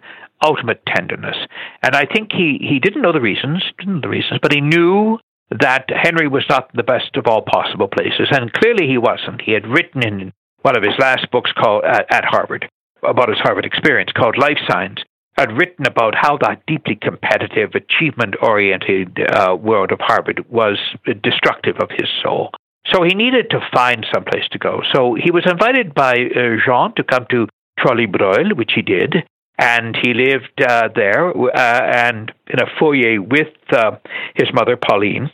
ultimate 0.44 0.82
tenderness, 0.86 1.38
and 1.84 1.96
I 1.96 2.06
think 2.06 2.32
he 2.32 2.58
he 2.62 2.80
didn't 2.80 3.02
know 3.02 3.14
the 3.14 3.22
reasons 3.22 3.64
didn't 3.78 3.96
know 3.96 4.02
the 4.02 4.10
reasons, 4.10 4.40
but 4.42 4.54
he 4.54 4.62
knew 4.62 5.20
that 5.62 5.86
Henri 5.90 6.28
was 6.28 6.44
not 6.50 6.70
the 6.74 6.84
best 6.84 7.16
of 7.16 7.28
all 7.28 7.42
possible 7.42 7.88
places, 7.88 8.28
and 8.32 8.52
clearly 8.52 8.88
he 8.88 8.98
wasn't. 8.98 9.42
He 9.42 9.54
had 9.54 9.68
written 9.68 10.06
in 10.06 10.34
one 10.64 10.76
of 10.76 10.84
his 10.84 11.00
last 11.00 11.32
books 11.32 11.52
called 11.54 11.86
at, 11.86 12.12
at 12.12 12.26
Harvard 12.26 12.68
about 13.08 13.30
his 13.30 13.40
Harvard 13.40 13.66
experience 13.66 14.12
called 14.12 14.38
Life 14.38 14.60
Signs 14.70 15.00
had 15.38 15.56
written 15.56 15.86
about 15.86 16.16
how 16.16 16.38
that 16.38 16.66
deeply 16.66 16.96
competitive, 16.96 17.76
achievement 17.76 18.36
oriented 18.42 19.20
uh, 19.20 19.56
world 19.56 19.92
of 19.92 20.00
Harvard 20.02 20.44
was 20.50 20.78
destructive 21.24 21.76
of 21.80 21.90
his 21.92 22.10
soul. 22.24 22.52
So 22.92 23.04
he 23.04 23.14
needed 23.14 23.50
to 23.52 23.60
find 23.74 24.06
some 24.14 24.24
place 24.24 24.48
to 24.52 24.58
go. 24.58 24.82
So 24.94 25.14
he 25.14 25.32
was 25.32 25.46
invited 25.50 25.94
by 25.94 26.14
uh, 26.14 26.58
Jean 26.66 26.94
to 26.96 27.04
come 27.04 27.26
to 27.30 27.48
Trosly-Breuil, 27.80 28.56
which 28.56 28.72
he 28.74 28.82
did, 28.82 29.16
and 29.60 29.96
he 30.02 30.14
lived 30.14 30.62
uh, 30.62 30.90
there 30.96 31.30
uh, 31.30 31.82
and 31.94 32.32
in 32.48 32.60
a 32.60 32.80
foyer 32.80 33.22
with 33.22 33.54
uh, 33.72 33.98
his 34.36 34.48
mother 34.54 34.78
Pauline, 34.78 35.30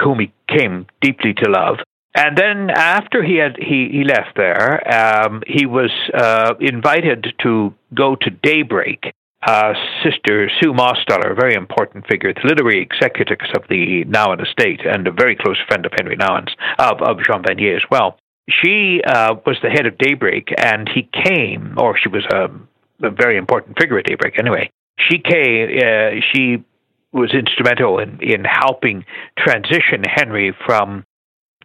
whom 0.00 0.20
he 0.20 0.32
came 0.48 0.86
deeply 1.02 1.34
to 1.34 1.50
love. 1.50 1.78
And 2.14 2.36
then 2.36 2.70
after 2.70 3.22
he 3.22 3.36
had 3.36 3.56
he, 3.56 3.88
he 3.92 4.04
left 4.04 4.36
there, 4.36 4.82
um, 4.92 5.42
he 5.46 5.66
was 5.66 5.90
uh, 6.12 6.54
invited 6.60 7.34
to 7.42 7.72
go 7.94 8.16
to 8.16 8.30
Daybreak, 8.30 9.14
uh, 9.46 9.74
Sister 10.02 10.50
Sue 10.60 10.72
Mosteller, 10.72 11.32
a 11.32 11.34
very 11.34 11.54
important 11.54 12.06
figure, 12.08 12.32
the 12.34 12.48
literary 12.48 12.82
executrix 12.82 13.46
of 13.54 13.62
the 13.68 14.04
Nouwen 14.06 14.44
estate 14.44 14.80
and 14.84 15.06
a 15.06 15.12
very 15.12 15.36
close 15.36 15.56
friend 15.68 15.86
of 15.86 15.92
Henri 15.98 16.16
Nouwen's, 16.16 16.52
of, 16.78 17.00
of 17.00 17.18
Jean 17.24 17.42
Vanier 17.42 17.76
as 17.76 17.84
well. 17.90 18.18
She 18.50 19.00
uh, 19.06 19.36
was 19.46 19.56
the 19.62 19.70
head 19.70 19.86
of 19.86 19.96
Daybreak, 19.96 20.48
and 20.58 20.88
he 20.92 21.08
came, 21.24 21.76
or 21.78 21.96
she 21.96 22.08
was 22.08 22.24
a, 22.32 22.46
a 23.06 23.10
very 23.10 23.36
important 23.36 23.78
figure 23.78 23.98
at 23.98 24.06
Daybreak 24.06 24.36
anyway. 24.38 24.70
She 24.98 25.18
came, 25.18 25.78
uh, 25.78 26.20
she 26.34 26.64
was 27.12 27.32
instrumental 27.32 27.98
in, 28.00 28.18
in 28.20 28.44
helping 28.44 29.04
transition 29.38 30.02
Henri 30.04 30.52
from 30.66 31.04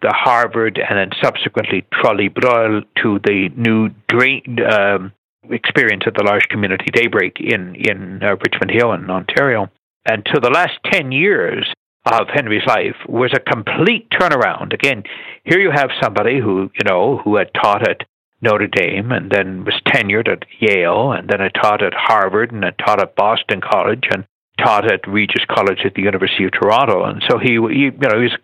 the 0.02 0.14
Harvard 0.14 0.78
and 0.78 0.98
then 0.98 1.12
subsequently 1.24 1.86
Trosly-Breuil 1.94 2.82
to 3.02 3.20
the 3.24 3.50
new 3.56 3.90
drain, 4.08 4.58
um, 4.70 5.14
experience 5.50 6.04
at 6.08 6.16
the 6.16 6.24
large 6.24 6.48
community 6.50 6.86
daybreak 6.92 7.38
in 7.40 7.76
in 7.76 8.22
uh, 8.24 8.36
Richmond 8.36 8.72
Hill 8.72 8.94
in 8.94 9.10
Ontario. 9.10 9.70
And 10.06 10.26
to 10.26 10.40
the 10.40 10.50
last 10.50 10.78
ten 10.92 11.12
years 11.12 11.72
of 12.06 12.28
Henri's 12.34 12.66
life 12.68 12.96
was 13.08 13.34
a 13.34 13.40
complete 13.40 14.10
turnaround. 14.12 14.74
Again, 14.74 15.04
here 15.44 15.60
you 15.60 15.72
have 15.72 15.90
somebody 16.02 16.40
who 16.40 16.72
you 16.74 16.84
know 16.88 17.18
who 17.18 17.36
had 17.38 17.54
taught 17.54 17.88
at 17.88 18.02
Notre 18.42 18.68
Dame 18.68 19.12
and 19.12 19.32
then 19.32 19.66
was 19.66 19.82
tenured 19.88 20.28
at 20.28 20.46
Yale 20.60 21.12
and 21.12 21.30
then 21.30 21.40
had 21.40 21.54
taught 21.54 21.84
at 21.84 21.94
Harvard 21.96 22.52
and 22.52 22.64
had 22.64 22.78
taught 22.78 23.02
at 23.02 23.16
Boston 23.16 23.62
College 23.62 24.08
and 24.12 24.26
taught 24.60 24.92
at 24.92 25.08
Regis 25.08 25.46
College 25.50 25.80
at 25.86 25.96
the 25.96 26.02
University 26.02 26.46
of 26.46 26.52
Toronto. 26.52 27.04
And 27.04 27.24
so 27.30 27.40
he, 27.40 27.54
he 27.54 27.86
you 27.86 27.92
know, 27.92 28.20
he 28.20 28.30
was 28.30 28.38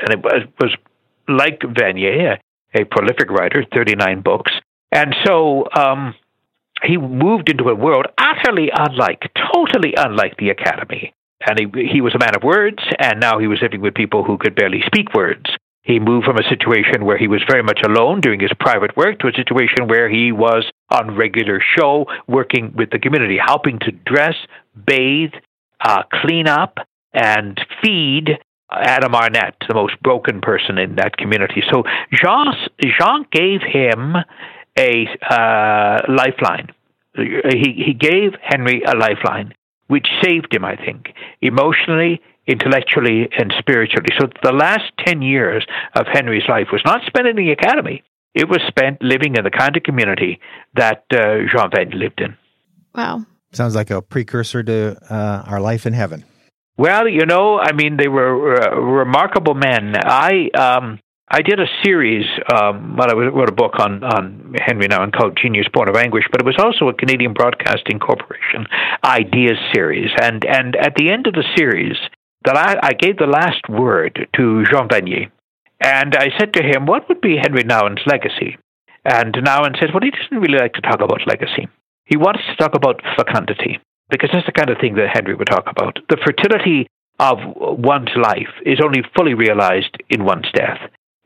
and 0.00 0.10
it 0.10 0.22
was, 0.22 0.42
was 0.60 0.76
like 1.28 1.60
Vanier, 1.60 2.38
a, 2.74 2.82
a 2.82 2.84
prolific 2.84 3.30
writer, 3.30 3.64
39 3.74 4.22
books. 4.22 4.52
And 4.92 5.14
so 5.24 5.66
um, 5.74 6.14
he 6.82 6.96
moved 6.96 7.48
into 7.48 7.68
a 7.68 7.74
world 7.74 8.06
utterly 8.18 8.70
unlike, 8.74 9.30
totally 9.52 9.94
unlike 9.96 10.36
the 10.38 10.50
academy. 10.50 11.12
And 11.46 11.58
he, 11.58 11.88
he 11.88 12.00
was 12.00 12.14
a 12.14 12.18
man 12.18 12.36
of 12.36 12.42
words, 12.42 12.82
and 12.98 13.20
now 13.20 13.38
he 13.38 13.46
was 13.46 13.60
living 13.62 13.80
with 13.80 13.94
people 13.94 14.24
who 14.24 14.36
could 14.36 14.54
barely 14.54 14.82
speak 14.86 15.14
words. 15.14 15.46
He 15.82 15.98
moved 15.98 16.26
from 16.26 16.36
a 16.36 16.48
situation 16.48 17.06
where 17.06 17.16
he 17.16 17.28
was 17.28 17.42
very 17.48 17.62
much 17.62 17.80
alone 17.82 18.20
doing 18.20 18.40
his 18.40 18.52
private 18.60 18.94
work 18.96 19.18
to 19.20 19.28
a 19.28 19.32
situation 19.32 19.88
where 19.88 20.10
he 20.10 20.30
was 20.30 20.70
on 20.90 21.16
regular 21.16 21.60
show, 21.76 22.06
working 22.28 22.74
with 22.76 22.90
the 22.90 22.98
community, 22.98 23.38
helping 23.44 23.78
to 23.80 23.92
dress, 23.92 24.34
bathe, 24.86 25.32
uh, 25.82 26.02
clean 26.20 26.46
up, 26.46 26.78
and 27.14 27.58
feed 27.82 28.38
Adam 28.72 29.14
Arnett, 29.14 29.56
the 29.68 29.74
most 29.74 30.00
broken 30.02 30.40
person 30.40 30.78
in 30.78 30.96
that 30.96 31.16
community. 31.16 31.62
So 31.70 31.82
Jean, 32.12 32.46
Jean 32.82 33.26
gave 33.32 33.60
him 33.62 34.16
a 34.78 35.06
uh, 35.28 36.02
lifeline. 36.08 36.68
He, 37.14 37.82
he 37.86 37.94
gave 37.98 38.32
Henri 38.42 38.82
a 38.86 38.96
lifeline, 38.96 39.54
which 39.88 40.06
saved 40.22 40.54
him, 40.54 40.64
I 40.64 40.76
think, 40.76 41.12
emotionally, 41.42 42.20
intellectually, 42.46 43.28
and 43.36 43.52
spiritually. 43.58 44.10
So 44.18 44.28
the 44.42 44.52
last 44.52 44.84
10 45.04 45.22
years 45.22 45.66
of 45.94 46.06
Henri's 46.12 46.48
life 46.48 46.68
was 46.72 46.82
not 46.84 47.02
spent 47.06 47.26
in 47.26 47.36
the 47.36 47.50
academy, 47.50 48.02
it 48.34 48.48
was 48.48 48.60
spent 48.68 49.02
living 49.02 49.34
in 49.36 49.44
the 49.44 49.50
kind 49.50 49.76
of 49.76 49.82
community 49.82 50.40
that 50.74 51.04
uh, 51.12 51.38
Jean 51.50 51.70
Vanier 51.70 51.94
lived 51.94 52.20
in. 52.20 52.36
Wow. 52.94 53.26
Sounds 53.52 53.74
like 53.74 53.90
a 53.90 54.00
precursor 54.00 54.62
to 54.62 54.96
uh, 55.10 55.44
our 55.46 55.60
life 55.60 55.84
in 55.84 55.92
heaven. 55.92 56.24
Well, 56.80 57.06
you 57.06 57.26
know, 57.26 57.58
I 57.58 57.72
mean, 57.72 57.98
they 57.98 58.08
were 58.08 58.56
uh, 58.56 58.74
remarkable 58.74 59.52
men. 59.52 59.92
I 60.02 60.48
um, 60.56 60.98
I 61.30 61.42
did 61.42 61.60
a 61.60 61.66
series, 61.84 62.24
um, 62.50 62.98
I 62.98 63.12
wrote 63.12 63.50
a 63.50 63.52
book 63.52 63.74
on, 63.78 64.02
on 64.02 64.54
Henri 64.66 64.88
Nouwen 64.88 65.12
called 65.12 65.38
Genius 65.40 65.66
Born 65.70 65.90
of 65.90 65.94
Anguish, 65.94 66.24
but 66.32 66.40
it 66.40 66.46
was 66.46 66.56
also 66.58 66.88
a 66.88 66.94
Canadian 66.94 67.34
Broadcasting 67.34 67.98
Corporation 67.98 68.64
ideas 69.04 69.58
series. 69.74 70.08
And, 70.22 70.42
and 70.46 70.74
at 70.74 70.94
the 70.96 71.10
end 71.10 71.26
of 71.26 71.34
the 71.34 71.44
series, 71.54 71.98
that 72.46 72.56
I, 72.56 72.80
I 72.82 72.92
gave 72.94 73.18
the 73.18 73.26
last 73.26 73.60
word 73.68 74.26
to 74.36 74.64
Jean 74.64 74.88
Vanier. 74.88 75.30
And 75.84 76.16
I 76.16 76.30
said 76.38 76.54
to 76.54 76.62
him, 76.62 76.86
What 76.86 77.10
would 77.10 77.20
be 77.20 77.36
Henri 77.36 77.62
Nouwen's 77.62 78.06
legacy? 78.06 78.56
And 79.04 79.34
Nouwen 79.34 79.78
said, 79.78 79.90
Well, 79.92 80.02
he 80.02 80.10
doesn't 80.10 80.40
really 80.40 80.58
like 80.58 80.72
to 80.72 80.80
talk 80.80 81.02
about 81.02 81.26
legacy. 81.26 81.68
He 82.06 82.16
wants 82.16 82.40
to 82.48 82.56
talk 82.56 82.74
about 82.74 83.02
fecundity, 83.18 83.78
because 84.10 84.30
that's 84.32 84.46
the 84.46 84.52
kind 84.52 84.70
of 84.70 84.78
thing 84.78 84.94
that 84.94 85.16
Henri 85.16 85.34
would 85.34 85.48
talk 85.48 85.64
about. 85.66 85.98
The 86.08 86.18
fertility 86.24 86.88
of 87.18 87.38
one's 87.56 88.10
life 88.16 88.48
is 88.64 88.80
only 88.82 89.02
fully 89.16 89.34
realized 89.34 89.96
in 90.08 90.24
one's 90.24 90.50
death. 90.54 90.78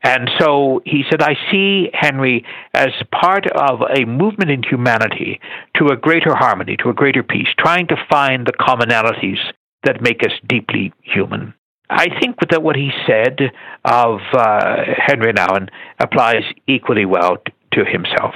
And 0.03 0.29
so 0.39 0.81
he 0.85 1.03
said, 1.09 1.23
I 1.23 1.35
see 1.51 1.89
Henri 1.93 2.45
as 2.73 2.89
part 3.11 3.47
of 3.47 3.79
a 3.81 4.05
movement 4.05 4.51
in 4.51 4.61
humanity 4.61 5.39
to 5.77 5.87
a 5.87 5.97
greater 5.97 6.35
harmony, 6.35 6.77
to 6.83 6.89
a 6.89 6.93
greater 6.93 7.23
peace, 7.23 7.47
trying 7.57 7.87
to 7.87 7.95
find 8.07 8.45
the 8.45 8.53
commonalities 8.53 9.39
that 9.83 10.01
make 10.01 10.21
us 10.21 10.31
deeply 10.47 10.93
human. 11.01 11.55
I 11.89 12.07
think 12.19 12.37
that 12.49 12.61
what 12.61 12.75
he 12.75 12.91
said 13.07 13.39
of 13.83 14.19
uh, 14.33 14.75
Henri 15.07 15.33
Nouwen 15.33 15.69
applies 15.99 16.43
equally 16.67 17.05
well 17.05 17.37
to 17.73 17.85
himself. 17.85 18.35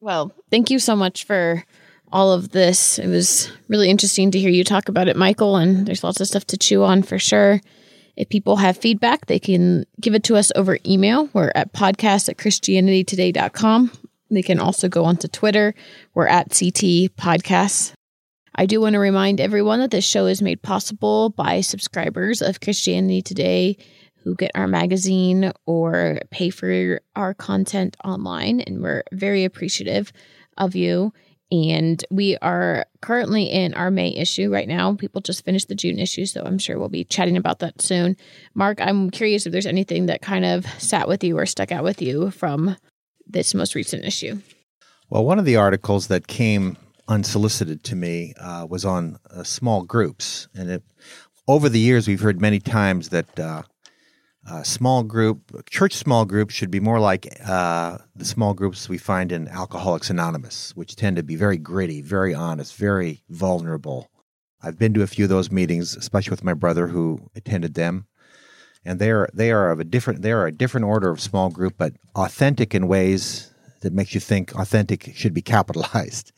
Well, 0.00 0.32
thank 0.50 0.70
you 0.70 0.78
so 0.78 0.94
much 0.96 1.24
for 1.24 1.64
all 2.12 2.32
of 2.32 2.50
this. 2.50 2.98
It 2.98 3.08
was 3.08 3.50
really 3.68 3.90
interesting 3.90 4.30
to 4.30 4.38
hear 4.38 4.50
you 4.50 4.64
talk 4.64 4.88
about 4.88 5.08
it, 5.08 5.16
Michael, 5.16 5.56
and 5.56 5.86
there's 5.86 6.04
lots 6.04 6.20
of 6.20 6.26
stuff 6.26 6.46
to 6.46 6.56
chew 6.56 6.84
on 6.84 7.02
for 7.02 7.18
sure. 7.18 7.60
If 8.16 8.28
people 8.28 8.56
have 8.56 8.76
feedback, 8.76 9.26
they 9.26 9.38
can 9.38 9.84
give 10.00 10.14
it 10.14 10.22
to 10.24 10.36
us 10.36 10.52
over 10.54 10.78
email. 10.86 11.30
We're 11.32 11.52
at 11.54 11.72
podcast 11.72 12.28
at 12.28 12.36
christianitytoday.com. 12.36 13.90
They 14.30 14.42
can 14.42 14.58
also 14.58 14.88
go 14.88 15.04
onto 15.04 15.28
Twitter. 15.28 15.74
We're 16.14 16.26
at 16.26 16.50
CT 16.50 17.16
Podcasts. 17.16 17.92
I 18.54 18.66
do 18.66 18.80
want 18.80 18.94
to 18.94 18.98
remind 18.98 19.40
everyone 19.40 19.80
that 19.80 19.90
this 19.90 20.04
show 20.04 20.26
is 20.26 20.42
made 20.42 20.60
possible 20.62 21.30
by 21.30 21.62
subscribers 21.62 22.42
of 22.42 22.60
Christianity 22.60 23.22
Today 23.22 23.78
who 24.24 24.34
get 24.34 24.50
our 24.54 24.68
magazine 24.68 25.52
or 25.66 26.20
pay 26.30 26.50
for 26.50 27.00
our 27.16 27.34
content 27.34 27.96
online. 28.04 28.60
And 28.60 28.82
we're 28.82 29.02
very 29.12 29.44
appreciative 29.44 30.12
of 30.58 30.74
you. 30.74 31.12
And 31.52 32.02
we 32.10 32.38
are 32.38 32.86
currently 33.02 33.44
in 33.44 33.74
our 33.74 33.90
May 33.90 34.08
issue 34.08 34.50
right 34.50 34.66
now. 34.66 34.94
People 34.94 35.20
just 35.20 35.44
finished 35.44 35.68
the 35.68 35.74
June 35.74 35.98
issue, 35.98 36.24
so 36.24 36.42
I'm 36.42 36.56
sure 36.56 36.78
we'll 36.78 36.88
be 36.88 37.04
chatting 37.04 37.36
about 37.36 37.58
that 37.58 37.82
soon. 37.82 38.16
Mark, 38.54 38.80
I'm 38.80 39.10
curious 39.10 39.44
if 39.44 39.52
there's 39.52 39.66
anything 39.66 40.06
that 40.06 40.22
kind 40.22 40.46
of 40.46 40.66
sat 40.80 41.08
with 41.08 41.22
you 41.22 41.36
or 41.38 41.44
stuck 41.44 41.70
out 41.70 41.84
with 41.84 42.00
you 42.00 42.30
from 42.30 42.76
this 43.26 43.52
most 43.52 43.74
recent 43.74 44.06
issue. 44.06 44.40
Well, 45.10 45.26
one 45.26 45.38
of 45.38 45.44
the 45.44 45.56
articles 45.56 46.06
that 46.06 46.26
came 46.26 46.78
unsolicited 47.06 47.84
to 47.84 47.96
me 47.96 48.32
uh, 48.40 48.66
was 48.66 48.86
on 48.86 49.18
uh, 49.30 49.42
small 49.42 49.82
groups. 49.82 50.48
And 50.54 50.70
it, 50.70 50.82
over 51.46 51.68
the 51.68 51.78
years, 51.78 52.08
we've 52.08 52.22
heard 52.22 52.40
many 52.40 52.60
times 52.60 53.10
that 53.10 53.38
uh, 53.38 53.62
uh, 54.48 54.62
small 54.62 55.02
group, 55.04 55.64
church 55.70 55.94
small 55.94 56.24
groups 56.24 56.54
should 56.54 56.70
be 56.70 56.80
more 56.80 56.98
like 56.98 57.28
uh, 57.46 57.98
the 58.16 58.24
small 58.24 58.54
groups 58.54 58.88
we 58.88 58.98
find 58.98 59.30
in 59.30 59.48
Alcoholics 59.48 60.10
Anonymous, 60.10 60.74
which 60.74 60.96
tend 60.96 61.16
to 61.16 61.22
be 61.22 61.36
very 61.36 61.56
gritty, 61.56 62.02
very 62.02 62.34
honest, 62.34 62.76
very 62.76 63.22
vulnerable. 63.28 64.10
I've 64.60 64.78
been 64.78 64.94
to 64.94 65.02
a 65.02 65.06
few 65.06 65.24
of 65.24 65.30
those 65.30 65.50
meetings, 65.50 65.96
especially 65.96 66.30
with 66.32 66.44
my 66.44 66.54
brother 66.54 66.88
who 66.88 67.30
attended 67.36 67.74
them, 67.74 68.06
and 68.84 68.98
they 68.98 69.10
are 69.10 69.28
they 69.32 69.52
are 69.52 69.70
of 69.70 69.80
a 69.80 69.84
different 69.84 70.22
they 70.22 70.32
are 70.32 70.46
a 70.46 70.52
different 70.52 70.86
order 70.86 71.10
of 71.10 71.20
small 71.20 71.50
group, 71.50 71.74
but 71.78 71.94
authentic 72.16 72.74
in 72.74 72.88
ways 72.88 73.52
that 73.82 73.92
makes 73.92 74.14
you 74.14 74.20
think 74.20 74.54
authentic 74.54 75.12
should 75.14 75.34
be 75.34 75.42
capitalized. 75.42 76.32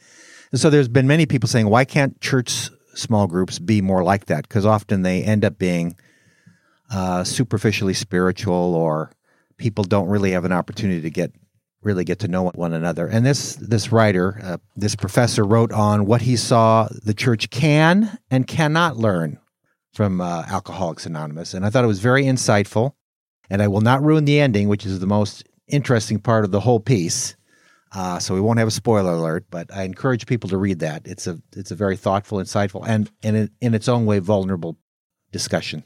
And 0.52 0.60
so 0.60 0.70
there's 0.70 0.88
been 0.88 1.06
many 1.06 1.26
people 1.26 1.48
saying, 1.48 1.68
why 1.68 1.84
can't 1.84 2.20
church 2.20 2.70
small 2.94 3.26
groups 3.26 3.58
be 3.58 3.80
more 3.80 4.04
like 4.04 4.26
that? 4.26 4.46
Because 4.48 4.64
often 4.64 5.02
they 5.02 5.22
end 5.22 5.44
up 5.44 5.58
being 5.58 5.96
uh, 6.90 7.24
superficially 7.24 7.94
spiritual 7.94 8.74
or 8.74 9.10
people 9.56 9.84
don't 9.84 10.08
really 10.08 10.32
have 10.32 10.44
an 10.44 10.52
opportunity 10.52 11.00
to 11.00 11.10
get 11.10 11.32
really 11.82 12.04
get 12.04 12.18
to 12.20 12.28
know 12.28 12.48
one 12.48 12.72
another. 12.72 13.06
And 13.06 13.24
this 13.26 13.56
this 13.56 13.92
writer, 13.92 14.40
uh, 14.42 14.56
this 14.74 14.96
professor, 14.96 15.44
wrote 15.44 15.72
on 15.72 16.06
what 16.06 16.22
he 16.22 16.36
saw 16.36 16.88
the 16.90 17.14
church 17.14 17.50
can 17.50 18.18
and 18.30 18.46
cannot 18.46 18.96
learn 18.96 19.38
from 19.92 20.20
uh, 20.20 20.44
Alcoholics 20.48 21.06
Anonymous, 21.06 21.54
and 21.54 21.64
I 21.64 21.70
thought 21.70 21.84
it 21.84 21.88
was 21.88 22.00
very 22.00 22.24
insightful. 22.24 22.94
And 23.50 23.60
I 23.60 23.68
will 23.68 23.82
not 23.82 24.02
ruin 24.02 24.24
the 24.24 24.40
ending, 24.40 24.68
which 24.68 24.86
is 24.86 25.00
the 25.00 25.06
most 25.06 25.46
interesting 25.68 26.18
part 26.18 26.46
of 26.46 26.50
the 26.50 26.60
whole 26.60 26.80
piece. 26.80 27.36
Uh, 27.92 28.18
so 28.18 28.34
we 28.34 28.40
won't 28.40 28.58
have 28.58 28.68
a 28.68 28.72
spoiler 28.72 29.12
alert, 29.12 29.44
but 29.50 29.72
I 29.72 29.82
encourage 29.82 30.26
people 30.26 30.48
to 30.48 30.56
read 30.56 30.80
that. 30.80 31.06
It's 31.06 31.26
a 31.26 31.38
it's 31.54 31.70
a 31.70 31.76
very 31.76 31.96
thoughtful, 31.96 32.38
insightful, 32.38 32.84
and 32.86 33.10
in 33.22 33.50
in 33.60 33.74
its 33.74 33.88
own 33.88 34.06
way 34.06 34.18
vulnerable 34.18 34.76
discussion. 35.30 35.84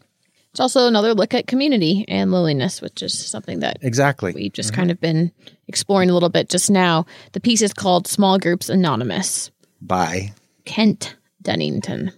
It's 0.53 0.61
also 0.61 0.87
another 0.87 1.15
look 1.15 1.35
at 1.35 1.47
community 1.47 2.05
and 2.09 2.33
loneliness, 2.33 2.81
which 2.81 3.03
is 3.03 3.17
something 3.17 3.61
that 3.61 3.79
exactly 3.83 4.33
we've 4.33 4.53
just 4.53 4.71
mm-hmm. 4.71 4.81
kind 4.81 4.91
of 4.91 5.01
been 5.01 5.33
exploring 5.69 6.11
a 6.11 6.15
little 6.15 6.31
bit 6.31 6.49
just 6.49 6.71
now. 6.71 7.07
The 7.33 7.41
piece 7.41 7.63
is 7.63 7.75
called 7.75 8.07
Small 8.07 8.39
Groups 8.39 8.69
Anonymous 8.69 9.51
by 9.81 10.33
Kent 10.65 11.17
Dunnington. 11.43 12.13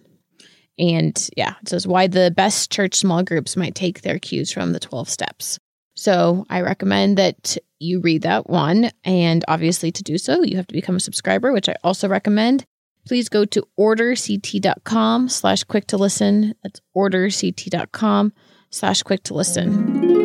And 0.79 1.31
yeah, 1.37 1.55
it 1.61 1.69
says 1.69 1.87
why 1.87 2.07
the 2.07 2.33
best 2.35 2.71
church 2.71 2.95
small 2.95 3.23
groups 3.23 3.57
might 3.57 3.75
take 3.75 4.01
their 4.01 4.19
cues 4.19 4.51
from 4.51 4.73
the 4.73 4.81
12 4.81 5.09
steps. 5.09 5.59
So 5.95 6.47
I 6.49 6.63
recommend 6.63 7.19
that 7.19 7.59
you 7.79 8.01
read 8.01 8.23
that 8.23 8.49
one. 8.49 8.91
And 9.05 9.45
obviously, 9.49 9.93
to 9.93 10.03
do 10.03 10.17
so, 10.17 10.43
you 10.43 10.57
have 10.57 10.67
to 10.69 10.75
become 10.75 10.97
a 10.97 11.01
subscriber, 11.01 11.53
which 11.53 11.69
I 11.69 11.75
also 11.85 12.09
recommend 12.09 12.65
please 13.07 13.29
go 13.29 13.45
to 13.45 13.67
orderct.com 13.79 15.29
slash 15.29 15.65
quick 15.65 15.87
to 15.89 15.97
listen. 15.97 16.55
That's 16.63 16.81
orderct.com 16.97 18.33
slash 18.71 19.03
quick 19.03 19.23
to 19.25 19.35
listen. 19.35 20.21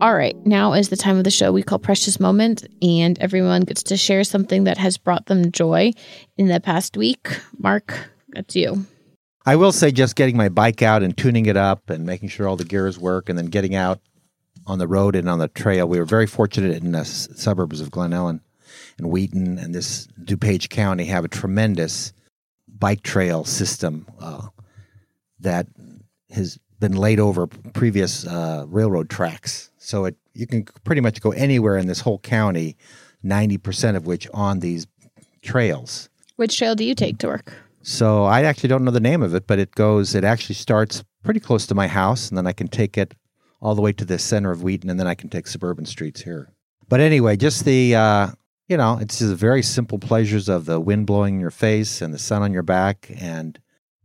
All 0.00 0.14
right, 0.14 0.34
now 0.46 0.72
is 0.72 0.88
the 0.88 0.96
time 0.96 1.18
of 1.18 1.24
the 1.24 1.30
show 1.30 1.52
we 1.52 1.62
call 1.62 1.78
Precious 1.78 2.18
Moment, 2.18 2.66
and 2.80 3.18
everyone 3.18 3.62
gets 3.62 3.82
to 3.84 3.98
share 3.98 4.24
something 4.24 4.64
that 4.64 4.78
has 4.78 4.96
brought 4.96 5.26
them 5.26 5.52
joy 5.52 5.92
in 6.38 6.48
the 6.48 6.58
past 6.58 6.96
week. 6.96 7.28
Mark, 7.58 8.10
that's 8.30 8.56
you. 8.56 8.86
I 9.44 9.56
will 9.56 9.72
say 9.72 9.90
just 9.90 10.16
getting 10.16 10.38
my 10.38 10.48
bike 10.48 10.80
out 10.80 11.02
and 11.02 11.14
tuning 11.14 11.44
it 11.46 11.56
up 11.58 11.90
and 11.90 12.06
making 12.06 12.30
sure 12.30 12.48
all 12.48 12.56
the 12.56 12.64
gears 12.64 12.98
work 12.98 13.28
and 13.28 13.36
then 13.36 13.46
getting 13.46 13.74
out 13.74 14.00
on 14.66 14.78
the 14.78 14.88
road 14.88 15.16
and 15.16 15.28
on 15.28 15.38
the 15.38 15.48
trail. 15.48 15.86
We 15.86 15.98
were 15.98 16.06
very 16.06 16.26
fortunate 16.26 16.82
in 16.82 16.92
the 16.92 17.04
suburbs 17.04 17.82
of 17.82 17.90
Glen 17.90 18.12
Ellyn 18.12 18.40
and 18.98 19.10
Wheaton 19.10 19.58
and 19.58 19.74
this 19.74 20.08
DuPage 20.22 20.68
County 20.68 21.04
have 21.06 21.24
a 21.24 21.28
tremendous 21.28 22.12
bike 22.68 23.02
trail 23.02 23.44
system 23.44 24.06
uh, 24.20 24.48
that 25.40 25.66
has 26.30 26.58
been 26.78 26.96
laid 26.96 27.20
over 27.20 27.46
previous 27.46 28.26
uh, 28.26 28.64
railroad 28.68 29.10
tracks. 29.10 29.70
So 29.78 30.06
it 30.06 30.16
you 30.32 30.46
can 30.46 30.64
pretty 30.84 31.00
much 31.00 31.20
go 31.20 31.32
anywhere 31.32 31.76
in 31.76 31.86
this 31.86 32.00
whole 32.00 32.18
county, 32.18 32.76
ninety 33.22 33.58
percent 33.58 33.96
of 33.96 34.06
which 34.06 34.28
on 34.32 34.60
these 34.60 34.86
trails. 35.42 36.08
Which 36.36 36.56
trail 36.56 36.74
do 36.74 36.84
you 36.84 36.94
take 36.94 37.18
to 37.18 37.26
work? 37.26 37.52
So 37.82 38.24
I 38.24 38.44
actually 38.44 38.68
don't 38.68 38.84
know 38.84 38.90
the 38.90 39.00
name 39.00 39.22
of 39.22 39.34
it, 39.34 39.46
but 39.46 39.58
it 39.58 39.74
goes. 39.74 40.14
It 40.14 40.24
actually 40.24 40.54
starts 40.54 41.02
pretty 41.22 41.40
close 41.40 41.66
to 41.66 41.74
my 41.74 41.86
house, 41.86 42.28
and 42.28 42.38
then 42.38 42.46
I 42.46 42.52
can 42.52 42.68
take 42.68 42.96
it 42.96 43.14
all 43.60 43.74
the 43.74 43.82
way 43.82 43.92
to 43.92 44.04
the 44.04 44.18
center 44.18 44.50
of 44.50 44.62
Wheaton, 44.62 44.88
and 44.88 44.98
then 44.98 45.06
I 45.06 45.14
can 45.14 45.28
take 45.28 45.46
suburban 45.46 45.84
streets 45.84 46.22
here. 46.22 46.48
But 46.88 47.00
anyway, 47.00 47.36
just 47.36 47.64
the 47.64 47.94
uh, 47.94 48.28
you 48.70 48.76
know, 48.76 48.98
it's 49.00 49.18
just 49.18 49.34
very 49.34 49.62
simple 49.62 49.98
pleasures 49.98 50.48
of 50.48 50.64
the 50.64 50.78
wind 50.78 51.04
blowing 51.04 51.34
in 51.34 51.40
your 51.40 51.50
face 51.50 52.00
and 52.00 52.14
the 52.14 52.18
sun 52.18 52.42
on 52.42 52.52
your 52.52 52.62
back 52.62 53.10
and 53.20 53.58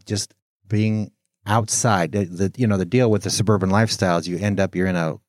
just 0.07 0.33
being 0.67 1.11
outside. 1.45 2.11
The, 2.13 2.25
the 2.25 2.51
you 2.57 2.65
know 2.65 2.75
the 2.75 2.83
deal 2.83 3.11
with 3.11 3.21
the 3.21 3.29
suburban 3.29 3.69
lifestyles, 3.69 4.27
you 4.27 4.39
end 4.39 4.59
up 4.59 4.75
you're 4.75 4.87
in 4.87 4.95
a 4.95 5.19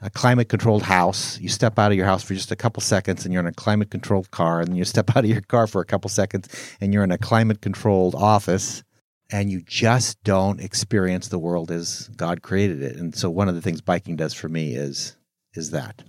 a 0.00 0.08
climate 0.08 0.48
controlled 0.48 0.84
house. 0.84 1.38
You 1.38 1.50
step 1.50 1.78
out 1.78 1.90
of 1.90 1.98
your 1.98 2.06
house 2.06 2.22
for 2.22 2.32
just 2.32 2.50
a 2.50 2.56
couple 2.56 2.80
seconds 2.80 3.24
and 3.24 3.34
you're 3.34 3.42
in 3.42 3.48
a 3.48 3.52
climate 3.52 3.90
controlled 3.90 4.30
car. 4.30 4.60
And 4.60 4.74
you 4.74 4.86
step 4.86 5.10
out 5.16 5.24
of 5.24 5.30
your 5.30 5.42
car 5.42 5.66
for 5.66 5.82
a 5.82 5.84
couple 5.84 6.08
seconds 6.08 6.48
and 6.80 6.94
you're 6.94 7.04
in 7.04 7.10
a 7.10 7.18
climate 7.18 7.60
controlled 7.60 8.14
office. 8.14 8.82
And 9.30 9.50
you 9.50 9.60
just 9.60 10.22
don't 10.24 10.60
experience 10.60 11.28
the 11.28 11.38
world 11.38 11.70
as 11.70 12.08
God 12.16 12.40
created 12.40 12.82
it. 12.82 12.96
And 12.96 13.14
so 13.14 13.28
one 13.28 13.50
of 13.50 13.54
the 13.54 13.60
things 13.60 13.82
biking 13.82 14.16
does 14.16 14.32
for 14.32 14.48
me 14.48 14.74
is 14.74 15.16
is 15.54 15.72
that. 15.72 16.02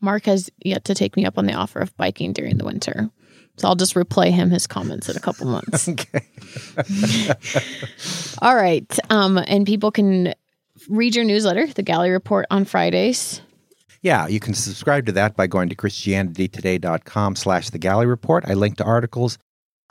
Mark 0.00 0.26
has 0.26 0.50
yet 0.64 0.84
to 0.86 0.94
take 0.94 1.16
me 1.16 1.24
up 1.24 1.38
on 1.38 1.46
the 1.46 1.54
offer 1.54 1.80
of 1.80 1.96
biking 1.96 2.32
during 2.32 2.58
the 2.58 2.64
winter. 2.64 3.10
So 3.56 3.68
I'll 3.68 3.76
just 3.76 3.94
replay 3.94 4.30
him 4.30 4.50
his 4.50 4.66
comments 4.66 5.08
in 5.08 5.16
a 5.16 5.20
couple 5.20 5.46
months. 5.46 5.88
okay. 5.88 6.24
All 8.42 8.56
right. 8.56 8.98
Um, 9.10 9.38
and 9.38 9.66
people 9.66 9.90
can 9.90 10.34
read 10.88 11.14
your 11.14 11.24
newsletter, 11.24 11.66
the 11.66 11.82
Galli 11.82 12.10
Report, 12.10 12.46
on 12.50 12.64
Fridays. 12.64 13.42
Yeah, 14.02 14.28
you 14.28 14.40
can 14.40 14.54
subscribe 14.54 15.04
to 15.06 15.12
that 15.12 15.36
by 15.36 15.46
going 15.46 15.68
to 15.68 15.76
christianitytoday.com 15.76 17.36
slash 17.36 17.68
the 17.68 17.78
Galli 17.78 18.06
Report. 18.06 18.44
I 18.46 18.54
link 18.54 18.78
to 18.78 18.84
articles 18.84 19.36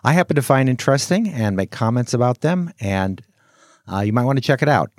I 0.04 0.14
happen 0.14 0.36
to 0.36 0.42
find 0.42 0.70
interesting 0.70 1.28
and 1.30 1.56
make 1.56 1.72
comments 1.72 2.14
about 2.14 2.42
them, 2.42 2.72
and 2.80 3.22
uh, 3.92 4.00
you 4.00 4.14
might 4.14 4.24
want 4.24 4.38
to 4.38 4.42
check 4.42 4.62
it 4.62 4.70
out. 4.70 4.92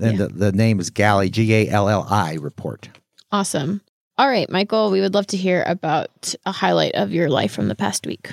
And 0.00 0.18
yeah. 0.18 0.26
the, 0.26 0.32
the 0.32 0.52
name 0.52 0.78
is 0.78 0.90
Galli, 0.90 1.30
G 1.30 1.54
A 1.54 1.68
L 1.70 1.88
L 1.88 2.06
I 2.08 2.34
Report. 2.34 2.88
Awesome. 3.32 3.80
All 4.18 4.28
right, 4.28 4.48
Michael, 4.48 4.90
we 4.90 5.02
would 5.02 5.12
love 5.12 5.26
to 5.28 5.36
hear 5.36 5.62
about 5.66 6.34
a 6.46 6.52
highlight 6.52 6.94
of 6.94 7.12
your 7.12 7.28
life 7.28 7.52
from 7.52 7.68
the 7.68 7.74
past 7.74 8.06
week. 8.06 8.30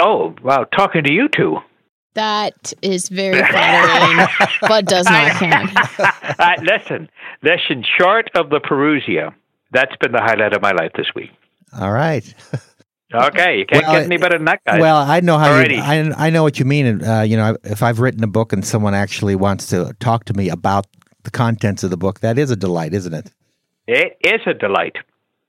Oh, 0.00 0.34
wow, 0.42 0.64
talking 0.64 1.04
to 1.04 1.12
you 1.12 1.28
two. 1.28 1.58
That 2.14 2.72
is 2.82 3.08
very 3.08 3.38
flattering, 3.38 4.26
but 4.62 4.86
does 4.86 5.06
not 5.06 5.30
count. 5.32 5.70
uh, 6.38 6.54
listen, 6.62 7.08
listen, 7.42 7.84
short 7.98 8.28
of 8.34 8.50
the 8.50 8.58
Parousia, 8.58 9.32
that's 9.70 9.94
been 10.00 10.10
the 10.10 10.20
highlight 10.20 10.52
of 10.52 10.62
my 10.62 10.72
life 10.72 10.90
this 10.96 11.06
week. 11.14 11.30
All 11.78 11.92
right. 11.92 12.34
Okay, 13.12 13.58
you 13.60 13.66
can't 13.66 13.84
well, 13.84 13.92
get 13.92 14.04
any 14.04 14.16
better 14.16 14.38
than 14.38 14.46
that, 14.46 14.60
guy. 14.66 14.80
Well, 14.80 14.96
I 14.96 15.20
know 15.20 15.38
how 15.38 15.60
you, 15.60 15.76
I, 15.78 16.26
I 16.26 16.30
know 16.30 16.42
what 16.42 16.58
you 16.58 16.64
mean. 16.64 16.86
And 16.86 17.06
uh, 17.06 17.20
you 17.20 17.36
know, 17.36 17.56
if 17.62 17.80
I've 17.80 18.00
written 18.00 18.24
a 18.24 18.28
book 18.28 18.52
and 18.52 18.64
someone 18.66 18.94
actually 18.94 19.36
wants 19.36 19.68
to 19.68 19.94
talk 20.00 20.24
to 20.24 20.34
me 20.34 20.48
about 20.48 20.88
the 21.22 21.30
contents 21.30 21.84
of 21.84 21.90
the 21.90 21.96
book, 21.96 22.20
that 22.20 22.38
is 22.38 22.50
a 22.50 22.56
delight, 22.56 22.92
isn't 22.92 23.14
it? 23.14 23.30
It 23.86 24.16
is 24.24 24.40
a 24.46 24.54
delight. 24.54 24.96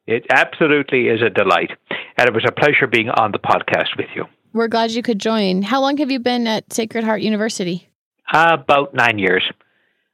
It 0.08 0.26
absolutely 0.30 1.08
is 1.08 1.22
a 1.22 1.30
delight, 1.30 1.72
and 2.18 2.28
it 2.28 2.34
was 2.34 2.46
a 2.48 2.52
pleasure 2.52 2.86
being 2.88 3.10
on 3.10 3.32
the 3.32 3.40
podcast 3.40 3.98
with 3.98 4.08
you. 4.16 4.26
We're 4.54 4.68
glad 4.68 4.92
you 4.92 5.02
could 5.02 5.20
join. 5.20 5.64
How 5.64 5.82
long 5.82 5.98
have 5.98 6.12
you 6.12 6.20
been 6.20 6.46
at 6.48 6.72
Sacred 6.72 7.04
Heart 7.04 7.22
University? 7.22 7.90
Uh, 8.32 8.58
about 8.60 8.94
nine 8.94 9.20
years. 9.20 9.44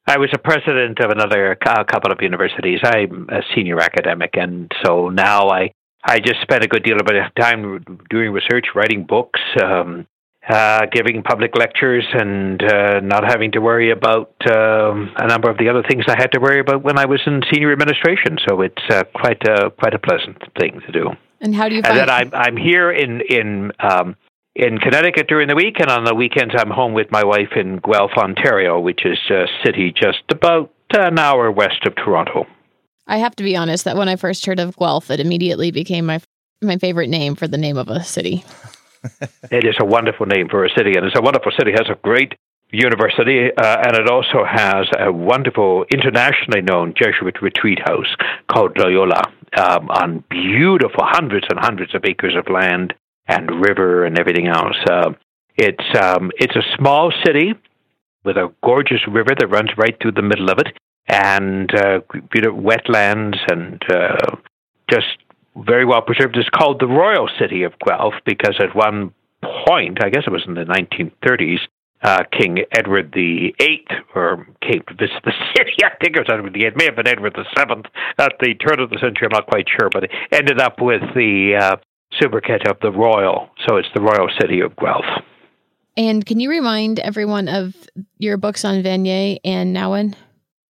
I 0.08 0.18
was 0.18 0.30
a 0.34 0.38
president 0.38 1.00
of 1.00 1.12
another 1.12 1.58
uh, 1.66 1.84
couple 1.84 2.12
of 2.12 2.22
universities. 2.22 2.80
I'm 2.84 3.28
a 3.30 3.42
senior 3.56 3.80
academic, 3.80 4.32
and 4.34 4.72
so 4.84 5.10
now 5.10 5.50
I 5.50 5.74
I 6.04 6.20
just 6.20 6.42
spend 6.42 6.64
a 6.64 6.68
good 6.68 6.84
deal 6.84 6.98
of 7.00 7.08
time 7.40 7.86
doing 8.10 8.32
research, 8.32 8.68
writing 8.74 9.06
books, 9.06 9.40
um, 9.62 10.08
uh, 10.52 10.86
giving 10.92 11.24
public 11.24 11.56
lectures, 11.56 12.06
and 12.14 12.62
uh, 12.62 13.00
not 13.00 13.24
having 13.24 13.52
to 13.54 13.60
worry 13.60 13.92
about 13.92 14.34
um, 14.52 15.12
a 15.16 15.28
number 15.28 15.50
of 15.50 15.58
the 15.58 15.70
other 15.70 15.84
things 15.88 16.04
I 16.08 16.16
had 16.18 16.32
to 16.34 16.40
worry 16.40 16.60
about 16.60 16.84
when 16.84 16.98
I 16.98 17.06
was 17.06 17.22
in 17.26 17.42
senior 17.54 17.72
administration. 17.72 18.38
So 18.48 18.62
it's 18.62 18.84
uh, 18.90 19.04
quite 19.16 19.42
a 19.48 19.72
quite 19.72 19.94
a 19.94 20.00
pleasant 20.00 20.38
thing 20.60 20.82
to 20.86 20.92
do. 20.92 21.10
And 21.40 21.56
how 21.56 21.70
do 21.70 21.76
you? 21.76 21.82
Find- 21.82 21.98
and 21.98 22.10
then 22.10 22.10
I'm 22.10 22.32
I'm 22.34 22.58
here 22.58 22.92
in 22.92 23.22
in 23.22 23.72
um, 23.80 24.16
in 24.56 24.78
Connecticut 24.80 25.28
during 25.28 25.48
the 25.48 25.56
week, 25.56 25.80
and 25.80 25.90
on 25.90 26.04
the 26.04 26.16
weekends 26.16 26.54
I'm 26.58 26.70
home 26.70 26.94
with 26.94 27.12
my 27.12 27.24
wife 27.24 27.54
in 27.56 27.78
Guelph, 27.78 28.12
Ontario, 28.18 28.80
which 28.80 29.06
is 29.06 29.18
a 29.30 29.46
city 29.64 29.94
just 29.96 30.24
about 30.30 30.72
an 30.94 31.18
hour 31.18 31.50
west 31.50 31.86
of 31.86 31.96
Toronto. 31.96 32.46
I 33.08 33.18
have 33.18 33.36
to 33.38 33.44
be 33.44 33.56
honest 33.56 33.86
that 33.86 33.96
when 33.96 34.10
I 34.10 34.18
first 34.18 34.46
heard 34.46 34.60
of 34.60 34.76
Guelph, 34.76 35.10
it 35.10 35.20
immediately 35.20 35.72
became 35.72 36.06
my 36.06 36.20
my 36.62 36.78
favorite 36.78 37.10
name 37.10 37.36
for 37.36 37.48
the 37.48 37.58
name 37.58 37.78
of 37.78 37.88
a 37.88 38.04
city. 38.04 38.44
it 39.52 39.66
is 39.66 39.76
a 39.80 39.86
wonderful 39.86 40.26
name 40.26 40.48
for 40.50 40.66
a 40.66 40.70
city, 40.70 40.94
and 40.96 41.06
it's 41.06 41.18
a 41.18 41.22
wonderful 41.22 41.52
city. 41.58 41.72
It 41.72 41.80
has 41.80 41.90
a 41.90 42.00
great 42.02 42.34
university, 42.72 43.50
uh, 43.52 43.78
and 43.84 43.96
it 43.98 44.10
also 44.10 44.46
has 44.46 44.88
a 44.98 45.12
wonderful, 45.12 45.86
internationally 45.94 46.62
known 46.62 46.94
Jesuit 46.96 47.42
retreat 47.42 47.80
house 47.86 48.16
called 48.48 48.78
Loyola 48.78 49.22
um, 49.58 49.90
on 49.90 50.24
beautiful 50.30 51.04
hundreds 51.04 51.48
and 51.50 51.60
hundreds 51.60 51.94
of 51.94 52.06
acres 52.06 52.36
of 52.38 52.52
land 52.52 52.94
and 53.28 53.50
river 53.62 54.06
and 54.06 54.18
everything 54.18 54.48
else. 54.48 54.78
Uh, 54.90 55.12
it's 55.56 55.84
um, 56.00 56.32
it's 56.38 56.56
a 56.56 56.78
small 56.78 57.12
city 57.26 57.54
with 58.24 58.38
a 58.38 58.54
gorgeous 58.64 59.02
river 59.08 59.32
that 59.38 59.48
runs 59.48 59.70
right 59.78 59.98
through 60.02 60.14
the 60.14 60.22
middle 60.22 60.50
of 60.50 60.60
it, 60.60 60.68
and 61.08 61.74
uh, 61.76 62.00
wetlands 62.34 63.38
and 63.52 63.82
uh, 63.92 64.36
just 64.90 65.18
very 65.56 65.86
well 65.86 66.02
preserved. 66.02 66.38
It's 66.38 66.50
called 66.50 66.80
the 66.80 66.88
Royal 66.88 67.30
City 67.40 67.64
of 67.64 67.74
Guelph 67.86 68.14
because 68.26 68.56
at 68.60 68.76
one 68.76 69.14
point, 69.66 70.04
I 70.04 70.10
guess 70.10 70.24
it 70.26 70.32
was 70.32 70.44
in 70.48 70.54
the 70.54 70.64
1930s, 70.64 71.60
uh, 72.04 72.24
King 72.32 72.60
Edward 72.72 73.12
the 73.14 73.54
Eighth, 73.60 73.92
or 74.16 74.48
came 74.62 74.82
to 74.88 74.94
visit 74.94 75.22
the 75.24 75.34
city. 75.58 75.84
I 75.84 75.96
think 76.02 76.16
it 76.16 76.20
was 76.20 76.30
Edward 76.32 76.54
the 76.54 76.66
Eighth. 76.66 76.76
May 76.76 76.86
have 76.86 76.96
been 76.96 77.08
Edward 77.08 77.34
the 77.36 77.46
Seventh 77.58 77.86
at 78.18 78.34
the 78.40 78.54
turn 78.56 78.80
of 78.80 78.90
the 78.90 78.98
century. 79.00 79.28
I'm 79.28 79.34
not 79.38 79.48
quite 79.48 79.68
sure, 79.68 79.90
but 79.92 80.06
it 80.06 80.12
ended 80.32 80.60
up 80.60 80.82
with 80.82 81.02
the 81.16 81.58
uh, 81.60 81.76
sobriquet 82.20 82.62
of 82.68 82.78
the 82.82 82.92
Royal. 82.92 83.50
So 83.68 83.78
it's 83.78 83.90
the 83.94 84.02
Royal 84.02 84.30
City 84.40 84.62
of 84.62 84.76
Guelph. 84.76 85.06
And 85.98 86.26
can 86.26 86.40
you 86.40 86.50
remind 86.50 87.00
everyone 87.00 87.50
of 87.50 87.76
your 88.18 88.38
books 88.38 88.64
on 88.64 88.82
Vanier 88.82 89.40
and 89.44 89.76
Nouwen? 89.76 90.16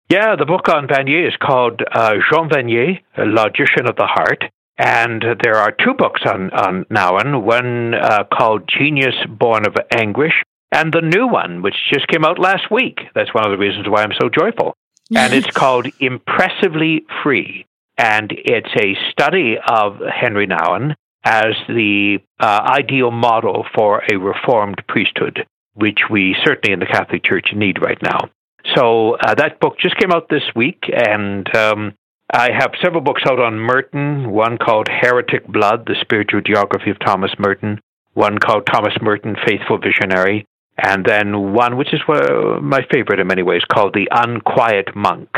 Yeah, 0.09 0.35
the 0.35 0.45
book 0.45 0.67
on 0.67 0.87
Vanier 0.87 1.27
is 1.27 1.35
called 1.41 1.81
uh, 1.93 2.15
Jean 2.29 2.49
Vanier, 2.49 2.99
a 3.17 3.21
Logician 3.21 3.87
of 3.87 3.95
the 3.95 4.07
Heart. 4.07 4.43
And 4.77 5.23
there 5.43 5.57
are 5.57 5.71
two 5.71 5.93
books 5.93 6.21
on, 6.25 6.49
on 6.51 6.85
Nouwen, 6.85 7.43
one 7.43 7.93
uh, 7.93 8.23
called 8.33 8.67
Genius 8.67 9.15
Born 9.29 9.67
of 9.67 9.75
Anguish, 9.91 10.33
and 10.71 10.93
the 10.93 11.01
new 11.01 11.27
one, 11.27 11.61
which 11.61 11.75
just 11.93 12.07
came 12.07 12.25
out 12.25 12.39
last 12.39 12.71
week. 12.71 12.99
That's 13.13 13.33
one 13.33 13.45
of 13.45 13.51
the 13.51 13.57
reasons 13.57 13.87
why 13.87 14.03
I'm 14.03 14.13
so 14.19 14.29
joyful. 14.29 14.75
And 15.13 15.33
it's 15.33 15.51
called 15.51 15.87
Impressively 15.99 17.03
Free. 17.21 17.65
And 17.97 18.31
it's 18.31 18.73
a 18.79 18.95
study 19.11 19.57
of 19.67 19.99
Henri 20.01 20.47
Nouwen 20.47 20.95
as 21.23 21.53
the 21.67 22.19
uh, 22.39 22.61
ideal 22.79 23.11
model 23.11 23.65
for 23.75 24.01
a 24.11 24.17
reformed 24.17 24.81
priesthood, 24.87 25.45
which 25.73 25.99
we 26.09 26.35
certainly 26.43 26.73
in 26.73 26.79
the 26.79 26.85
Catholic 26.85 27.23
Church 27.23 27.53
need 27.53 27.81
right 27.81 28.01
now. 28.01 28.29
So 28.75 29.15
uh, 29.15 29.35
that 29.35 29.59
book 29.59 29.77
just 29.79 29.97
came 29.97 30.11
out 30.11 30.29
this 30.29 30.43
week, 30.55 30.83
and 30.91 31.53
um, 31.55 31.93
I 32.33 32.49
have 32.57 32.71
several 32.81 33.01
books 33.01 33.23
out 33.27 33.39
on 33.39 33.59
Merton, 33.59 34.31
one 34.31 34.57
called 34.57 34.87
Heretic 34.87 35.45
Blood, 35.47 35.85
The 35.85 35.97
Spiritual 35.99 36.41
Geography 36.41 36.89
of 36.89 36.99
Thomas 36.99 37.31
Merton, 37.37 37.81
one 38.13 38.37
called 38.37 38.65
Thomas 38.71 38.93
Merton, 39.01 39.35
Faithful 39.45 39.79
Visionary, 39.79 40.47
and 40.77 41.05
then 41.05 41.53
one 41.53 41.75
which 41.75 41.93
is 41.93 41.99
my 42.07 42.81
favorite 42.91 43.19
in 43.19 43.27
many 43.27 43.43
ways 43.43 43.63
called 43.69 43.93
The 43.93 44.07
Unquiet 44.11 44.95
Monk, 44.95 45.29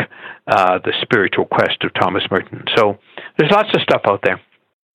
uh, 0.48 0.80
The 0.86 0.94
Spiritual 1.02 1.46
Quest 1.46 1.84
of 1.84 1.94
Thomas 1.96 2.24
Merton. 2.30 2.64
So 2.78 3.00
there's 3.38 3.52
lots 3.52 3.70
of 3.74 3.82
stuff 3.82 4.02
out 4.06 4.22
there. 4.24 4.39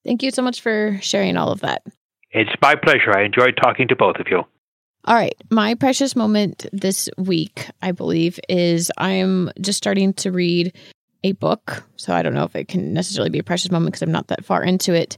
Thank 0.05 0.23
you 0.23 0.31
so 0.31 0.43
much 0.43 0.61
for 0.61 0.99
sharing 1.03 1.37
all 1.37 1.51
of 1.51 1.61
that. 1.61 1.83
It's 2.31 2.51
my 2.63 2.77
pleasure. 2.77 3.17
I 3.17 3.25
enjoyed 3.25 3.59
talking 3.61 3.89
to 3.89 3.97
both 3.97 4.17
of 4.17 4.29
you. 4.31 4.45
All 5.05 5.15
right. 5.15 5.35
My 5.51 5.75
precious 5.75 6.15
moment 6.15 6.67
this 6.73 7.09
week, 7.17 7.69
I 7.83 7.93
believe, 7.93 8.39
is 8.49 8.93
I'm 8.99 9.51
just 9.61 9.79
starting 9.79 10.13
to 10.15 10.31
read 10.31 10.77
a 11.31 11.35
book. 11.35 11.85
So 11.97 12.15
I 12.15 12.23
don't 12.23 12.35
know 12.35 12.45
if 12.45 12.57
it 12.57 12.69
can 12.69 12.93
necessarily 12.93 13.31
be 13.31 13.39
a 13.39 13.45
precious 13.45 13.71
moment 13.71 13.93
because 13.93 14.03
I'm 14.03 14.13
not 14.13 14.29
that 14.29 14.45
far 14.45 14.63
into 14.63 14.95
it 14.95 15.17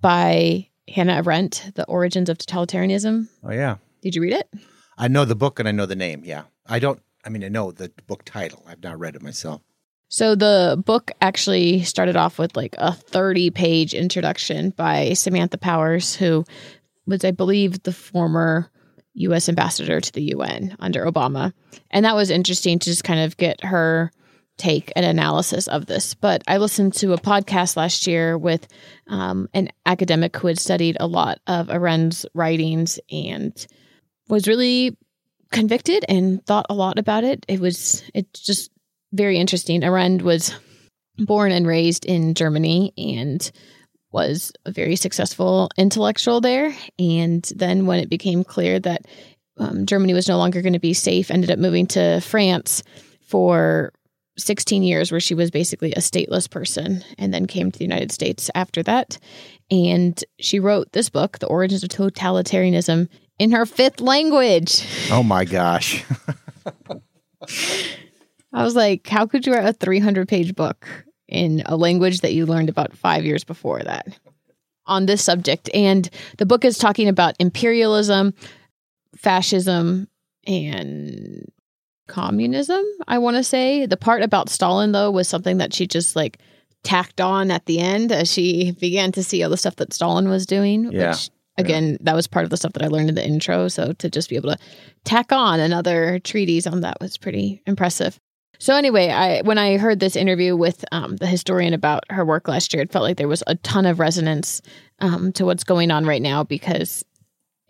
by 0.00 0.68
Hannah 0.88 1.22
Arendt, 1.24 1.72
The 1.74 1.86
Origins 1.86 2.28
of 2.28 2.38
Totalitarianism. 2.38 3.28
Oh, 3.44 3.52
yeah. 3.52 3.76
Did 4.02 4.14
you 4.14 4.22
read 4.22 4.32
it? 4.32 4.48
I 4.98 5.08
know 5.08 5.24
the 5.24 5.34
book 5.34 5.58
and 5.58 5.68
I 5.68 5.72
know 5.72 5.86
the 5.86 5.96
name. 5.96 6.22
Yeah. 6.24 6.44
I 6.66 6.78
don't, 6.78 7.00
I 7.24 7.28
mean, 7.28 7.44
I 7.44 7.48
know 7.48 7.70
the 7.70 7.92
book 8.06 8.24
title. 8.24 8.64
I've 8.66 8.82
not 8.82 8.98
read 8.98 9.14
it 9.14 9.22
myself. 9.22 9.62
So 10.08 10.34
the 10.34 10.82
book 10.84 11.12
actually 11.20 11.82
started 11.84 12.16
off 12.16 12.38
with 12.38 12.56
like 12.56 12.74
a 12.78 12.92
30 12.92 13.50
page 13.50 13.94
introduction 13.94 14.70
by 14.70 15.12
Samantha 15.12 15.58
Powers, 15.58 16.16
who 16.16 16.44
was, 17.06 17.24
I 17.24 17.30
believe, 17.30 17.82
the 17.84 17.92
former 17.92 18.70
US 19.14 19.48
ambassador 19.48 20.00
to 20.00 20.12
the 20.12 20.22
UN 20.34 20.76
under 20.80 21.04
Obama. 21.04 21.52
And 21.90 22.04
that 22.04 22.16
was 22.16 22.30
interesting 22.30 22.78
to 22.80 22.90
just 22.90 23.04
kind 23.04 23.20
of 23.20 23.36
get 23.36 23.62
her 23.64 24.10
take 24.60 24.92
an 24.94 25.04
analysis 25.04 25.66
of 25.68 25.86
this. 25.86 26.14
But 26.14 26.42
I 26.46 26.58
listened 26.58 26.94
to 26.94 27.14
a 27.14 27.18
podcast 27.18 27.76
last 27.76 28.06
year 28.06 28.36
with 28.36 28.68
um, 29.06 29.48
an 29.54 29.70
academic 29.86 30.36
who 30.36 30.48
had 30.48 30.58
studied 30.58 30.96
a 31.00 31.06
lot 31.06 31.40
of 31.46 31.68
Arendt's 31.68 32.26
writings 32.34 33.00
and 33.10 33.66
was 34.28 34.46
really 34.46 34.96
convicted 35.50 36.04
and 36.08 36.44
thought 36.44 36.66
a 36.68 36.74
lot 36.74 36.98
about 36.98 37.24
it. 37.24 37.44
It 37.48 37.58
was, 37.58 38.02
it 38.14 38.32
just 38.34 38.70
very 39.12 39.38
interesting. 39.38 39.82
Arendt 39.82 40.22
was 40.22 40.54
born 41.16 41.52
and 41.52 41.66
raised 41.66 42.04
in 42.04 42.34
Germany 42.34 42.92
and 42.98 43.50
was 44.12 44.52
a 44.66 44.72
very 44.72 44.96
successful 44.96 45.70
intellectual 45.76 46.40
there. 46.40 46.74
And 46.98 47.42
then 47.56 47.86
when 47.86 48.00
it 48.00 48.10
became 48.10 48.44
clear 48.44 48.78
that 48.80 49.06
um, 49.56 49.86
Germany 49.86 50.14
was 50.14 50.28
no 50.28 50.36
longer 50.36 50.62
going 50.62 50.74
to 50.74 50.78
be 50.78 50.94
safe, 50.94 51.30
ended 51.30 51.50
up 51.50 51.58
moving 51.58 51.86
to 51.88 52.20
France 52.20 52.82
for 53.22 53.92
16 54.42 54.82
years, 54.82 55.10
where 55.10 55.20
she 55.20 55.34
was 55.34 55.50
basically 55.50 55.92
a 55.92 56.00
stateless 56.00 56.50
person, 56.50 57.04
and 57.18 57.32
then 57.32 57.46
came 57.46 57.70
to 57.70 57.78
the 57.78 57.84
United 57.84 58.12
States 58.12 58.50
after 58.54 58.82
that. 58.82 59.18
And 59.70 60.22
she 60.38 60.58
wrote 60.58 60.92
this 60.92 61.08
book, 61.08 61.38
The 61.38 61.46
Origins 61.46 61.82
of 61.84 61.90
Totalitarianism, 61.90 63.08
in 63.38 63.50
her 63.52 63.66
fifth 63.66 64.00
language. 64.00 64.86
Oh 65.10 65.22
my 65.22 65.44
gosh. 65.44 66.04
I 68.52 68.64
was 68.64 68.74
like, 68.74 69.06
how 69.06 69.26
could 69.26 69.46
you 69.46 69.54
write 69.54 69.66
a 69.66 69.72
300 69.72 70.28
page 70.28 70.54
book 70.54 70.86
in 71.28 71.62
a 71.66 71.76
language 71.76 72.20
that 72.20 72.34
you 72.34 72.46
learned 72.46 72.68
about 72.68 72.96
five 72.96 73.24
years 73.24 73.44
before 73.44 73.80
that 73.82 74.18
on 74.86 75.06
this 75.06 75.22
subject? 75.22 75.70
And 75.72 76.10
the 76.38 76.46
book 76.46 76.64
is 76.64 76.76
talking 76.76 77.08
about 77.08 77.36
imperialism, 77.38 78.34
fascism, 79.16 80.08
and 80.46 81.50
communism, 82.10 82.84
I 83.08 83.18
want 83.18 83.36
to 83.36 83.44
say. 83.44 83.86
The 83.86 83.96
part 83.96 84.22
about 84.22 84.50
Stalin, 84.50 84.92
though, 84.92 85.10
was 85.10 85.28
something 85.28 85.58
that 85.58 85.72
she 85.72 85.86
just 85.86 86.14
like 86.14 86.38
tacked 86.82 87.20
on 87.20 87.50
at 87.50 87.66
the 87.66 87.78
end 87.78 88.12
as 88.12 88.30
she 88.30 88.72
began 88.72 89.12
to 89.12 89.22
see 89.22 89.42
all 89.42 89.50
the 89.50 89.56
stuff 89.56 89.76
that 89.76 89.94
Stalin 89.94 90.28
was 90.28 90.44
doing. 90.44 90.92
Yeah. 90.92 91.10
Which, 91.10 91.30
again, 91.56 91.96
that 92.00 92.14
was 92.14 92.26
part 92.26 92.44
of 92.44 92.50
the 92.50 92.56
stuff 92.56 92.72
that 92.74 92.82
I 92.82 92.88
learned 92.88 93.08
in 93.08 93.14
the 93.14 93.26
intro. 93.26 93.68
So 93.68 93.92
to 93.94 94.10
just 94.10 94.28
be 94.28 94.36
able 94.36 94.50
to 94.50 94.58
tack 95.04 95.32
on 95.32 95.60
another 95.60 96.18
treatise 96.18 96.66
on 96.66 96.80
that 96.80 97.00
was 97.00 97.16
pretty 97.16 97.62
impressive. 97.66 98.18
So 98.58 98.76
anyway, 98.76 99.08
I 99.08 99.40
when 99.40 99.56
I 99.56 99.78
heard 99.78 100.00
this 100.00 100.16
interview 100.16 100.54
with 100.54 100.84
um, 100.92 101.16
the 101.16 101.26
historian 101.26 101.72
about 101.72 102.04
her 102.10 102.26
work 102.26 102.46
last 102.46 102.74
year, 102.74 102.82
it 102.82 102.92
felt 102.92 103.04
like 103.04 103.16
there 103.16 103.28
was 103.28 103.42
a 103.46 103.54
ton 103.54 103.86
of 103.86 103.98
resonance 103.98 104.60
um, 104.98 105.32
to 105.32 105.46
what's 105.46 105.64
going 105.64 105.90
on 105.90 106.04
right 106.04 106.20
now 106.20 106.44
because 106.44 107.02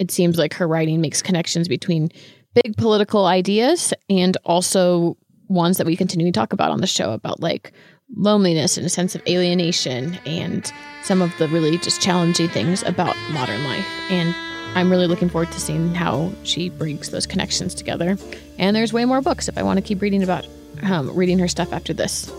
it 0.01 0.11
seems 0.11 0.37
like 0.37 0.55
her 0.55 0.67
writing 0.67 1.01
makes 1.01 1.23
connections 1.23 1.69
between 1.69 2.11
big 2.55 2.77
political 2.77 3.27
ideas 3.27 3.93
and 4.09 4.37
also 4.45 5.17
ones 5.49 5.79
that 5.79 5.87
we 5.87 5.97
continue 5.97 6.27
to 6.27 6.33
talk 6.33 6.53
about 6.53 6.71
on 6.71 6.81
the 6.81 6.87
show 6.87 7.13
about 7.13 7.41
like 7.41 7.73
loneliness 8.17 8.77
and 8.77 8.87
a 8.87 8.89
sense 8.89 9.15
of 9.15 9.23
alienation 9.27 10.19
and 10.27 10.73
some 11.03 11.23
of 11.23 11.37
the 11.39 11.49
really 11.49 11.79
just 11.79 12.01
challenging 12.01 12.49
things 12.49 12.83
about 12.83 13.17
modern 13.33 13.63
life. 13.65 13.87
And 14.11 14.35
I'm 14.75 14.91
really 14.91 15.07
looking 15.07 15.29
forward 15.29 15.51
to 15.53 15.61
seeing 15.61 15.95
how 15.95 16.33
she 16.45 16.69
brings 16.71 17.11
those 17.11 17.27
connections 17.27 17.75
together. 17.75 18.17
And 18.59 18.75
there's 18.75 18.93
way 18.93 19.05
more 19.05 19.21
books 19.21 19.49
if 19.49 19.59
I 19.59 19.63
want 19.63 19.79
to 19.79 19.83
keep 19.83 20.01
reading 20.01 20.23
about 20.23 20.47
um, 20.83 21.15
reading 21.15 21.39
her 21.39 21.49
stuff 21.49 21.73
after 21.73 21.93
this. 21.93 22.31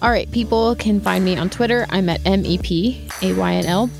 All 0.00 0.10
right, 0.10 0.30
people 0.30 0.76
can 0.76 1.00
find 1.00 1.24
me 1.24 1.36
on 1.36 1.50
Twitter. 1.50 1.86
I'm 1.90 2.08
at 2.08 2.24
M 2.24 2.44
E 2.46 2.58
P 2.58 3.08
A 3.22 3.32
Y 3.32 3.52
N 3.54 3.66
L. 3.66 3.90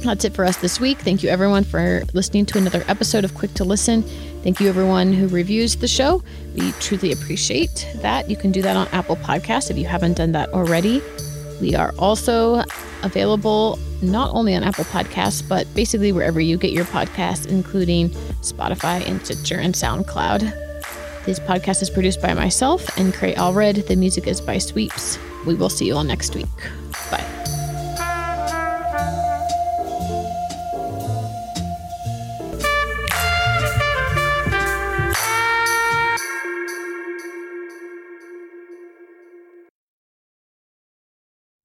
That's 0.00 0.24
it 0.24 0.34
for 0.34 0.44
us 0.44 0.58
this 0.58 0.78
week. 0.78 0.98
Thank 0.98 1.22
you, 1.22 1.30
everyone, 1.30 1.64
for 1.64 2.02
listening 2.12 2.44
to 2.46 2.58
another 2.58 2.84
episode 2.88 3.24
of 3.24 3.34
Quick 3.34 3.54
to 3.54 3.64
Listen. 3.64 4.04
Thank 4.44 4.60
you, 4.60 4.68
everyone 4.68 5.14
who 5.14 5.26
reviews 5.28 5.76
the 5.76 5.88
show. 5.88 6.22
We 6.54 6.72
truly 6.72 7.12
appreciate 7.12 7.88
that. 8.02 8.28
You 8.28 8.36
can 8.36 8.52
do 8.52 8.60
that 8.60 8.76
on 8.76 8.86
Apple 8.88 9.16
Podcasts 9.16 9.70
if 9.70 9.78
you 9.78 9.86
haven't 9.86 10.18
done 10.18 10.32
that 10.32 10.50
already. 10.50 11.00
We 11.62 11.74
are 11.74 11.94
also 11.98 12.62
available 13.02 13.78
not 14.02 14.34
only 14.34 14.54
on 14.54 14.62
Apple 14.62 14.84
Podcasts, 14.84 15.42
but 15.48 15.66
basically 15.74 16.12
wherever 16.12 16.40
you 16.40 16.58
get 16.58 16.72
your 16.72 16.84
podcasts, 16.84 17.46
including 17.46 18.10
Spotify 18.42 19.08
and 19.08 19.24
Stitcher 19.24 19.56
and 19.56 19.72
SoundCloud. 19.72 20.40
This 21.24 21.40
podcast 21.40 21.80
is 21.80 21.88
produced 21.88 22.20
by 22.20 22.34
myself 22.34 22.86
and 22.98 23.14
Cray 23.14 23.34
Allred. 23.36 23.86
The 23.86 23.96
music 23.96 24.26
is 24.26 24.42
by 24.42 24.58
Sweeps. 24.58 25.18
We 25.46 25.54
will 25.54 25.70
see 25.70 25.86
you 25.86 25.96
all 25.96 26.04
next 26.04 26.34
week. 26.34 26.44
Bye. 27.10 27.43